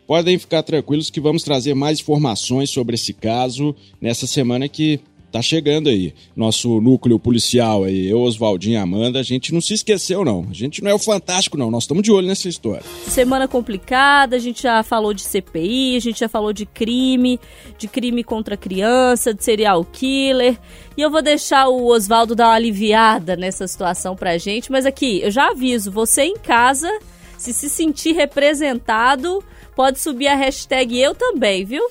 podem 0.06 0.38
ficar 0.38 0.62
tranquilos 0.62 1.10
que 1.10 1.20
vamos 1.20 1.42
trazer 1.42 1.74
mais 1.74 2.00
informações 2.00 2.70
sobre 2.70 2.94
esse 2.94 3.12
caso 3.12 3.74
nessa 4.00 4.26
semana 4.26 4.68
que 4.68 5.00
tá 5.32 5.42
chegando 5.42 5.88
aí. 5.88 6.14
Nosso 6.36 6.80
núcleo 6.80 7.18
policial 7.18 7.84
aí, 7.84 8.08
eu, 8.08 8.20
Oswaldinho 8.20 8.74
e 8.74 8.76
Amanda, 8.76 9.18
a 9.18 9.22
gente 9.22 9.52
não 9.52 9.60
se 9.60 9.74
esqueceu 9.74 10.24
não. 10.24 10.46
A 10.50 10.52
gente 10.52 10.82
não 10.82 10.90
é 10.90 10.94
o 10.94 10.98
fantástico 10.98 11.56
não, 11.56 11.70
nós 11.70 11.84
estamos 11.84 12.02
de 12.02 12.12
olho 12.12 12.26
nessa 12.26 12.48
história. 12.48 12.84
Semana 13.06 13.48
complicada, 13.48 14.36
a 14.36 14.38
gente 14.38 14.62
já 14.62 14.82
falou 14.82 15.14
de 15.14 15.22
CPI, 15.22 15.96
a 15.96 16.00
gente 16.00 16.20
já 16.20 16.28
falou 16.28 16.52
de 16.52 16.66
crime, 16.66 17.40
de 17.78 17.88
crime 17.88 18.22
contra 18.22 18.56
criança, 18.56 19.32
de 19.32 19.42
serial 19.42 19.84
killer. 19.84 20.58
E 20.96 21.00
eu 21.00 21.10
vou 21.10 21.22
deixar 21.22 21.68
o 21.68 21.86
Oswaldo 21.86 22.34
dar 22.34 22.48
uma 22.48 22.54
aliviada 22.54 23.34
nessa 23.34 23.66
situação 23.66 24.14
pra 24.14 24.36
gente, 24.36 24.70
mas 24.70 24.84
aqui, 24.84 25.20
eu 25.22 25.30
já 25.30 25.48
aviso, 25.48 25.90
você 25.90 26.24
em 26.24 26.36
casa, 26.36 26.90
se 27.38 27.54
se 27.54 27.70
sentir 27.70 28.12
representado, 28.12 29.42
pode 29.74 29.98
subir 29.98 30.28
a 30.28 30.36
hashtag 30.36 31.00
eu 31.00 31.14
também, 31.14 31.64
viu? 31.64 31.82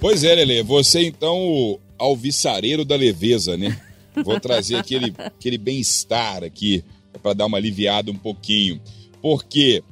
Pois 0.00 0.24
é, 0.24 0.34
Lele, 0.34 0.62
você 0.62 1.06
então 1.06 1.78
alvissareiro 2.02 2.84
da 2.84 2.96
leveza, 2.96 3.56
né? 3.56 3.80
Vou 4.24 4.38
trazer 4.38 4.76
aquele, 4.76 5.14
aquele 5.16 5.56
bem-estar 5.56 6.44
aqui 6.44 6.84
para 7.22 7.32
dar 7.32 7.46
uma 7.46 7.56
aliviada 7.56 8.10
um 8.10 8.16
pouquinho. 8.16 8.80
Porque 9.20 9.82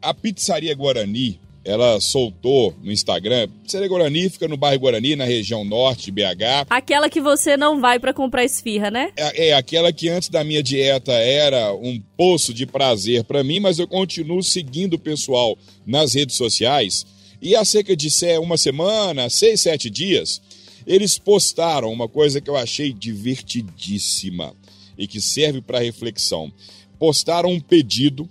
a 0.00 0.14
Pizzaria 0.14 0.74
Guarani, 0.74 1.40
ela 1.64 2.00
soltou 2.00 2.74
no 2.82 2.92
Instagram. 2.92 3.48
Pizzaria 3.62 3.88
Guarani 3.88 4.28
fica 4.28 4.46
no 4.46 4.56
bairro 4.56 4.80
Guarani, 4.80 5.16
na 5.16 5.24
região 5.24 5.64
norte 5.64 6.06
de 6.06 6.12
BH. 6.12 6.66
Aquela 6.70 7.08
que 7.08 7.20
você 7.20 7.56
não 7.56 7.80
vai 7.80 7.98
para 7.98 8.14
comprar 8.14 8.44
esfirra, 8.44 8.90
né? 8.90 9.10
É, 9.16 9.48
é, 9.48 9.52
aquela 9.54 9.92
que 9.92 10.08
antes 10.08 10.28
da 10.28 10.44
minha 10.44 10.62
dieta 10.62 11.12
era 11.12 11.72
um 11.74 12.00
poço 12.16 12.54
de 12.54 12.66
prazer 12.66 13.24
para 13.24 13.42
mim, 13.42 13.58
mas 13.58 13.78
eu 13.78 13.88
continuo 13.88 14.42
seguindo 14.42 14.94
o 14.94 14.98
pessoal 14.98 15.58
nas 15.84 16.14
redes 16.14 16.36
sociais. 16.36 17.04
E 17.40 17.54
há 17.54 17.64
cerca 17.64 17.96
de 17.96 18.08
uma 18.40 18.56
semana, 18.56 19.28
seis, 19.28 19.60
sete 19.60 19.90
dias, 19.90 20.40
eles 20.86 21.18
postaram 21.18 21.92
uma 21.92 22.08
coisa 22.08 22.40
que 22.40 22.48
eu 22.48 22.56
achei 22.56 22.92
divertidíssima 22.92 24.54
e 24.96 25.06
que 25.06 25.20
serve 25.20 25.60
para 25.60 25.80
reflexão. 25.80 26.52
Postaram 26.98 27.50
um 27.50 27.60
pedido 27.60 28.28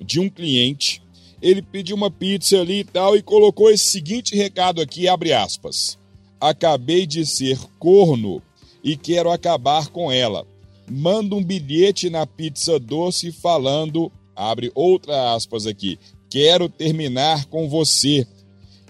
de 0.00 0.20
um 0.20 0.28
cliente. 0.28 1.02
Ele 1.42 1.60
pediu 1.60 1.96
uma 1.96 2.10
pizza 2.10 2.60
ali 2.60 2.80
e 2.80 2.84
tal 2.84 3.16
e 3.16 3.22
colocou 3.22 3.70
esse 3.70 3.86
seguinte 3.90 4.36
recado 4.36 4.80
aqui, 4.80 5.08
abre 5.08 5.32
aspas. 5.32 5.98
Acabei 6.40 7.06
de 7.06 7.26
ser 7.26 7.58
corno 7.78 8.40
e 8.82 8.96
quero 8.96 9.30
acabar 9.30 9.88
com 9.88 10.10
ela. 10.10 10.46
Manda 10.88 11.34
um 11.34 11.42
bilhete 11.42 12.08
na 12.08 12.24
pizza 12.24 12.78
doce 12.78 13.32
falando, 13.32 14.12
abre 14.34 14.70
outra 14.74 15.34
aspas 15.34 15.66
aqui. 15.66 15.98
Quero 16.30 16.68
terminar 16.68 17.46
com 17.46 17.68
você 17.68 18.26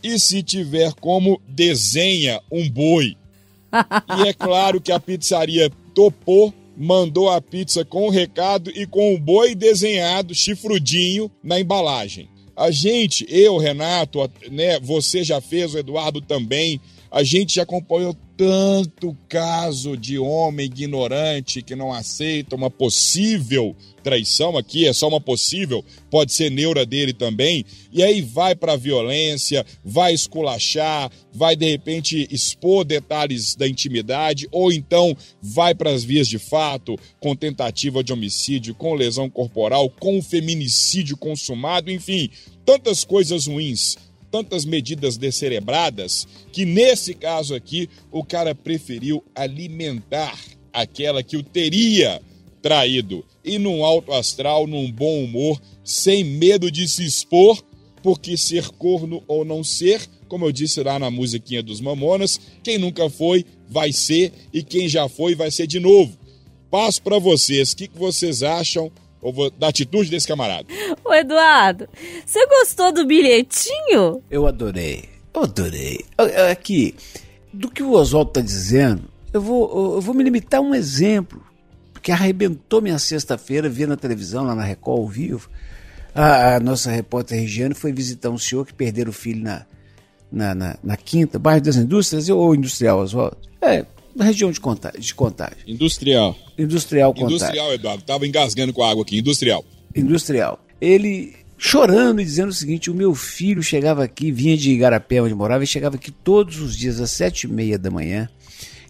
e 0.03 0.19
se 0.19 0.43
tiver 0.43 0.93
como, 0.95 1.41
desenha 1.49 2.41
um 2.51 2.69
boi. 2.69 3.17
e 4.19 4.29
é 4.29 4.33
claro 4.33 4.81
que 4.81 4.93
a 4.93 5.01
pizzaria 5.01 5.71
topou, 5.95 6.53
mandou 6.77 7.31
a 7.31 7.41
pizza 7.41 7.85
com 7.85 8.07
o 8.07 8.11
recado 8.11 8.71
e 8.71 8.87
com 8.87 9.15
o 9.15 9.19
boi 9.19 9.55
desenhado, 9.55 10.35
chifrudinho, 10.35 11.31
na 11.43 11.59
embalagem. 11.59 12.29
A 12.55 12.71
gente, 12.71 13.27
eu, 13.29 13.59
Renato, 13.59 14.19
né, 14.51 14.79
você 14.81 15.23
já 15.23 15.41
fez, 15.41 15.75
o 15.75 15.79
Eduardo 15.79 16.21
também, 16.21 16.81
a 17.11 17.23
gente 17.23 17.57
já 17.57 17.63
acompanhou 17.63 18.17
tanto 18.37 19.17
caso 19.29 19.97
de 19.97 20.19
homem 20.19 20.67
ignorante 20.67 21.63
que 21.63 21.75
não 21.75 21.93
aceita 21.93 22.55
uma 22.55 22.71
possível 22.71 23.75
traição 24.03 24.57
aqui, 24.57 24.87
é 24.87 24.93
só 24.93 25.09
uma 25.09 25.21
possível, 25.21 25.85
pode 26.11 26.33
ser 26.33 26.49
neura 26.49 26.87
dele 26.87 27.13
também, 27.13 27.65
e 27.91 28.05
aí 28.05 28.23
vai 28.23 28.55
para 28.55 28.77
violência, 28.77 29.67
vai 29.85 30.15
esculachar, 30.15 31.11
vai 31.33 31.57
de 31.57 31.69
repente 31.69 32.29
expor 32.31 32.85
detalhes 32.85 33.57
da 33.57 33.67
intimidade, 33.67 34.47
ou 34.53 34.71
então 34.71 35.17
vai 35.43 35.75
para 35.75 35.91
as 35.91 36.05
vias 36.05 36.29
de 36.29 36.39
fato, 36.39 36.97
com 37.19 37.35
tentativa 37.35 38.05
de 38.05 38.13
homicídio, 38.13 38.77
com 38.77 38.95
lesão 38.95 39.29
corporal, 39.29 39.91
com 39.91 40.23
feminicídio 40.23 41.17
consumado, 41.17 41.91
enfim, 41.91 42.31
tantas 42.65 43.03
coisas 43.03 43.47
ruins 43.47 43.97
tantas 44.37 44.67
medidas 44.67 45.17
descerebradas 45.17 46.29
que 46.53 46.67
nesse 46.67 47.15
caso 47.15 47.55
aqui 47.55 47.89
o 48.13 48.23
cara 48.23 48.55
preferiu 48.55 49.25
alimentar 49.35 50.39
aquela 50.71 51.23
que 51.23 51.39
o 51.39 51.43
teria 51.43 52.21
traído 52.61 53.25
e 53.43 53.59
num 53.59 53.83
alto 53.83 54.13
astral, 54.13 54.67
num 54.67 54.93
bom 54.93 55.25
humor, 55.25 55.59
sem 55.83 56.23
medo 56.23 56.71
de 56.71 56.87
se 56.87 57.03
expor, 57.03 57.65
porque 58.03 58.37
ser 58.37 58.69
corno 58.73 59.23
ou 59.27 59.43
não 59.43 59.65
ser, 59.65 60.07
como 60.29 60.45
eu 60.45 60.53
disse 60.53 60.83
lá 60.83 60.99
na 60.99 61.11
musiquinha 61.11 61.63
dos 61.63 61.81
Mamonas, 61.81 62.39
quem 62.63 62.77
nunca 62.77 63.09
foi 63.09 63.43
vai 63.67 63.91
ser 63.91 64.35
e 64.53 64.63
quem 64.63 64.87
já 64.87 65.09
foi 65.09 65.35
vai 65.35 65.51
ser 65.51 65.67
de 65.67 65.81
novo. 65.81 66.15
Passo 66.71 67.01
para 67.01 67.19
vocês, 67.19 67.73
o 67.73 67.77
que, 67.77 67.89
que 67.89 67.99
vocês 67.99 68.43
acham 68.43 68.93
da 69.59 69.69
atitude 69.69 70.11
desse 70.11 70.29
camarada. 70.29 70.69
Ô 71.09 71.15
Eduardo, 71.15 71.89
você 72.25 72.45
gostou 72.47 72.93
do 72.93 73.07
bilhetinho? 73.07 74.23
Eu 74.31 74.47
adorei. 74.47 75.05
Eu 75.33 75.45
adorei. 75.45 76.05
Aqui, 76.51 76.95
do 77.53 77.71
que 77.71 77.83
o 77.83 77.93
Oswaldo 77.93 78.31
está 78.31 78.41
dizendo, 78.41 79.05
eu 79.33 79.41
vou, 79.41 79.95
eu 79.95 80.01
vou 80.01 80.15
me 80.15 80.25
limitar 80.25 80.61
a 80.61 80.63
um 80.63 80.75
exemplo, 80.75 81.41
que 82.03 82.11
arrebentou 82.11 82.83
minha 82.83 82.99
sexta-feira, 82.99 83.69
via 83.69 83.87
na 83.87 83.97
televisão, 83.97 84.45
lá 84.45 84.55
na 84.55 84.65
Record, 84.65 84.99
ao 84.99 85.07
vivo. 85.07 85.49
A, 86.15 86.57
a, 86.57 86.61
nossa 86.61 86.91
repórter 86.91 87.39
Regiane 87.39 87.75
foi 87.75 87.93
visitar 87.93 88.31
um 88.31 88.39
senhor 88.39 88.67
que 88.67 88.73
perderam 88.73 89.11
o 89.11 89.13
filho 89.13 89.43
na, 89.43 89.67
na, 90.33 90.55
na, 90.55 90.77
na 90.83 90.97
Quinta, 90.97 91.39
bairro 91.39 91.61
das 91.61 91.77
Indústrias, 91.77 92.29
ou 92.29 92.55
Industrial, 92.55 92.99
Oswaldo? 92.99 93.37
É, 93.61 93.85
na 94.15 94.25
região 94.25 94.51
de 94.51 94.59
contagem, 94.59 95.01
de 95.01 95.15
contagem. 95.15 95.59
Industrial. 95.67 96.35
Industrial 96.59 97.13
contagem. 97.13 97.37
Industrial, 97.37 97.73
Eduardo. 97.75 98.03
Tava 98.03 98.27
engasgando 98.27 98.73
com 98.73 98.83
a 98.83 98.91
água 98.91 99.03
aqui. 99.03 99.19
Industrial. 99.19 99.63
Industrial. 99.95 100.59
Ele 100.81 101.35
chorando 101.59 102.21
e 102.21 102.25
dizendo 102.25 102.51
o 102.51 102.55
seguinte: 102.55 102.91
o 102.91 102.95
meu 102.95 103.15
filho 103.15 103.63
chegava 103.63 104.05
aqui, 104.05 104.31
vinha 104.31 104.57
de 104.57 104.71
Igarapé, 104.71 105.23
onde 105.23 105.35
morava, 105.35 105.65
e 105.65 105.67
chegava 105.67 105.97
aqui 105.97 106.11
todos 106.11 106.61
os 106.61 106.77
dias 106.77 107.01
às 107.01 107.11
sete 107.11 107.45
e 107.45 107.51
meia 107.51 107.79
da 107.79 107.91
manhã 107.91 108.29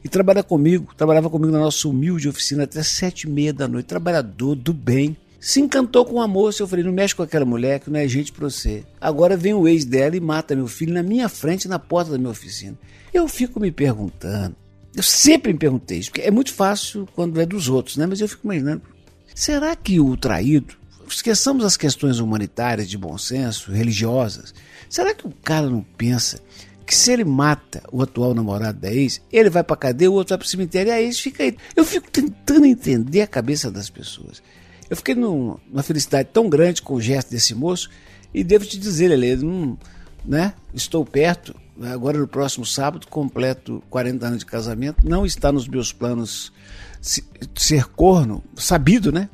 e 0.06 0.08
trabalha 0.08 0.40
comigo, 0.40 0.94
trabalhava 0.96 1.28
comigo 1.28 1.50
na 1.50 1.58
nossa 1.58 1.88
humilde 1.88 2.28
oficina 2.28 2.62
até 2.62 2.80
sete 2.80 3.22
e 3.22 3.30
meia 3.30 3.52
da 3.52 3.66
noite, 3.66 3.86
trabalhador 3.86 4.54
do 4.54 4.72
bem. 4.72 5.16
Se 5.40 5.60
encantou 5.60 6.04
com 6.04 6.22
a 6.22 6.28
moça, 6.28 6.62
eu 6.62 6.68
falei, 6.68 6.84
não 6.84 6.92
mexe 6.92 7.12
com 7.12 7.24
aquela 7.24 7.44
mulher 7.44 7.80
que 7.80 7.90
não 7.90 7.98
é 7.98 8.06
gente 8.06 8.30
pra 8.30 8.48
você. 8.48 8.84
Agora 9.00 9.36
vem 9.36 9.52
o 9.52 9.66
ex 9.66 9.84
dela 9.84 10.16
e 10.16 10.20
mata 10.20 10.54
meu 10.54 10.68
filho 10.68 10.94
na 10.94 11.02
minha 11.02 11.28
frente, 11.28 11.66
na 11.66 11.80
porta 11.80 12.12
da 12.12 12.18
minha 12.18 12.30
oficina. 12.30 12.78
Eu 13.12 13.26
fico 13.26 13.58
me 13.58 13.72
perguntando, 13.72 14.54
eu 14.94 15.02
sempre 15.02 15.52
me 15.52 15.58
perguntei 15.58 15.98
isso, 15.98 16.10
porque 16.10 16.22
é 16.22 16.30
muito 16.30 16.54
fácil 16.54 17.08
quando 17.16 17.40
é 17.40 17.44
dos 17.44 17.68
outros, 17.68 17.96
né? 17.96 18.06
Mas 18.06 18.20
eu 18.20 18.28
fico 18.28 18.46
imaginando, 18.46 18.82
será 19.34 19.74
que 19.74 19.98
o 19.98 20.16
traído, 20.16 20.74
esqueçamos 21.14 21.64
as 21.64 21.76
questões 21.76 22.18
humanitárias, 22.18 22.88
de 22.88 22.98
bom 22.98 23.16
senso, 23.18 23.72
religiosas, 23.72 24.54
será 24.88 25.14
que 25.14 25.26
o 25.26 25.32
cara 25.42 25.68
não 25.68 25.82
pensa 25.96 26.40
que 26.86 26.94
se 26.94 27.12
ele 27.12 27.24
mata 27.24 27.82
o 27.90 28.00
atual 28.00 28.32
namorado 28.32 28.78
da 28.78 28.92
ex, 28.92 29.20
ele 29.32 29.50
vai 29.50 29.64
pra 29.64 29.76
cadeia, 29.76 30.10
o 30.10 30.14
outro 30.14 30.30
vai 30.30 30.38
pro 30.38 30.46
cemitério 30.46 30.90
e 30.90 30.92
a 30.92 31.02
ex 31.02 31.18
fica 31.18 31.42
aí. 31.42 31.56
Eu 31.74 31.84
fico 31.84 32.08
tentando 32.10 32.64
entender 32.64 33.22
a 33.22 33.26
cabeça 33.26 33.70
das 33.70 33.90
pessoas. 33.90 34.40
Eu 34.88 34.96
fiquei 34.96 35.16
numa 35.16 35.82
felicidade 35.82 36.28
tão 36.32 36.48
grande 36.48 36.80
com 36.80 36.94
o 36.94 37.00
gesto 37.00 37.30
desse 37.30 37.54
moço 37.54 37.90
e 38.32 38.44
devo 38.44 38.64
te 38.64 38.78
dizer, 38.78 39.08
Lele, 39.08 39.44
hum, 39.44 39.76
né? 40.24 40.54
Estou 40.72 41.04
perto, 41.04 41.56
agora 41.82 42.18
no 42.18 42.28
próximo 42.28 42.64
sábado, 42.64 43.08
completo 43.08 43.82
40 43.90 44.26
anos 44.26 44.38
de 44.38 44.46
casamento. 44.46 45.04
Não 45.04 45.26
está 45.26 45.50
nos 45.50 45.66
meus 45.66 45.92
planos 45.92 46.52
ser 47.00 47.84
corno, 47.86 48.42
sabido, 48.54 49.12
né? 49.12 49.28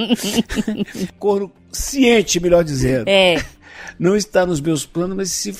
corno 1.18 1.52
ciente, 1.70 2.40
melhor 2.40 2.64
dizendo. 2.64 3.08
É. 3.08 3.42
Não 3.98 4.16
está 4.16 4.46
nos 4.46 4.60
meus 4.60 4.86
planos, 4.86 5.16
mas 5.16 5.30
se, 5.30 5.54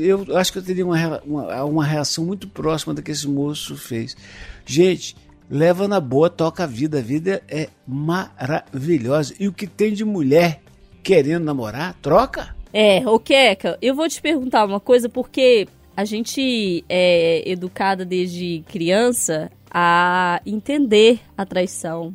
eu 0.00 0.26
acho 0.36 0.52
que 0.52 0.58
eu 0.58 0.62
teria 0.62 0.84
uma, 0.84 1.22
uma, 1.22 1.64
uma 1.64 1.84
reação 1.84 2.24
muito 2.24 2.48
próxima 2.48 2.92
da 2.92 3.02
que 3.02 3.12
esse 3.12 3.28
moço 3.28 3.76
fez. 3.76 4.16
Gente, 4.64 5.16
leva 5.48 5.86
na 5.86 6.00
boa, 6.00 6.28
toca 6.28 6.64
a 6.64 6.66
vida. 6.66 6.98
A 6.98 7.02
vida 7.02 7.42
é 7.48 7.68
maravilhosa. 7.86 9.34
E 9.38 9.46
o 9.46 9.52
que 9.52 9.66
tem 9.66 9.92
de 9.92 10.04
mulher 10.04 10.60
querendo 11.02 11.44
namorar, 11.44 11.94
troca. 12.02 12.56
É, 12.72 13.08
o 13.08 13.18
Keka, 13.18 13.78
eu 13.80 13.94
vou 13.94 14.08
te 14.08 14.20
perguntar 14.20 14.64
uma 14.66 14.80
coisa, 14.80 15.08
porque 15.08 15.68
a 15.96 16.04
gente 16.04 16.84
é 16.88 17.42
educada 17.48 18.04
desde 18.04 18.62
criança 18.68 19.50
a 19.70 20.40
entender 20.44 21.20
a 21.36 21.46
traição, 21.46 22.14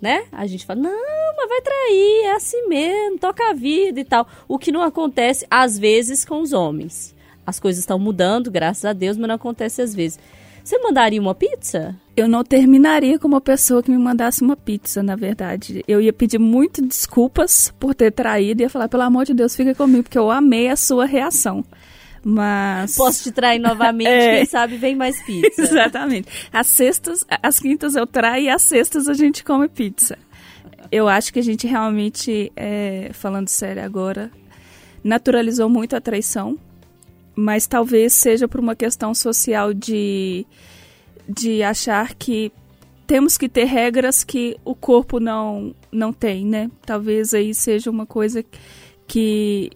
né? 0.00 0.24
A 0.32 0.46
gente 0.46 0.64
fala, 0.64 0.80
não, 0.80 1.36
mas 1.36 1.48
vai 1.48 1.60
trair, 1.60 2.24
é 2.24 2.32
assim 2.32 2.66
mesmo, 2.68 3.18
toca 3.18 3.50
a 3.50 3.52
vida 3.52 4.00
e 4.00 4.04
tal. 4.04 4.26
O 4.48 4.58
que 4.58 4.72
não 4.72 4.82
acontece, 4.82 5.46
às 5.50 5.78
vezes, 5.78 6.24
com 6.24 6.40
os 6.40 6.52
homens. 6.52 7.14
As 7.46 7.60
coisas 7.60 7.80
estão 7.80 7.98
mudando, 7.98 8.50
graças 8.50 8.84
a 8.84 8.92
Deus, 8.92 9.16
mas 9.16 9.28
não 9.28 9.34
acontece 9.34 9.82
às 9.82 9.94
vezes. 9.94 10.18
Você 10.64 10.78
mandaria 10.78 11.20
uma 11.20 11.34
pizza? 11.34 11.94
Eu 12.16 12.28
não 12.28 12.44
terminaria 12.44 13.18
com 13.18 13.26
uma 13.26 13.40
pessoa 13.40 13.82
que 13.82 13.90
me 13.90 13.98
mandasse 13.98 14.42
uma 14.42 14.56
pizza, 14.56 15.02
na 15.02 15.16
verdade. 15.16 15.82
Eu 15.88 16.00
ia 16.00 16.12
pedir 16.12 16.38
muito 16.38 16.80
desculpas 16.80 17.74
por 17.80 17.94
ter 17.96 18.12
traído 18.12 18.62
e 18.62 18.64
ia 18.64 18.70
falar, 18.70 18.88
pelo 18.88 19.02
amor 19.02 19.24
de 19.24 19.34
Deus, 19.34 19.56
fica 19.56 19.74
comigo, 19.74 20.04
porque 20.04 20.18
eu 20.18 20.30
amei 20.30 20.68
a 20.68 20.76
sua 20.76 21.04
reação. 21.04 21.64
Mas. 22.24 22.94
Posso 22.96 23.24
te 23.24 23.32
trair 23.32 23.58
novamente, 23.58 24.08
É. 24.08 24.36
quem 24.36 24.46
sabe 24.46 24.76
vem 24.76 24.94
mais 24.94 25.20
pizza. 25.24 25.62
Exatamente. 25.62 26.28
As 26.52 26.66
sextas, 26.68 27.24
as 27.42 27.58
quintas 27.58 27.94
eu 27.96 28.06
traio 28.06 28.44
e 28.44 28.48
as 28.48 28.62
sextas 28.62 29.08
a 29.08 29.14
gente 29.14 29.42
come 29.42 29.68
pizza. 29.68 30.16
Eu 30.90 31.08
acho 31.08 31.32
que 31.32 31.38
a 31.38 31.42
gente 31.42 31.66
realmente, 31.66 32.52
é, 32.54 33.10
falando 33.12 33.48
sério 33.48 33.82
agora, 33.82 34.30
naturalizou 35.02 35.68
muito 35.68 35.96
a 35.96 36.00
traição, 36.00 36.58
mas 37.34 37.66
talvez 37.66 38.12
seja 38.12 38.46
por 38.46 38.60
uma 38.60 38.76
questão 38.76 39.14
social 39.14 39.72
de, 39.72 40.46
de 41.28 41.62
achar 41.62 42.14
que 42.14 42.52
temos 43.06 43.36
que 43.36 43.48
ter 43.48 43.64
regras 43.64 44.22
que 44.22 44.56
o 44.64 44.74
corpo 44.74 45.18
não, 45.18 45.74
não 45.90 46.12
tem, 46.12 46.46
né? 46.46 46.70
Talvez 46.86 47.34
aí 47.34 47.52
seja 47.54 47.90
uma 47.90 48.06
coisa 48.06 48.44
que 49.08 49.70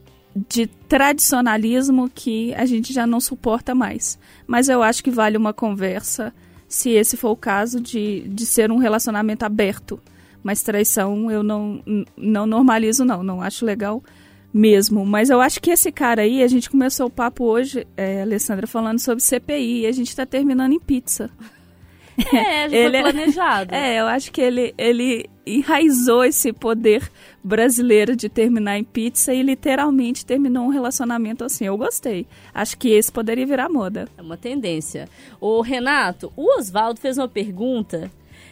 de 0.49 0.66
tradicionalismo 0.89 2.11
que 2.14 2.55
a 2.55 2.66
gente 2.66 2.93
já 2.93 3.07
não 3.07 3.20
suporta 3.20 3.74
mais. 3.74 4.18
Mas 4.47 4.68
eu 4.68 4.82
acho 4.82 5.03
que 5.03 5.11
vale 5.11 5.37
uma 5.37 5.53
conversa 5.53 6.32
se 6.68 6.91
esse 6.91 7.16
for 7.16 7.30
o 7.30 7.37
caso 7.37 7.80
de, 7.80 8.22
de 8.28 8.45
ser 8.45 8.70
um 8.70 8.76
relacionamento 8.76 9.45
aberto. 9.45 9.99
Mas 10.43 10.62
traição 10.62 11.30
eu 11.30 11.43
não, 11.43 11.82
não 12.16 12.47
normalizo, 12.47 13.05
não. 13.05 13.22
Não 13.22 13.41
acho 13.41 13.64
legal 13.64 14.03
mesmo. 14.53 15.05
Mas 15.07 15.30
eu 15.30 15.41
acho 15.41 15.61
que 15.61 15.70
esse 15.70 15.91
cara 15.91 16.22
aí, 16.22 16.43
a 16.43 16.49
gente 16.49 16.70
começou 16.70 17.07
o 17.07 17.11
papo 17.11 17.45
hoje, 17.45 17.87
é, 17.97 18.22
Alessandra, 18.22 18.66
falando 18.66 18.99
sobre 18.99 19.22
CPI 19.24 19.80
e 19.82 19.87
a 19.87 19.93
gente 19.93 20.09
está 20.09 20.24
terminando 20.26 20.72
em 20.72 20.80
pizza. 20.80 21.30
É, 22.32 22.68
já 22.68 22.76
Ele 22.76 22.97
é- 22.97 23.03
foi 23.03 23.12
planejado. 23.12 23.74
É, 23.74 24.01
eu 24.01 24.07
acho 24.07 24.30
que 24.32 24.41
ele, 24.41 24.74
ele 24.78 25.26
enraizou 25.47 26.25
esse 26.25 26.53
poder 26.53 27.09
brasileiro 27.43 28.17
de 28.17 28.29
terminar 28.29 28.79
em 28.79 28.85
pizza 28.85 29.33
e 29.33 29.43
literalmente 29.43 30.27
terminou 30.27 30.65
um 30.65 30.71
relacionamento 30.71 31.45
assim. 31.45 31.67
Eu 31.67 31.79
gostei. 31.79 32.27
Acho 32.53 32.77
que 32.77 32.89
esse 32.89 33.13
poderia 33.13 33.47
virar 33.47 33.69
moda. 33.69 34.09
É 34.19 34.23
uma 34.23 34.37
tendência. 34.37 35.09
O 35.41 35.61
Renato, 35.61 36.33
o 36.37 36.59
Oswaldo 36.59 37.01
fez 37.01 37.17
uma 37.17 37.29
pergunta. 37.29 38.11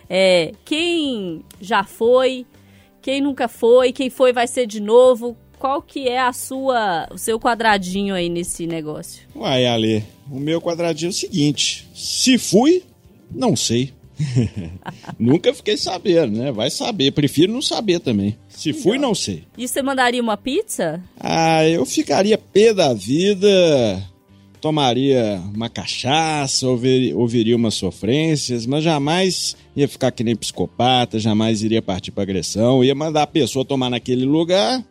É, 0.08 0.52
quem 0.64 1.42
já 1.60 1.82
foi, 1.82 2.46
quem 3.02 3.20
nunca 3.20 3.48
foi, 3.48 3.92
quem 3.92 4.08
foi 4.08 4.32
vai 4.32 4.46
ser 4.46 4.66
de 4.66 4.80
novo. 4.80 5.36
Qual 5.58 5.80
que 5.80 6.08
é 6.08 6.20
a 6.20 6.32
sua, 6.32 7.08
o 7.10 7.18
seu 7.18 7.40
quadradinho 7.40 8.14
aí 8.14 8.28
nesse 8.28 8.66
negócio? 8.66 9.26
Uai, 9.34 9.66
Ale, 9.66 10.04
o 10.30 10.38
meu 10.38 10.60
quadradinho 10.60 11.08
é 11.08 11.10
o 11.10 11.14
seguinte: 11.14 11.88
se 11.94 12.36
fui, 12.38 12.82
não 13.30 13.56
sei. 13.56 13.92
Nunca 15.18 15.52
fiquei 15.52 15.76
sabendo, 15.76 16.38
né? 16.38 16.52
Vai 16.52 16.70
saber. 16.70 17.12
Prefiro 17.12 17.52
não 17.52 17.62
saber 17.62 18.00
também. 18.00 18.36
Se 18.48 18.72
fui, 18.72 18.98
não 18.98 19.14
sei. 19.14 19.44
E 19.58 19.66
você 19.66 19.82
mandaria 19.82 20.22
uma 20.22 20.36
pizza? 20.36 21.02
Ah, 21.18 21.66
eu 21.66 21.84
ficaria 21.84 22.38
pé 22.38 22.72
da 22.72 22.94
vida, 22.94 24.02
tomaria 24.60 25.42
uma 25.54 25.68
cachaça, 25.68 26.66
ouviria, 26.66 27.16
ouviria 27.16 27.54
umas 27.54 27.74
sofrências, 27.74 28.64
mas 28.64 28.82
jamais 28.82 29.56
ia 29.76 29.86
ficar 29.86 30.10
que 30.10 30.24
nem 30.24 30.34
psicopata, 30.34 31.18
jamais 31.18 31.62
iria 31.62 31.82
partir 31.82 32.12
para 32.12 32.22
agressão, 32.22 32.82
ia 32.82 32.94
mandar 32.94 33.24
a 33.24 33.26
pessoa 33.26 33.64
tomar 33.64 33.90
naquele 33.90 34.24
lugar, 34.24 34.82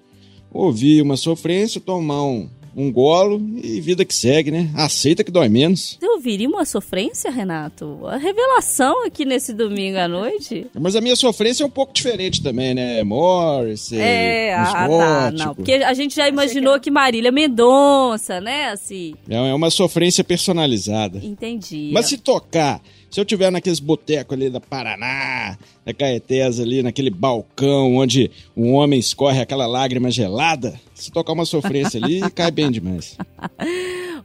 ouvir 0.52 1.02
uma 1.02 1.18
sofrência, 1.18 1.82
tomar 1.82 2.24
um, 2.24 2.48
um 2.76 2.92
golo 2.92 3.42
e 3.64 3.80
vida 3.80 4.04
que 4.04 4.14
segue, 4.14 4.52
né? 4.52 4.70
Aceita 4.76 5.24
que 5.24 5.32
dói 5.32 5.50
menos. 5.50 5.98
Você 6.00 6.08
ouviria 6.08 6.48
uma 6.50 6.66
sofrência, 6.66 7.30
Renato? 7.32 8.00
A 8.08 8.18
revelação 8.18 9.06
aqui 9.06 9.26
nesse 9.26 9.54
domingo 9.54 9.98
à 9.98 10.08
noite? 10.08 10.68
Mas 10.80 10.96
a 10.96 11.02
minha 11.02 11.16
sofrência 11.16 11.64
é 11.64 11.66
um 11.66 11.70
pouco 11.70 11.94
diferente 11.94 12.42
também, 12.42 12.74
né? 12.74 13.04
Morrissey, 13.04 14.00
É, 14.00 14.58
uns 14.60 14.70
ah, 14.70 14.88
tá, 14.88 15.32
não. 15.32 15.56
Porque 15.56 15.74
a 15.74 15.94
gente 15.94 16.16
já 16.16 16.28
imaginou 16.28 16.80
que 16.80 16.90
Marília 16.90 17.32
Mendonça, 17.32 18.42
né? 18.42 18.70
Assim, 18.70 19.14
É 19.30 19.36
é 19.36 19.54
uma 19.54 19.70
sofrência 19.70 20.24
personalizada. 20.24 21.20
entendi. 21.24 21.92
Mas 21.94 22.08
se 22.08 22.18
tocar, 22.18 22.82
se 23.14 23.20
eu 23.20 23.26
tiver 23.26 23.52
naqueles 23.52 23.80
botecos 23.80 24.34
ali 24.34 24.50
da 24.50 24.60
Paraná, 24.60 25.56
da 25.86 25.94
Caetés 25.94 26.60
ali, 26.60 26.82
naquele 26.82 27.12
balcão 27.12 27.98
onde 27.98 28.32
um 28.58 28.74
homem 28.74 29.00
escorre 29.00 29.40
aquela 29.40 29.68
lágrima 29.68 30.10
gelada, 30.10 30.82
se 30.96 31.12
tocar 31.12 31.34
uma 31.34 31.46
sofrência 31.46 32.04
ali, 32.04 32.22
cai 32.34 32.50
bem 32.50 32.72
demais. 32.72 33.16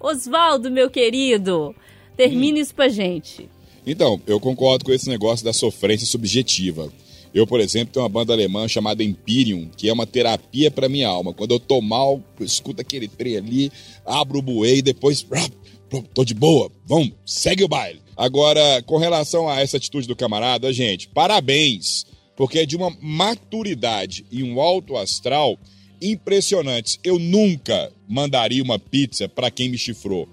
Oswaldo, 0.00 0.70
meu 0.70 0.88
querido, 0.88 1.74
termine 2.16 2.60
isso 2.60 2.74
pra 2.74 2.88
gente. 2.88 3.46
Então, 3.86 4.18
eu 4.26 4.40
concordo 4.40 4.86
com 4.86 4.92
esse 4.92 5.10
negócio 5.10 5.44
da 5.44 5.52
sofrência 5.52 6.06
subjetiva. 6.06 6.90
Eu, 7.34 7.46
por 7.46 7.60
exemplo, 7.60 7.92
tenho 7.92 8.04
uma 8.04 8.08
banda 8.08 8.32
alemã 8.32 8.66
chamada 8.66 9.04
Imperium, 9.04 9.68
que 9.76 9.90
é 9.90 9.92
uma 9.92 10.06
terapia 10.06 10.70
pra 10.70 10.88
minha 10.88 11.08
alma. 11.08 11.34
Quando 11.34 11.50
eu 11.50 11.60
tô 11.60 11.82
mal, 11.82 12.22
eu 12.40 12.46
escuto 12.46 12.80
aquele 12.80 13.06
trem 13.06 13.36
ali, 13.36 13.72
abro 14.06 14.38
o 14.38 14.42
buê 14.42 14.76
e 14.76 14.82
depois 14.82 15.22
pronto, 15.22 15.52
tô 16.14 16.24
de 16.24 16.32
boa. 16.32 16.72
Vamos, 16.86 17.12
segue 17.26 17.62
o 17.62 17.68
baile. 17.68 18.07
Agora, 18.18 18.82
com 18.82 18.98
relação 18.98 19.48
a 19.48 19.60
essa 19.60 19.78
atitude 19.78 20.06
do 20.06 20.16
camarada, 20.16 20.70
gente, 20.72 21.08
parabéns, 21.08 22.04
porque 22.36 22.58
é 22.58 22.66
de 22.66 22.76
uma 22.76 22.94
maturidade 23.00 24.26
e 24.30 24.42
um 24.42 24.60
alto 24.60 24.96
astral 24.96 25.58
impressionantes. 26.02 26.98
Eu 27.02 27.18
nunca 27.18 27.90
mandaria 28.06 28.62
uma 28.62 28.78
pizza 28.78 29.28
pra 29.28 29.50
quem 29.50 29.70
me 29.70 29.78
chifrou 29.78 30.28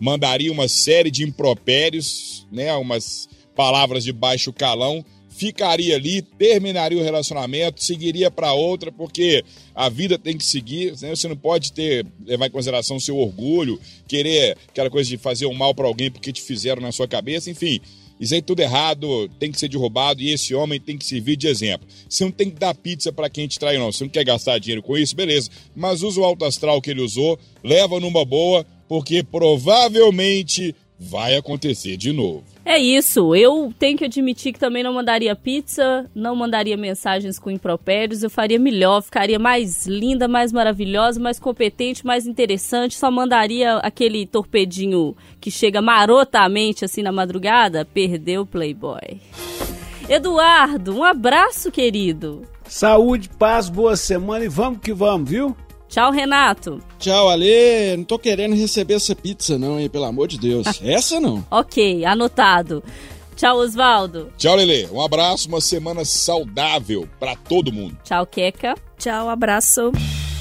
mandaria 0.00 0.52
uma 0.52 0.68
série 0.68 1.10
de 1.10 1.24
impropérios, 1.24 2.46
né, 2.52 2.74
umas 2.74 3.28
palavras 3.54 4.04
de 4.04 4.12
baixo 4.12 4.52
calão, 4.52 5.04
ficaria 5.38 5.94
ali, 5.94 6.20
terminaria 6.20 6.98
o 6.98 7.02
relacionamento, 7.02 7.82
seguiria 7.82 8.28
para 8.28 8.52
outra, 8.52 8.90
porque 8.90 9.44
a 9.72 9.88
vida 9.88 10.18
tem 10.18 10.36
que 10.36 10.44
seguir, 10.44 11.00
né? 11.00 11.10
você 11.14 11.28
não 11.28 11.36
pode 11.36 11.72
ter 11.72 12.04
levar 12.26 12.48
em 12.48 12.50
consideração 12.50 12.96
o 12.96 13.00
seu 13.00 13.16
orgulho, 13.16 13.80
querer 14.08 14.58
aquela 14.68 14.90
coisa 14.90 15.08
de 15.08 15.16
fazer 15.16 15.46
um 15.46 15.54
mal 15.54 15.72
para 15.72 15.86
alguém 15.86 16.10
porque 16.10 16.32
te 16.32 16.42
fizeram 16.42 16.82
na 16.82 16.90
sua 16.90 17.06
cabeça, 17.06 17.48
enfim. 17.48 17.80
Isso 18.18 18.34
aí 18.34 18.42
tudo 18.42 18.58
errado, 18.58 19.28
tem 19.38 19.52
que 19.52 19.60
ser 19.60 19.68
derrubado 19.68 20.20
e 20.20 20.32
esse 20.32 20.52
homem 20.52 20.80
tem 20.80 20.98
que 20.98 21.04
servir 21.04 21.36
de 21.36 21.46
exemplo. 21.46 21.86
Você 22.08 22.24
não 22.24 22.32
tem 22.32 22.50
que 22.50 22.58
dar 22.58 22.74
pizza 22.74 23.12
para 23.12 23.30
quem 23.30 23.46
te 23.46 23.60
traiu, 23.60 23.78
não. 23.78 23.92
Você 23.92 24.02
não 24.02 24.10
quer 24.10 24.24
gastar 24.24 24.58
dinheiro 24.58 24.82
com 24.82 24.98
isso, 24.98 25.14
beleza. 25.14 25.48
Mas 25.74 26.02
usa 26.02 26.20
o 26.20 26.24
alto 26.24 26.44
astral 26.44 26.82
que 26.82 26.90
ele 26.90 27.00
usou, 27.00 27.38
leva 27.62 28.00
numa 28.00 28.24
boa, 28.24 28.66
porque 28.88 29.22
provavelmente 29.22 30.74
vai 30.98 31.36
acontecer 31.36 31.96
de 31.96 32.12
novo. 32.12 32.44
É 32.64 32.76
isso, 32.76 33.34
eu 33.34 33.72
tenho 33.78 33.96
que 33.96 34.04
admitir 34.04 34.52
que 34.52 34.58
também 34.58 34.82
não 34.82 34.92
mandaria 34.92 35.34
pizza, 35.36 36.04
não 36.14 36.34
mandaria 36.34 36.76
mensagens 36.76 37.38
com 37.38 37.50
impropérios, 37.50 38.22
eu 38.22 38.28
faria 38.28 38.58
melhor, 38.58 39.02
ficaria 39.02 39.38
mais 39.38 39.86
linda, 39.86 40.26
mais 40.26 40.52
maravilhosa, 40.52 41.20
mais 41.20 41.38
competente, 41.38 42.04
mais 42.04 42.26
interessante, 42.26 42.96
só 42.96 43.10
mandaria 43.10 43.76
aquele 43.76 44.26
torpedinho 44.26 45.16
que 45.40 45.50
chega 45.50 45.80
marotamente 45.80 46.84
assim 46.84 47.02
na 47.02 47.12
madrugada, 47.12 47.84
perdeu 47.84 48.42
o 48.42 48.46
Playboy. 48.46 49.20
Eduardo, 50.08 50.96
um 50.96 51.04
abraço, 51.04 51.70
querido. 51.70 52.42
Saúde, 52.66 53.30
paz, 53.38 53.68
boa 53.68 53.96
semana 53.96 54.44
e 54.44 54.48
vamos 54.48 54.80
que 54.80 54.92
vamos, 54.92 55.30
viu? 55.30 55.56
Tchau, 55.88 56.12
Renato. 56.12 56.80
Tchau, 56.98 57.28
Ale. 57.28 57.96
Não 57.96 58.04
tô 58.04 58.18
querendo 58.18 58.54
receber 58.54 58.94
essa 58.94 59.14
pizza, 59.16 59.58
não, 59.58 59.80
hein? 59.80 59.88
Pelo 59.88 60.04
amor 60.04 60.28
de 60.28 60.38
Deus. 60.38 60.66
Essa 60.84 61.18
não. 61.18 61.44
Ok, 61.50 62.04
anotado. 62.04 62.82
Tchau, 63.36 63.58
Osvaldo. 63.58 64.32
Tchau, 64.36 64.56
Lele. 64.56 64.88
Um 64.92 65.00
abraço, 65.00 65.48
uma 65.48 65.60
semana 65.60 66.04
saudável 66.04 67.08
para 67.20 67.36
todo 67.36 67.72
mundo. 67.72 67.96
Tchau, 68.04 68.26
Queca. 68.26 68.74
Tchau, 68.98 69.28
abraço. 69.28 69.92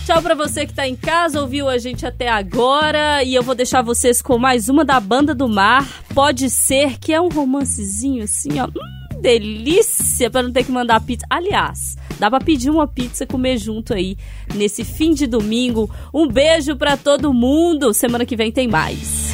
Tchau 0.08 0.22
pra 0.22 0.34
você 0.34 0.66
que 0.66 0.74
tá 0.74 0.88
em 0.88 0.96
casa, 0.96 1.42
ouviu 1.42 1.68
a 1.68 1.78
gente 1.78 2.06
até 2.06 2.30
agora. 2.30 3.24
E 3.24 3.36
eu 3.36 3.44
vou 3.44 3.54
deixar 3.54 3.82
vocês 3.82 4.22
com 4.22 4.38
mais 4.38 4.68
uma 4.68 4.84
da 4.84 5.00
Banda 5.00 5.36
do 5.36 5.48
Mar. 5.48 5.86
Pode 6.16 6.50
ser 6.50 6.98
que 6.98 7.14
é 7.14 7.22
um 7.22 7.30
romancezinho 7.30 8.24
assim, 8.24 8.60
ó. 8.60 8.66
Hum, 8.66 8.97
delícia 9.22 10.30
pra 10.30 10.44
não 10.44 10.52
ter 10.52 10.64
que 10.64 10.72
mandar 10.72 11.02
pizza. 11.02 11.26
Aliás, 11.30 11.98
dá 12.20 12.30
pra 12.30 12.40
pedir 12.40 12.70
uma 12.70 12.88
pizza 12.88 13.24
e 13.24 13.28
comer 13.28 13.58
junto 13.58 13.94
aí 13.94 14.18
nesse 14.56 14.84
fim 14.84 15.14
de 15.14 15.28
domingo. 15.28 15.90
Um 16.14 16.28
beijo 16.28 16.76
pra 16.76 16.96
todo 16.96 17.34
mundo. 17.34 17.94
Semana 17.94 18.26
que 18.26 18.36
vem 18.36 18.52
tem 18.52 18.68
mais. 18.68 19.32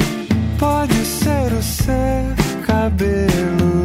Pode 0.58 0.94
ser 0.94 1.52
o 1.52 1.62
seu 1.62 2.64
cabelo 2.66 3.83